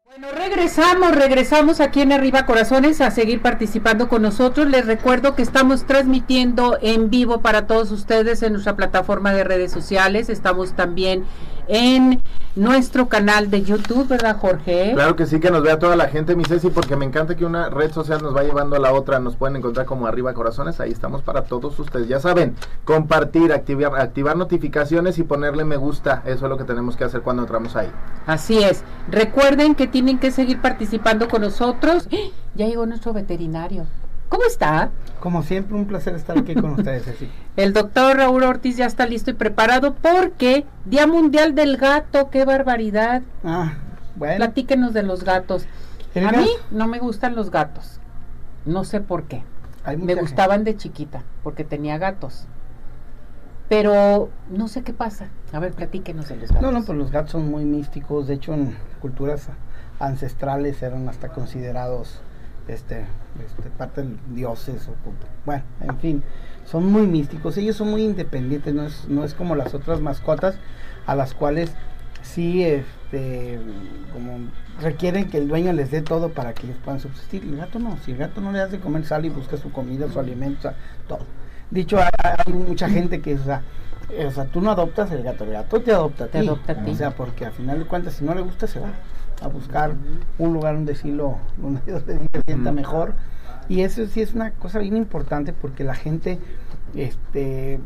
Bueno, 0.05 0.29
regresamos, 0.31 1.17
regresamos 1.17 1.81
aquí 1.81 2.01
en 2.01 2.13
Arriba 2.13 2.47
Corazones 2.47 3.01
a 3.01 3.11
seguir 3.11 3.43
participando 3.43 4.09
con 4.09 4.23
nosotros. 4.23 4.69
Les 4.69 4.87
recuerdo 4.87 5.35
que 5.35 5.43
estamos 5.43 5.85
transmitiendo 5.85 6.79
en 6.81 7.11
vivo 7.11 7.41
para 7.41 7.67
todos 7.67 7.91
ustedes 7.91 8.45
en 8.45 8.53
nuestra 8.53 8.77
plataforma 8.77 9.33
de 9.33 9.43
redes 9.43 9.73
sociales. 9.73 10.29
Estamos 10.29 10.77
también 10.77 11.25
en 11.69 12.21
nuestro 12.55 13.09
canal 13.09 13.51
de 13.51 13.63
YouTube, 13.63 14.09
¿verdad, 14.09 14.39
Jorge? 14.39 14.93
Claro 14.95 15.15
que 15.15 15.27
sí, 15.27 15.41
que 15.41 15.51
nos 15.51 15.63
vea 15.63 15.79
toda 15.79 15.95
la 15.95 16.09
gente, 16.09 16.35
mi 16.35 16.45
Ceci, 16.45 16.71
porque 16.71 16.97
me 16.97 17.05
encanta 17.05 17.37
que 17.37 17.45
una 17.45 17.69
red 17.69 17.93
social 17.93 18.23
nos 18.23 18.35
va 18.35 18.43
llevando 18.43 18.77
a 18.77 18.79
la 18.79 18.93
otra. 18.93 19.21
Nos 19.21 19.37
pueden 19.37 19.57
encontrar 19.57 19.87
como 19.87 20.07
Arriba 20.07 20.33
Corazones. 20.33 20.81
Ahí 20.81 20.91
estamos 20.91 21.23
para 21.23 21.45
todos 21.45 21.79
ustedes. 21.79 22.09
Ya 22.09 22.19
saben, 22.19 22.57
compartir, 22.85 23.53
activar, 23.53 24.01
activar 24.01 24.37
notificaciones 24.37 25.19
y 25.19 25.23
ponerle 25.23 25.65
me 25.65 25.77
gusta. 25.77 26.23
Eso 26.25 26.47
es 26.47 26.51
lo 26.51 26.57
que 26.57 26.65
tenemos 26.65 26.97
que 26.97 27.05
hacer 27.05 27.21
cuando 27.21 27.43
entramos 27.43 27.77
ahí. 27.77 27.91
Así 28.27 28.63
es. 28.63 28.85
Recuerden 29.11 29.75
que 29.75 29.87
tienen 29.87 30.19
que 30.19 30.31
seguir 30.31 30.61
participando 30.61 31.29
con 31.29 31.43
nosotros. 31.43 32.09
¡Ah! 32.13 32.17
Ya 32.55 32.67
llegó 32.67 32.87
nuestro 32.87 33.13
veterinario. 33.13 33.87
¿Cómo 34.29 34.45
está? 34.45 34.91
Como 35.21 35.43
siempre, 35.43 35.77
un 35.77 35.87
placer 35.87 36.15
estar 36.15 36.39
aquí 36.39 36.55
con 36.55 36.73
ustedes. 36.73 37.09
Así. 37.09 37.31
El 37.57 37.73
doctor 37.73 38.17
Raúl 38.17 38.43
Ortiz 38.43 38.77
ya 38.77 38.87
está 38.87 39.07
listo 39.07 39.31
y 39.31 39.35
preparado 39.35 39.95
porque 39.95 40.67
Día 40.85 41.07
Mundial 41.07 41.55
del 41.55 41.77
Gato, 41.77 42.31
qué 42.31 42.45
barbaridad. 42.45 43.23
Ah, 43.45 43.75
bueno. 44.17 44.37
Platíquenos 44.37 44.93
de 44.93 45.03
los 45.03 45.25
gatos. 45.25 45.67
A 46.15 46.33
mí 46.33 46.49
no 46.71 46.87
me 46.87 46.99
gustan 46.99 47.35
los 47.35 47.51
gatos. 47.51 48.01
No 48.65 48.85
sé 48.85 49.01
por 49.01 49.25
qué. 49.25 49.43
Me 49.99 50.15
gustaban 50.15 50.65
de 50.65 50.77
chiquita 50.77 51.23
porque 51.43 51.65
tenía 51.65 51.99
gatos. 51.99 52.47
Pero 53.69 54.31
no 54.49 54.69
sé 54.69 54.83
qué 54.83 54.93
pasa. 54.93 55.29
A 55.53 55.59
ver, 55.59 55.73
platíquenos 55.73 56.29
de 56.29 56.37
los 56.37 56.51
gatos. 56.51 56.63
No, 56.63 56.73
no, 56.73 56.85
pues 56.85 56.97
los 56.97 57.11
gatos 57.11 57.33
son 57.33 57.51
muy 57.51 57.65
místicos. 57.65 58.27
De 58.27 58.35
hecho, 58.35 58.55
en 58.55 58.77
culturas 59.01 59.49
ancestrales 59.99 60.83
eran 60.83 61.09
hasta 61.09 61.29
considerados 61.29 62.21
este, 62.69 63.05
este, 63.45 63.71
parte 63.71 64.03
de 64.03 64.17
dioses 64.29 64.89
o 64.89 64.95
bueno, 65.45 65.63
en 65.81 65.99
fin, 65.99 66.23
son 66.65 66.91
muy 66.91 67.07
místicos, 67.07 67.57
ellos 67.57 67.77
son 67.77 67.91
muy 67.91 68.03
independientes, 68.03 68.75
no 68.75 68.85
es, 68.85 69.09
no 69.09 69.25
es 69.25 69.35
como 69.35 69.55
las 69.55 69.75
otras 69.75 70.01
mascotas 70.01 70.57
a 71.07 71.15
las 71.15 71.35
cuales 71.35 71.73
sí 72.23 72.65
este 72.65 73.61
como 74.13 74.51
requieren 74.81 75.31
que 75.31 75.39
el 75.39 75.49
dueño 75.49 75.73
les 75.73 75.91
dé 75.91 76.03
todo 76.03 76.31
para 76.31 76.53
que 76.55 76.67
ellos 76.67 76.79
puedan 76.85 77.01
subsistir. 77.01 77.45
El 77.45 77.57
gato 77.57 77.79
no, 77.79 77.97
si 78.05 78.13
el 78.13 78.19
gato 78.19 78.41
no 78.41 78.53
le 78.53 78.61
hace 78.61 78.81
comer, 78.81 79.05
sale 79.05 79.29
y 79.29 79.31
busca 79.31 79.57
su 79.57 79.71
comida, 79.71 80.11
su 80.11 80.19
alimento, 80.19 80.73
todo. 81.09 81.21
Dicho, 81.71 81.99
hay, 81.99 82.53
mucha 82.53 82.89
gente 82.89 83.21
que, 83.21 83.35
o 83.35 83.43
sea, 83.43 83.63
o 84.27 84.31
sea, 84.31 84.45
tú 84.47 84.61
no 84.61 84.71
adoptas 84.71 85.11
el 85.13 85.23
gato, 85.23 85.45
el 85.45 85.53
gato 85.53 85.81
te 85.81 85.93
adopta 85.93 86.25
a 86.25 86.29
ti. 86.29 86.39
adopta 86.39 86.73
a 86.73 86.85
ti. 86.85 86.91
O 86.91 86.95
sea, 86.95 87.11
porque 87.13 87.47
al 87.47 87.53
final 87.53 87.79
de 87.79 87.87
cuentas, 87.87 88.15
si 88.15 88.25
no 88.25 88.35
le 88.35 88.43
gusta, 88.43 88.67
se 88.67 88.81
va 88.81 88.91
a 89.43 89.49
buscar 89.49 89.95
un 90.39 90.53
lugar 90.53 90.75
donde 90.75 90.95
sí 90.95 91.11
lo, 91.11 91.39
donde 91.57 91.81
se 91.85 92.43
sienta 92.47 92.73
mejor. 92.73 93.15
Y 93.69 93.81
eso 93.81 94.07
sí 94.07 94.21
es 94.21 94.35
una 94.35 94.53
cosa 94.53 94.79
bien 94.79 94.97
importante 94.97 95.53
porque 95.53 95.83
la 95.83 95.95
gente 95.95 96.39
este, 96.95 97.81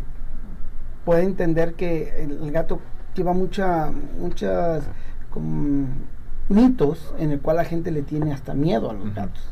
puede 1.05 1.23
entender 1.23 1.75
que 1.75 2.23
el, 2.23 2.51
gato 2.51 2.81
lleva 3.15 3.33
mucha, 3.33 3.91
muchas 4.19 4.85
mitos 6.49 7.15
en 7.19 7.31
el 7.33 7.41
cual 7.41 7.57
la 7.57 7.65
gente 7.65 7.91
le 7.91 8.03
tiene 8.03 8.33
hasta 8.33 8.55
miedo 8.55 8.91
a 8.91 8.95
los 8.95 9.15
gatos. 9.15 9.43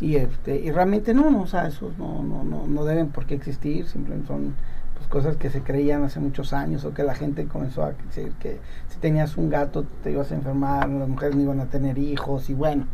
Y, 0.00 0.16
este, 0.16 0.58
y 0.58 0.70
realmente 0.70 1.12
no, 1.12 1.30
no, 1.30 1.42
o 1.42 1.46
sea, 1.46 1.68
esos 1.68 1.96
no, 1.98 2.22
no, 2.22 2.42
no, 2.42 2.66
no 2.66 2.84
deben 2.84 3.08
por 3.08 3.26
qué 3.26 3.34
existir, 3.34 3.86
simplemente 3.86 4.28
son 4.28 4.54
pues, 5.00 5.08
cosas 5.08 5.36
que 5.38 5.48
se 5.48 5.62
creían 5.62 6.04
hace 6.04 6.20
muchos 6.20 6.52
años 6.52 6.84
o 6.84 6.92
que 6.92 7.02
la 7.02 7.14
gente 7.14 7.46
comenzó 7.46 7.82
a 7.82 7.92
decir 7.92 8.32
que 8.38 8.58
si 8.88 8.98
tenías 8.98 9.38
un 9.38 9.48
gato 9.48 9.86
te 10.02 10.10
ibas 10.10 10.30
a 10.30 10.34
enfermar, 10.34 10.90
las 10.90 11.08
mujeres 11.08 11.36
no 11.36 11.42
iban 11.42 11.60
a 11.60 11.66
tener 11.66 11.96
hijos 11.96 12.50
y 12.50 12.54
bueno, 12.54 12.86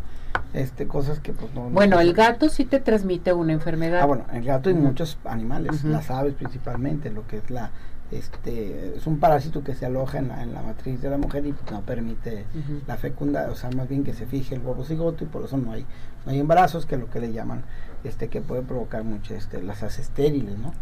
este 0.55 0.87
cosas 0.87 1.19
que 1.19 1.33
pues 1.33 1.53
no... 1.53 1.69
Bueno, 1.69 1.99
el 1.99 2.15
gato 2.15 2.49
sí 2.49 2.65
te 2.65 2.79
transmite 2.79 3.33
una 3.33 3.53
enfermedad. 3.53 4.03
Ah, 4.03 4.07
bueno, 4.07 4.25
el 4.33 4.45
gato 4.45 4.71
y 4.71 4.75
muchos 4.75 5.19
animales, 5.25 5.83
las 5.83 6.09
aves 6.13 6.35
principalmente, 6.35 7.11
lo 7.11 7.27
que 7.27 7.39
es 7.39 7.51
la 7.51 7.73
este 8.13 8.97
es 8.97 9.07
un 9.09 9.19
parásito 9.19 9.65
que 9.65 9.75
se 9.75 9.85
aloja 9.85 10.19
en 10.19 10.29
la, 10.29 10.63
matriz 10.63 11.03
de 11.03 11.11
la 11.11 11.19
mujer 11.19 11.45
y 11.45 11.53
no 11.73 11.81
permite 11.81 12.45
la 12.87 12.97
fecunda, 12.97 13.49
o 13.51 13.57
sea, 13.57 13.71
más 13.71 13.89
bien 13.89 14.05
que 14.05 14.13
se 14.13 14.27
fije 14.27 14.55
el 14.55 14.61
huevo 14.61 14.85
cigoto 14.85 15.25
y 15.25 15.27
por 15.27 15.45
eso 15.45 15.57
no 15.57 15.73
hay 15.73 15.85
no 16.25 16.33
hay 16.33 16.39
embarazos, 16.39 16.87
que 16.87 16.95
es 16.95 17.01
lo 17.01 17.11
que 17.11 17.21
le 17.21 17.33
llaman 17.33 17.63
este 18.07 18.29
que 18.29 18.41
puede 18.41 18.63
provocar 18.63 19.05
mucho 19.05 19.35
este 19.35 19.63
las 19.63 19.83
hace 19.83 20.03
estériles, 20.03 20.59
¿no? 20.59 20.73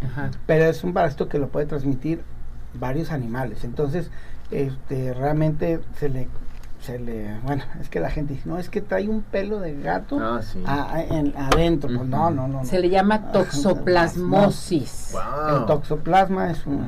Pero 0.46 0.64
es 0.64 0.84
un 0.84 0.92
parásito 0.92 1.28
que 1.28 1.38
lo 1.38 1.48
puede 1.48 1.66
transmitir 1.66 2.22
varios 2.74 3.10
animales. 3.10 3.64
Entonces, 3.64 4.10
este 4.50 5.14
realmente 5.14 5.80
se 5.98 6.08
le 6.08 6.28
se 6.84 6.98
le, 6.98 7.38
bueno, 7.40 7.64
es 7.80 7.88
que 7.88 7.98
la 7.98 8.10
gente 8.10 8.34
dice, 8.34 8.46
no, 8.46 8.58
es 8.58 8.68
que 8.68 8.82
trae 8.82 9.08
un 9.08 9.22
pelo 9.22 9.58
de 9.58 9.80
gato 9.80 10.18
ah, 10.20 10.40
adentro. 11.36 11.88
Pues 11.96 12.08
no, 12.08 12.30
no, 12.30 12.46
no. 12.46 12.64
Se 12.66 12.78
le 12.78 12.90
llama 12.90 13.32
toxoplasmosis. 13.32 15.14
El 15.48 15.64
toxoplasma 15.64 16.50
es 16.50 16.66
un, 16.66 16.86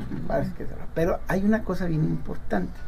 pero 0.93 1.19
hay 1.27 1.43
una 1.43 1.63
cosa 1.63 1.85
bien 1.85 2.03
importante, 2.03 2.79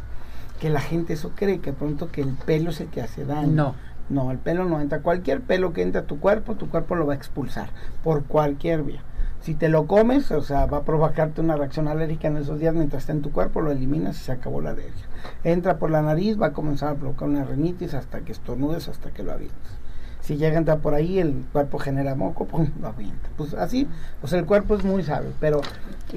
que 0.60 0.70
la 0.70 0.82
gente 0.82 1.14
eso 1.14 1.32
cree, 1.36 1.60
que 1.60 1.74
pronto 1.74 2.12
que 2.12 2.22
el 2.22 2.34
pelo 2.34 2.70
es 2.70 2.80
el 2.80 2.89
que 2.89 3.02
hace 3.02 3.26
daño. 3.26 3.52
No. 3.52 3.76
No, 4.10 4.32
el 4.32 4.39
pelo 4.39 4.66
no 4.66 4.82
entra. 4.82 5.01
Cualquier 5.01 5.41
pelo 5.41 5.74
que 5.74 5.84
entra 5.84 6.01
a 6.01 6.05
tu 6.05 6.20
cuerpo, 6.20 6.55
tu 6.55 6.70
cuerpo 6.70 6.95
lo 6.95 7.05
va 7.05 7.14
a 7.14 7.18
expulsar 7.18 7.70
por 8.03 8.24
cualquier 8.26 8.84
vía. 8.84 9.03
Si 9.41 9.55
te 9.55 9.70
lo 9.70 9.88
comes, 9.88 10.32
o 10.32 10.41
sea, 10.41 10.66
va 10.66 10.80
a 10.80 10.84
provocarte 10.84 11.39
una 11.39 11.55
reacción 11.55 11.88
alérgica 11.88 12.28
en 12.28 12.38
esos 12.38 12.60
días 12.60 12.74
mientras 12.74 13.03
está 13.03 13.14
en 13.14 13.22
tu 13.22 13.32
cuerpo, 13.32 13.62
lo 13.62 13.72
eliminas 13.72 14.18
y 14.20 14.24
se 14.26 14.32
acabó 14.34 14.60
la 14.62 14.72
alergia. 14.72 15.05
Entra 15.45 15.78
por 15.78 15.91
la 15.91 16.01
nariz, 16.01 16.39
va 16.39 16.47
a 16.47 16.53
comenzar 16.53 16.89
a 16.89 16.95
provocar 16.95 17.30
una 17.30 17.45
rinitis 17.45 17.93
hasta 17.93 18.20
que 18.22 18.34
estornudes, 18.34 18.89
hasta 18.89 19.12
que 19.12 19.24
lo 19.24 19.32
avientes. 19.32 19.80
Si 20.22 20.36
llega 20.36 20.55
a 20.55 20.60
entrar 20.60 20.80
por 20.80 20.93
ahí, 20.93 21.20
el 21.20 21.45
cuerpo 21.53 21.80
genera 21.80 22.16
moco, 22.16 22.45
pum, 22.47 22.70
lo 22.82 22.89
avienta. 22.89 23.30
Pues 23.38 23.53
así, 23.53 23.88
o 24.22 24.28
sea, 24.28 24.39
el 24.39 24.45
cuerpo 24.45 24.76
es 24.76 24.84
muy 24.84 25.03
sabio, 25.03 25.32
pero 25.39 25.62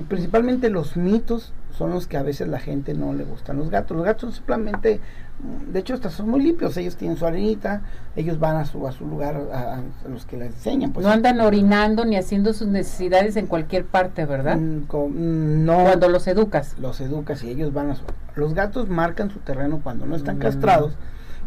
principalmente 0.09 0.69
los 0.69 0.97
mitos 0.97 1.53
son 1.71 1.91
los 1.91 2.07
que 2.07 2.17
a 2.17 2.23
veces 2.23 2.49
la 2.49 2.59
gente 2.59 2.93
no 2.95 3.13
le 3.13 3.25
gustan. 3.25 3.57
Los 3.57 3.71
gatos, 3.71 3.97
los 3.97 4.05
gatos 4.05 4.21
son 4.23 4.33
simplemente 4.33 5.01
de 5.73 5.81
hecho, 5.81 5.95
estos 5.95 6.13
son 6.13 6.29
muy 6.29 6.41
limpios, 6.41 6.77
ellos 6.77 6.97
tienen 6.97 7.17
su 7.17 7.27
arenita, 7.27 7.83
ellos 8.15 8.39
van 8.39 8.57
a 8.57 8.65
su, 8.65 8.87
a 8.87 8.93
su 8.93 9.07
lugar, 9.07 9.35
a, 9.53 9.81
los 10.09 10.25
que 10.25 10.37
les 10.37 10.55
enseñan. 10.55 10.93
Pues, 10.93 11.05
no 11.05 11.11
andan 11.11 11.41
orinando 11.41 12.05
ni 12.05 12.17
haciendo 12.17 12.53
sus 12.53 12.69
necesidades 12.69 13.37
en 13.37 13.47
cualquier 13.47 13.85
parte, 13.85 14.25
¿verdad? 14.25 14.57
Mm, 14.57 14.85
mm, 14.85 15.65
no. 15.65 15.83
Cuando 15.83 16.09
los 16.09 16.29
educas. 16.29 16.77
Los 16.79 17.01
educas 17.01 17.43
y 17.43 17.51
ellos 17.51 17.73
van 17.73 17.91
a 17.91 17.97
su... 17.97 18.03
Los 18.37 18.55
gatos 18.55 18.89
marcan 18.89 19.31
su 19.31 19.41
terreno 19.41 19.81
cuando 19.83 20.07
no 20.07 20.15
están 20.15 20.37
mm. 20.37 20.41
castrados 20.41 20.93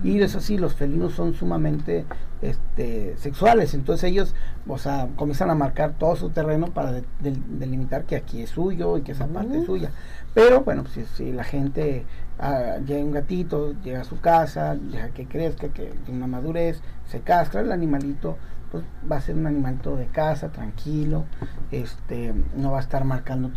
y 0.04 0.22
eso 0.22 0.40
sí, 0.40 0.58
los 0.58 0.74
felinos 0.74 1.14
son 1.14 1.34
sumamente 1.34 2.06
este, 2.42 3.16
sexuales, 3.18 3.74
entonces 3.74 4.12
ellos, 4.12 4.36
o 4.68 4.78
sea, 4.78 5.08
comienzan 5.16 5.50
a 5.50 5.56
marcar 5.56 5.94
todo 5.98 6.16
su 6.16 6.30
terreno 6.30 6.68
para 6.68 7.02
delimitar 7.22 8.04
que 8.04 8.16
aquí 8.16 8.42
es 8.42 8.52
suyo 8.52 8.98
y 8.98 9.02
que 9.02 9.14
esa 9.14 9.28
parte 9.28 9.60
es 9.60 9.66
suya. 9.66 9.92
Pero 10.36 10.62
bueno, 10.62 10.84
pues, 10.84 11.08
si, 11.16 11.32
la 11.32 11.46
gente 11.46 12.06
ah, 12.38 12.76
llega 12.86 13.04
un 13.04 13.14
gatito, 13.14 13.74
llega 13.82 14.02
a 14.02 14.04
su 14.04 14.20
casa, 14.20 14.76
deja 14.76 15.10
que 15.10 15.26
crezca, 15.26 15.70
que 15.70 15.86
tiene 16.06 16.18
una 16.18 16.28
madurez, 16.28 16.82
se 17.08 17.22
castra, 17.22 17.62
el 17.62 17.72
animalito 17.72 18.38
pues 18.72 18.84
va 19.10 19.16
a 19.16 19.22
ser 19.22 19.36
un 19.36 19.48
animalito 19.48 19.96
de 19.96 20.08
casa, 20.08 20.50
tranquilo, 20.50 21.24
este, 21.72 22.34
no 22.58 22.72
va 22.72 22.80
a 22.80 22.82
estar 22.82 23.06
marcando 23.06 23.50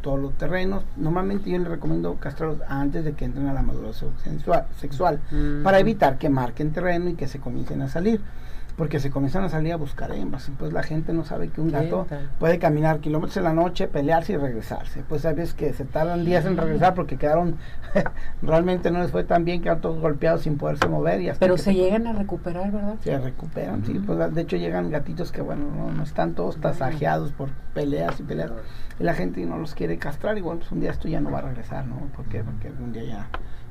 todos 0.00 0.18
los 0.18 0.32
terrenos. 0.38 0.84
Normalmente 0.96 1.50
yo 1.50 1.58
les 1.58 1.68
recomiendo 1.68 2.14
castrarlos 2.14 2.60
antes 2.66 3.04
de 3.04 3.12
que 3.12 3.26
entren 3.26 3.48
a 3.48 3.52
la 3.52 3.62
madurez 3.62 4.02
sexual, 4.76 5.20
mm. 5.30 5.62
para 5.62 5.78
evitar 5.78 6.16
que 6.16 6.30
marquen 6.30 6.72
terreno 6.72 7.10
y 7.10 7.14
que 7.14 7.28
se 7.28 7.38
comiencen 7.38 7.82
a 7.82 7.88
salir. 7.88 8.22
Porque 8.76 9.00
se 9.00 9.10
comienzan 9.10 9.44
a 9.44 9.48
salir 9.48 9.72
a 9.72 9.76
buscar 9.76 10.12
hembras. 10.12 10.50
Pues 10.58 10.72
la 10.72 10.82
gente 10.82 11.12
no 11.12 11.24
sabe 11.24 11.48
que 11.48 11.60
un 11.60 11.70
gato 11.70 12.06
puede 12.38 12.58
caminar 12.58 13.00
kilómetros 13.00 13.36
en 13.36 13.44
la 13.44 13.52
noche, 13.52 13.86
pelearse 13.86 14.34
y 14.34 14.36
regresarse. 14.36 15.02
Pues 15.08 15.22
sabes 15.22 15.54
que 15.54 15.72
se 15.72 15.84
tardan 15.84 16.24
días 16.24 16.44
en 16.46 16.56
regresar 16.56 16.94
porque 16.94 17.16
quedaron, 17.16 17.56
realmente 18.42 18.90
no 18.90 19.00
les 19.00 19.10
fue 19.10 19.24
tan 19.24 19.44
bien, 19.44 19.60
quedaron 19.60 19.82
todos 19.82 20.00
golpeados 20.00 20.42
sin 20.42 20.56
poderse 20.56 20.88
mover. 20.88 21.20
Y 21.20 21.30
Pero 21.38 21.58
se 21.58 21.74
llegan 21.74 22.06
a 22.06 22.12
recuperar, 22.12 22.70
¿verdad? 22.72 22.96
Se 23.02 23.18
recuperan, 23.18 23.84
sí. 23.84 24.00
Pues 24.04 24.34
de 24.34 24.40
hecho 24.40 24.56
llegan 24.56 24.90
gatitos 24.90 25.32
que, 25.32 25.42
bueno, 25.42 25.64
no, 25.94 26.02
están 26.02 26.34
todos 26.34 26.56
tasajeados 26.58 27.32
por 27.32 27.50
peleas 27.74 28.18
y 28.20 28.22
peleas. 28.22 28.52
Y 28.98 29.04
la 29.04 29.14
gente 29.14 29.44
no 29.44 29.58
los 29.58 29.74
quiere 29.74 29.98
castrar 29.98 30.38
y 30.38 30.40
bueno, 30.40 30.60
pues 30.60 30.72
un 30.72 30.80
día 30.80 30.90
esto 30.90 31.08
ya 31.08 31.20
no 31.20 31.30
va 31.30 31.38
a 31.38 31.42
regresar, 31.42 31.86
¿no? 31.86 31.96
Porque, 32.16 32.42
porque 32.42 32.70
un 32.70 32.92
día 32.92 33.04
ya, 33.04 33.28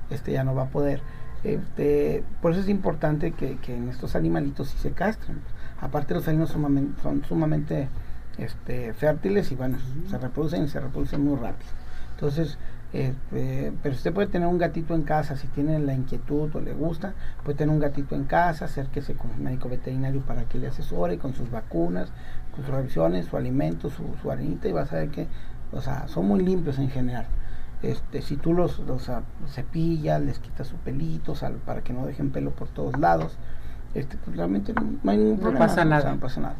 este 0.09 0.31
ya 0.31 0.43
no 0.43 0.53
va 0.53 0.63
a 0.63 0.69
poder. 0.69 1.01
Este, 1.43 2.23
por 2.41 2.51
eso 2.51 2.61
es 2.61 2.69
importante 2.69 3.31
que, 3.31 3.57
en 3.67 3.89
estos 3.89 4.15
animalitos 4.15 4.69
sí 4.69 4.77
se 4.77 4.91
castren. 4.91 5.39
Aparte 5.79 6.13
los 6.13 6.23
felinos 6.23 6.49
son 6.49 7.23
sumamente 7.27 7.89
este, 8.37 8.93
fértiles 8.93 9.51
y 9.51 9.55
bueno, 9.55 9.77
se 10.09 10.17
reproducen 10.17 10.63
y 10.63 10.67
se 10.67 10.79
reproducen 10.79 11.23
muy 11.23 11.35
rápido. 11.37 11.69
Entonces, 12.11 12.57
este, 12.93 13.71
pero 13.81 13.95
usted 13.95 14.13
puede 14.13 14.27
tener 14.27 14.47
un 14.47 14.57
gatito 14.57 14.93
en 14.93 15.03
casa, 15.03 15.37
si 15.37 15.47
tiene 15.47 15.79
la 15.79 15.93
inquietud 15.93 16.53
o 16.53 16.59
le 16.59 16.73
gusta, 16.73 17.13
puede 17.43 17.57
tener 17.57 17.73
un 17.73 17.79
gatito 17.79 18.15
en 18.15 18.25
casa, 18.25 18.65
acérquese 18.65 19.15
con 19.15 19.31
un 19.31 19.43
médico 19.43 19.69
veterinario 19.69 20.21
para 20.21 20.43
que 20.43 20.59
le 20.59 20.67
asesore 20.67 21.17
con 21.17 21.33
sus 21.33 21.49
vacunas, 21.49 22.11
con 22.53 22.65
sus 22.65 22.73
revisiones, 22.73 23.27
su 23.27 23.37
alimento, 23.37 23.89
su, 23.89 24.03
su 24.21 24.29
harinita 24.29 24.67
y 24.67 24.73
vas 24.73 24.91
a 24.91 24.97
ver 24.97 25.09
que, 25.09 25.27
o 25.71 25.81
sea, 25.81 26.07
son 26.07 26.27
muy 26.27 26.41
limpios 26.41 26.79
en 26.79 26.89
general. 26.89 27.25
Este, 27.83 28.21
si 28.21 28.37
tú 28.37 28.53
los, 28.53 28.79
los 28.79 29.09
cepillas, 29.47 30.21
les 30.21 30.39
quitas 30.39 30.67
su 30.67 30.75
pelito 30.75 31.33
para 31.65 31.81
que 31.81 31.93
no 31.93 32.05
dejen 32.05 32.31
pelo 32.31 32.51
por 32.51 32.67
todos 32.67 32.99
lados, 32.99 33.37
este, 33.95 34.17
pues 34.17 34.37
realmente 34.37 34.73
no, 34.73 35.11
hay 35.11 35.17
ningún 35.17 35.39
problema. 35.39 35.67
Pasa 35.67 35.83
nada. 35.83 36.11
no 36.11 36.19
pasa 36.19 36.41
nada. 36.41 36.55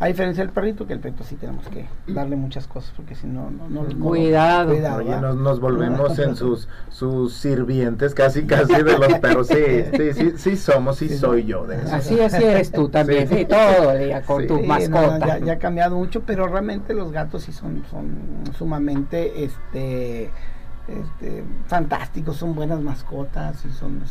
A 0.00 0.08
diferencia 0.08 0.42
del 0.42 0.52
perrito, 0.52 0.88
que 0.88 0.92
el 0.92 0.98
perrito 0.98 1.22
sí 1.22 1.36
tenemos 1.36 1.68
que 1.68 1.86
darle 2.08 2.34
muchas 2.34 2.66
cosas, 2.66 2.92
porque 2.96 3.14
si 3.14 3.28
no, 3.28 3.48
no, 3.52 3.68
no, 3.68 4.04
Cuidado. 4.04 4.74
nos, 5.20 5.36
nos, 5.36 5.60
volvemos 5.60 6.18
en 6.18 6.34
sus 6.34 6.68
sus 6.88 7.34
sirvientes, 7.34 8.12
casi, 8.12 8.44
casi 8.44 8.74
de 8.74 8.98
los 8.98 9.14
perros. 9.20 9.46
Sí, 9.46 9.84
sí, 9.96 10.12
sí, 10.12 10.32
sí 10.36 10.56
somos, 10.56 10.96
sí, 10.96 11.08
soy 11.16 11.44
yo 11.44 11.64
de 11.66 11.76
eso. 11.76 11.94
Así, 11.94 12.20
así 12.20 12.42
eres 12.42 12.72
tú 12.72 12.88
también, 12.88 13.28
sí, 13.28 13.44
todo 13.44 13.92
el 13.92 14.06
día 14.06 14.22
con 14.22 14.44
tu 14.48 14.60
mascota. 14.64 15.38
ya, 15.38 15.52
ha 15.52 15.58
cambiado 15.58 15.94
mucho, 15.94 16.22
pero 16.22 16.48
realmente 16.48 16.92
los 16.92 17.12
gatos 17.12 17.44
sí 17.44 17.52
son, 17.52 17.84
son 17.88 18.52
sumamente, 18.58 19.44
este 19.44 20.32
este, 20.88 21.44
fantásticos, 21.66 22.36
son 22.36 22.54
buenas 22.54 22.80
mascotas 22.80 23.64
y 23.64 23.72
son 23.72 24.02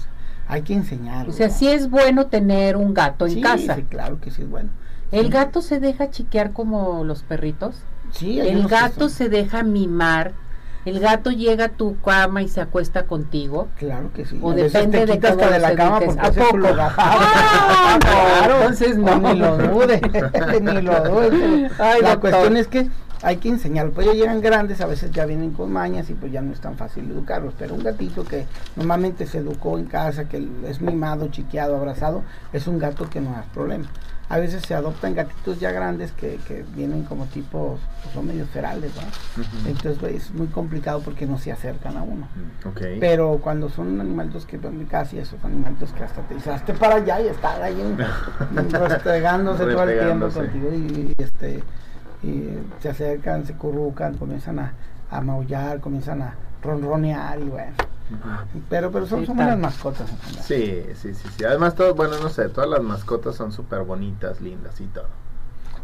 hay 0.48 0.62
que 0.62 0.74
enseñar. 0.74 1.30
O 1.30 1.32
sea, 1.32 1.50
sí 1.50 1.68
es 1.68 1.90
bueno 1.90 2.28
tener 2.28 2.76
un 2.76 2.94
gato 2.94 3.28
en 3.28 3.42
casa. 3.42 3.76
Sí, 3.76 3.84
claro 3.84 4.20
que 4.20 4.32
sí 4.32 4.42
es 4.42 4.50
bueno. 4.50 4.70
¿El 5.12 5.30
gato 5.30 5.62
se 5.62 5.80
deja 5.80 6.10
chiquear 6.10 6.54
como 6.54 7.04
los 7.04 7.24
perritos? 7.24 7.76
Sí, 8.12 8.40
el 8.40 8.68
gato 8.68 9.10
se 9.10 9.30
deja 9.30 9.64
mimar. 9.64 10.34
El 10.86 11.00
gato 11.00 11.32
llega 11.32 11.66
a 11.66 11.70
tu 11.70 11.98
cama 12.02 12.42
y 12.42 12.50
se 12.50 12.60
acuesta 12.60 13.04
contigo. 13.04 13.70
Claro 13.78 14.12
que 14.12 14.26
sí. 14.26 14.38
O 14.42 14.54
depende 14.54 15.06
de 15.06 15.20
cómo 15.20 15.50
de 15.50 15.60
la 15.60 15.76
cama 15.76 16.02
porque 16.02 16.20
¿A 16.20 16.32
poco? 16.32 16.58
Ah, 16.98 17.98
claro. 18.02 18.56
Entonces 18.56 18.98
no, 18.98 19.18
ni 19.18 19.40
lo 19.40 19.58
dude, 19.58 20.02
ni 20.62 20.82
lo 20.82 21.00
dude. 21.04 21.70
la 22.02 22.20
cuestión 22.20 22.58
es 22.58 22.68
que 22.68 22.90
hay 23.24 23.38
que 23.38 23.50
enseñarlo. 23.50 23.94
Pues 23.94 24.06
ya 24.06 24.14
llegan 24.14 24.42
grandes, 24.42 24.82
a 24.82 24.86
veces 24.86 25.12
ya 25.12 25.26
vienen 25.26 25.52
con 25.52 25.72
mañas 25.72 26.10
y 26.10 26.14
pues 26.14 26.32
ya 26.32 26.42
no 26.42 26.52
es 26.52 26.60
tan 26.60 26.76
fácil 26.76 27.10
educarlos. 27.10 27.54
Pero 27.58 27.74
un 27.74 27.84
gatito 27.84 28.26
que 28.26 28.46
normalmente 28.76 29.26
se 29.26 29.40
educó 29.40 29.80
en 29.80 29.86
casa, 29.86 30.28
que 30.28 30.46
es 30.68 30.82
mimado, 30.82 31.30
chiqueado, 31.30 31.78
abrazado, 31.78 32.24
es 32.52 32.68
un 32.68 32.78
gato 32.78 33.10
que 33.10 33.22
no 33.22 33.36
hay 33.36 33.44
problema. 33.54 33.88
A 34.30 34.40
veces 34.40 34.64
se 34.66 34.74
adoptan 34.74 35.16
gatitos 35.16 35.60
ya 35.60 35.72
grandes 35.72 36.12
que, 36.14 36.40
que 36.48 36.66
vienen 36.76 37.04
como 37.04 37.26
tipos, 37.26 37.80
pues 38.02 38.14
son 38.14 38.28
medio 38.28 38.46
ferales, 38.48 38.92
¿no? 38.96 39.70
Entonces 39.70 39.98
pues, 40.00 40.16
es 40.16 40.32
muy 40.32 40.48
complicado 40.48 41.02
porque 41.02 41.26
no 41.26 41.38
se 41.38 41.52
acercan 41.52 41.98
a 41.98 42.04
uno. 42.04 42.28
Okay. 42.66 43.00
Pero 43.00 43.40
cuando 43.42 43.70
son 43.70 44.00
animalitos 44.02 44.46
que 44.46 44.58
van 44.58 44.80
de 44.80 44.86
casa 44.86 45.16
y 45.16 45.20
esos 45.20 45.44
animalitos 45.44 45.92
que 45.92 46.04
hasta 46.04 46.22
te 46.22 46.36
dicen, 46.36 46.54
hazte 46.54 46.74
para 46.74 46.96
allá 46.96 47.22
y 47.22 47.28
estar 47.28 47.62
ahí 47.62 47.76
restregándose 48.72 49.66
todo 49.66 49.84
el 49.84 50.00
tiempo 50.00 50.30
contigo 50.30 50.74
y 50.74 51.14
este 51.18 51.62
y 52.24 52.58
se 52.80 52.90
acercan, 52.90 53.46
se 53.46 53.54
currucan, 53.54 54.18
comienzan 54.18 54.60
a, 54.60 54.74
a 55.12 55.22
maullar, 55.22 55.80
comienzan 55.80 56.22
a 56.22 56.36
ronronear 56.62 57.40
y 57.40 57.50
bueno. 57.50 57.74
Pero 58.70 58.92
pero 58.92 59.06
son, 59.06 59.26
son 59.26 59.36
buenas 59.36 59.58
mascotas. 59.58 60.10
Sí, 60.42 60.84
sí, 60.96 61.14
sí, 61.14 61.28
sí. 61.38 61.44
Además, 61.44 61.76
todo, 61.76 61.96
bueno, 61.96 62.18
no 62.22 62.30
sé, 62.30 62.50
todas 62.50 62.70
las 62.70 62.82
mascotas 62.82 63.36
son 63.36 63.52
súper 63.52 63.84
bonitas, 63.84 64.42
lindas 64.42 64.80
y 64.82 64.86
todo. 64.86 65.08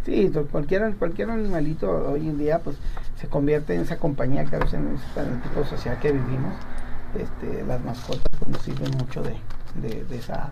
Sí, 0.05 0.31
cualquier, 0.51 0.95
cualquier 0.95 1.29
animalito 1.29 1.89
hoy 1.91 2.27
en 2.27 2.37
día 2.37 2.59
pues 2.59 2.77
se 3.19 3.27
convierte 3.27 3.75
en 3.75 3.81
esa 3.81 3.97
compañía 3.97 4.45
que 4.45 4.55
a 4.55 4.59
veces 4.59 4.75
en 4.75 4.87
el 4.87 5.41
tipo 5.41 5.59
de 5.59 5.65
sociedad 5.65 5.99
que 5.99 6.11
vivimos. 6.11 6.53
Este, 7.17 7.63
las 7.65 7.83
mascotas 7.83 8.21
pues, 8.37 8.51
nos 8.51 8.61
sirven 8.61 8.91
mucho 8.97 9.23
de, 9.23 9.35
de, 9.81 10.03
de 10.03 10.17
esa 10.17 10.51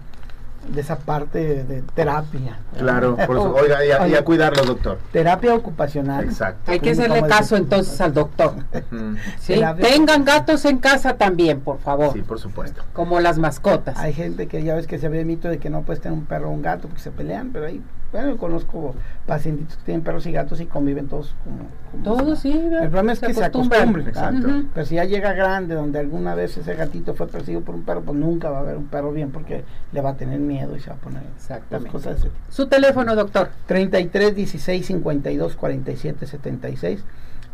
de 0.68 0.82
esa 0.82 0.97
parte 0.97 1.64
de, 1.64 1.82
terapia. 1.93 2.60
Claro, 2.78 3.16
por 3.16 3.38
eso, 3.38 3.55
oiga, 3.62 4.08
y 4.08 4.14
a, 4.14 4.24
cuidarlo, 4.24 4.64
doctor. 4.64 4.99
Terapia 5.12 5.53
ocupacional. 5.55 6.26
Exacto. 6.26 6.72
Hay 6.72 6.80
que 6.80 6.91
hacerle 6.91 7.24
caso 7.28 7.55
entonces 7.55 7.99
al 8.01 8.14
doctor. 8.14 8.53
¿Sí? 9.39 9.60
Tengan 9.82 10.26
gatos 10.26 10.66
en 10.66 10.78
casa 10.78 11.16
también, 11.16 11.62
por 11.62 11.80
favor. 11.80 12.14
Sí, 12.14 12.22
por 12.22 12.39
supuesto. 12.39 12.84
Como 12.93 13.20
las 13.20 13.38
mascotas. 13.38 13.97
Hay 13.97 14.14
gente 14.14 14.47
que 14.47 14.64
ya 14.64 14.76
ves 14.76 14.88
que 14.88 14.99
se 14.99 15.10
ve 15.10 15.20
el 15.20 15.26
mito 15.26 15.47
de 15.47 15.58
que 15.60 15.70
no 15.70 15.84
puedes 15.84 16.01
tener 16.01 16.18
un 16.18 16.26
perro 16.26 16.49
o 16.49 16.51
un 16.51 16.62
gato 16.62 16.88
porque 16.88 17.01
se 17.01 17.12
pelean, 17.12 17.51
pero 17.51 17.68
hay 17.68 17.82
bueno, 18.12 18.30
yo 18.30 18.38
conozco 18.38 18.95
pacientes 19.26 19.76
que 19.78 19.84
tienen 19.84 20.03
perros 20.03 20.26
y 20.26 20.32
gatos 20.32 20.62
y 20.62 20.66
conviven 20.66 21.08
todos 21.08 21.36
como... 21.43 22.03
todos, 22.03 22.39
sí. 22.39 22.51
El 22.51 22.89
problema 22.89 23.14
es 23.14 23.20
que 23.20 23.34
se 23.34 23.43
acostumbren. 23.43 24.08
Exacto. 24.08 24.64
Pero 24.74 24.86
si 24.86 24.95
ya 24.95 25.03
llega 25.03 25.34
grande, 25.34 25.76
donde 25.76 25.99
alguna 25.99 26.34
vez 26.36 26.58
ese 26.58 26.74
gatito 26.76 27.14
fue 27.14 27.28
perseguido 27.28 27.62
por 27.62 27.76
un 27.76 27.84
perro, 27.84 28.01
pues 28.01 28.18
nunca 28.18 28.49
va 28.49 28.58
a 28.58 28.62
haber 28.62 28.78
un 28.78 28.86
perro 28.86 29.12
bien 29.12 29.32
porque 29.32 29.64
le 29.91 30.01
va 30.01 30.12
a 30.12 30.16
tener 30.16 30.39
miedo 30.39 30.76
y 30.76 30.80
se 30.80 30.89
va 30.89 30.95
a 30.95 30.99
poner 30.99 31.24
Exactamente. 31.36 31.91
cosas 31.91 32.22
de 32.22 32.30
ese 32.30 32.38
Su 32.49 32.68
teléfono, 32.68 33.16
doctor. 33.16 33.49
33 33.66 34.36
16 34.36 34.86
52 34.86 35.55
47 35.55 36.28
76. 36.28 37.03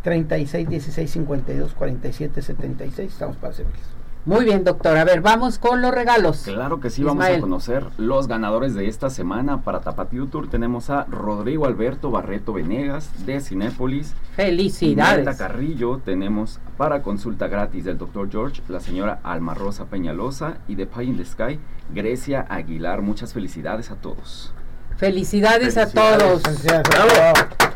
36 0.03 0.69
16 0.69 1.11
52 1.11 1.73
47 1.73 2.41
76. 2.41 3.11
Estamos 3.11 3.37
para 3.37 3.53
servirles. 3.53 4.02
Muy 4.25 4.45
bien, 4.45 4.63
doctor. 4.63 4.95
A 4.95 5.03
ver, 5.03 5.19
vamos 5.19 5.59
con 5.59 5.81
los 5.81 5.93
regalos. 5.93 6.43
Claro 6.45 6.79
que 6.79 6.89
sí, 6.89 7.03
vamos 7.03 7.25
a 7.25 7.39
conocer 7.41 7.85
los 7.97 8.27
ganadores 8.27 8.73
de 8.73 8.87
esta 8.87 9.09
semana. 9.09 9.61
Para 9.63 9.81
Tapatío 9.81 10.27
Tour 10.27 10.49
tenemos 10.49 10.89
a 10.89 11.03
Rodrigo 11.05 11.65
Alberto 11.65 12.09
Barreto 12.09 12.53
Venegas 12.53 13.09
de 13.25 13.41
Cinépolis. 13.41 14.13
Felicidades. 14.35 15.25
Marta 15.25 15.37
Carrillo 15.37 15.99
tenemos 16.03 16.59
para 16.77 17.01
consulta 17.01 17.47
gratis 17.47 17.83
del 17.83 17.97
doctor 17.97 18.29
George, 18.31 18.61
la 18.69 18.79
señora 18.79 19.19
Alma 19.23 19.55
Rosa 19.55 19.85
Peñalosa 19.85 20.57
y 20.69 20.75
de 20.75 20.85
Pie 20.85 21.03
in 21.03 21.17
the 21.17 21.25
Sky, 21.25 21.59
Grecia 21.93 22.45
Aguilar. 22.47 23.01
Muchas 23.01 23.33
felicidades 23.33 23.91
a 23.91 23.95
todos. 23.95 24.53
Felicidades, 24.95 25.75
a 25.77 25.89
todos. 25.89 26.41
Felicidades 26.43 27.72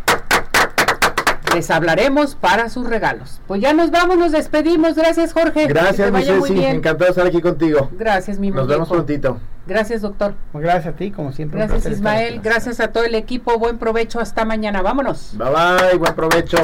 les 1.57 1.71
hablaremos 1.71 2.35
para 2.35 2.69
sus 2.69 2.87
regalos. 2.87 3.41
Pues 3.47 3.61
ya 3.61 3.73
nos 3.73 3.89
vamos, 3.89 4.15
nos 4.17 4.31
despedimos. 4.31 4.93
Gracias, 4.93 5.33
Jorge. 5.33 5.65
Gracias, 5.65 6.11
mi 6.11 6.23
Ceci. 6.23 6.63
Encantado 6.63 7.05
de 7.05 7.09
estar 7.09 7.25
aquí 7.25 7.41
contigo. 7.41 7.89
Gracias, 7.93 8.37
mi 8.37 8.51
Nos 8.51 8.67
vemos 8.67 8.87
prontito. 8.87 9.39
Gracias, 9.65 10.03
doctor. 10.03 10.35
Pues 10.51 10.63
gracias 10.63 10.93
a 10.93 10.97
ti, 10.97 11.09
como 11.09 11.31
siempre. 11.31 11.59
Gracias, 11.59 11.91
Ismael. 11.91 12.41
Gracias 12.43 12.79
a 12.79 12.89
todo 12.89 13.05
el 13.05 13.15
equipo. 13.15 13.57
Buen 13.57 13.79
provecho. 13.79 14.19
Hasta 14.19 14.45
mañana. 14.45 14.83
Vámonos. 14.83 15.31
Bye 15.33 15.49
bye. 15.49 15.97
Buen 15.97 16.13
provecho. 16.13 16.57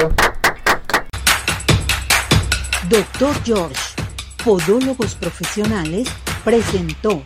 Doctor 2.88 3.34
George, 3.44 3.80
Podólogos 4.44 5.16
Profesionales, 5.16 6.08
presentó. 6.44 7.24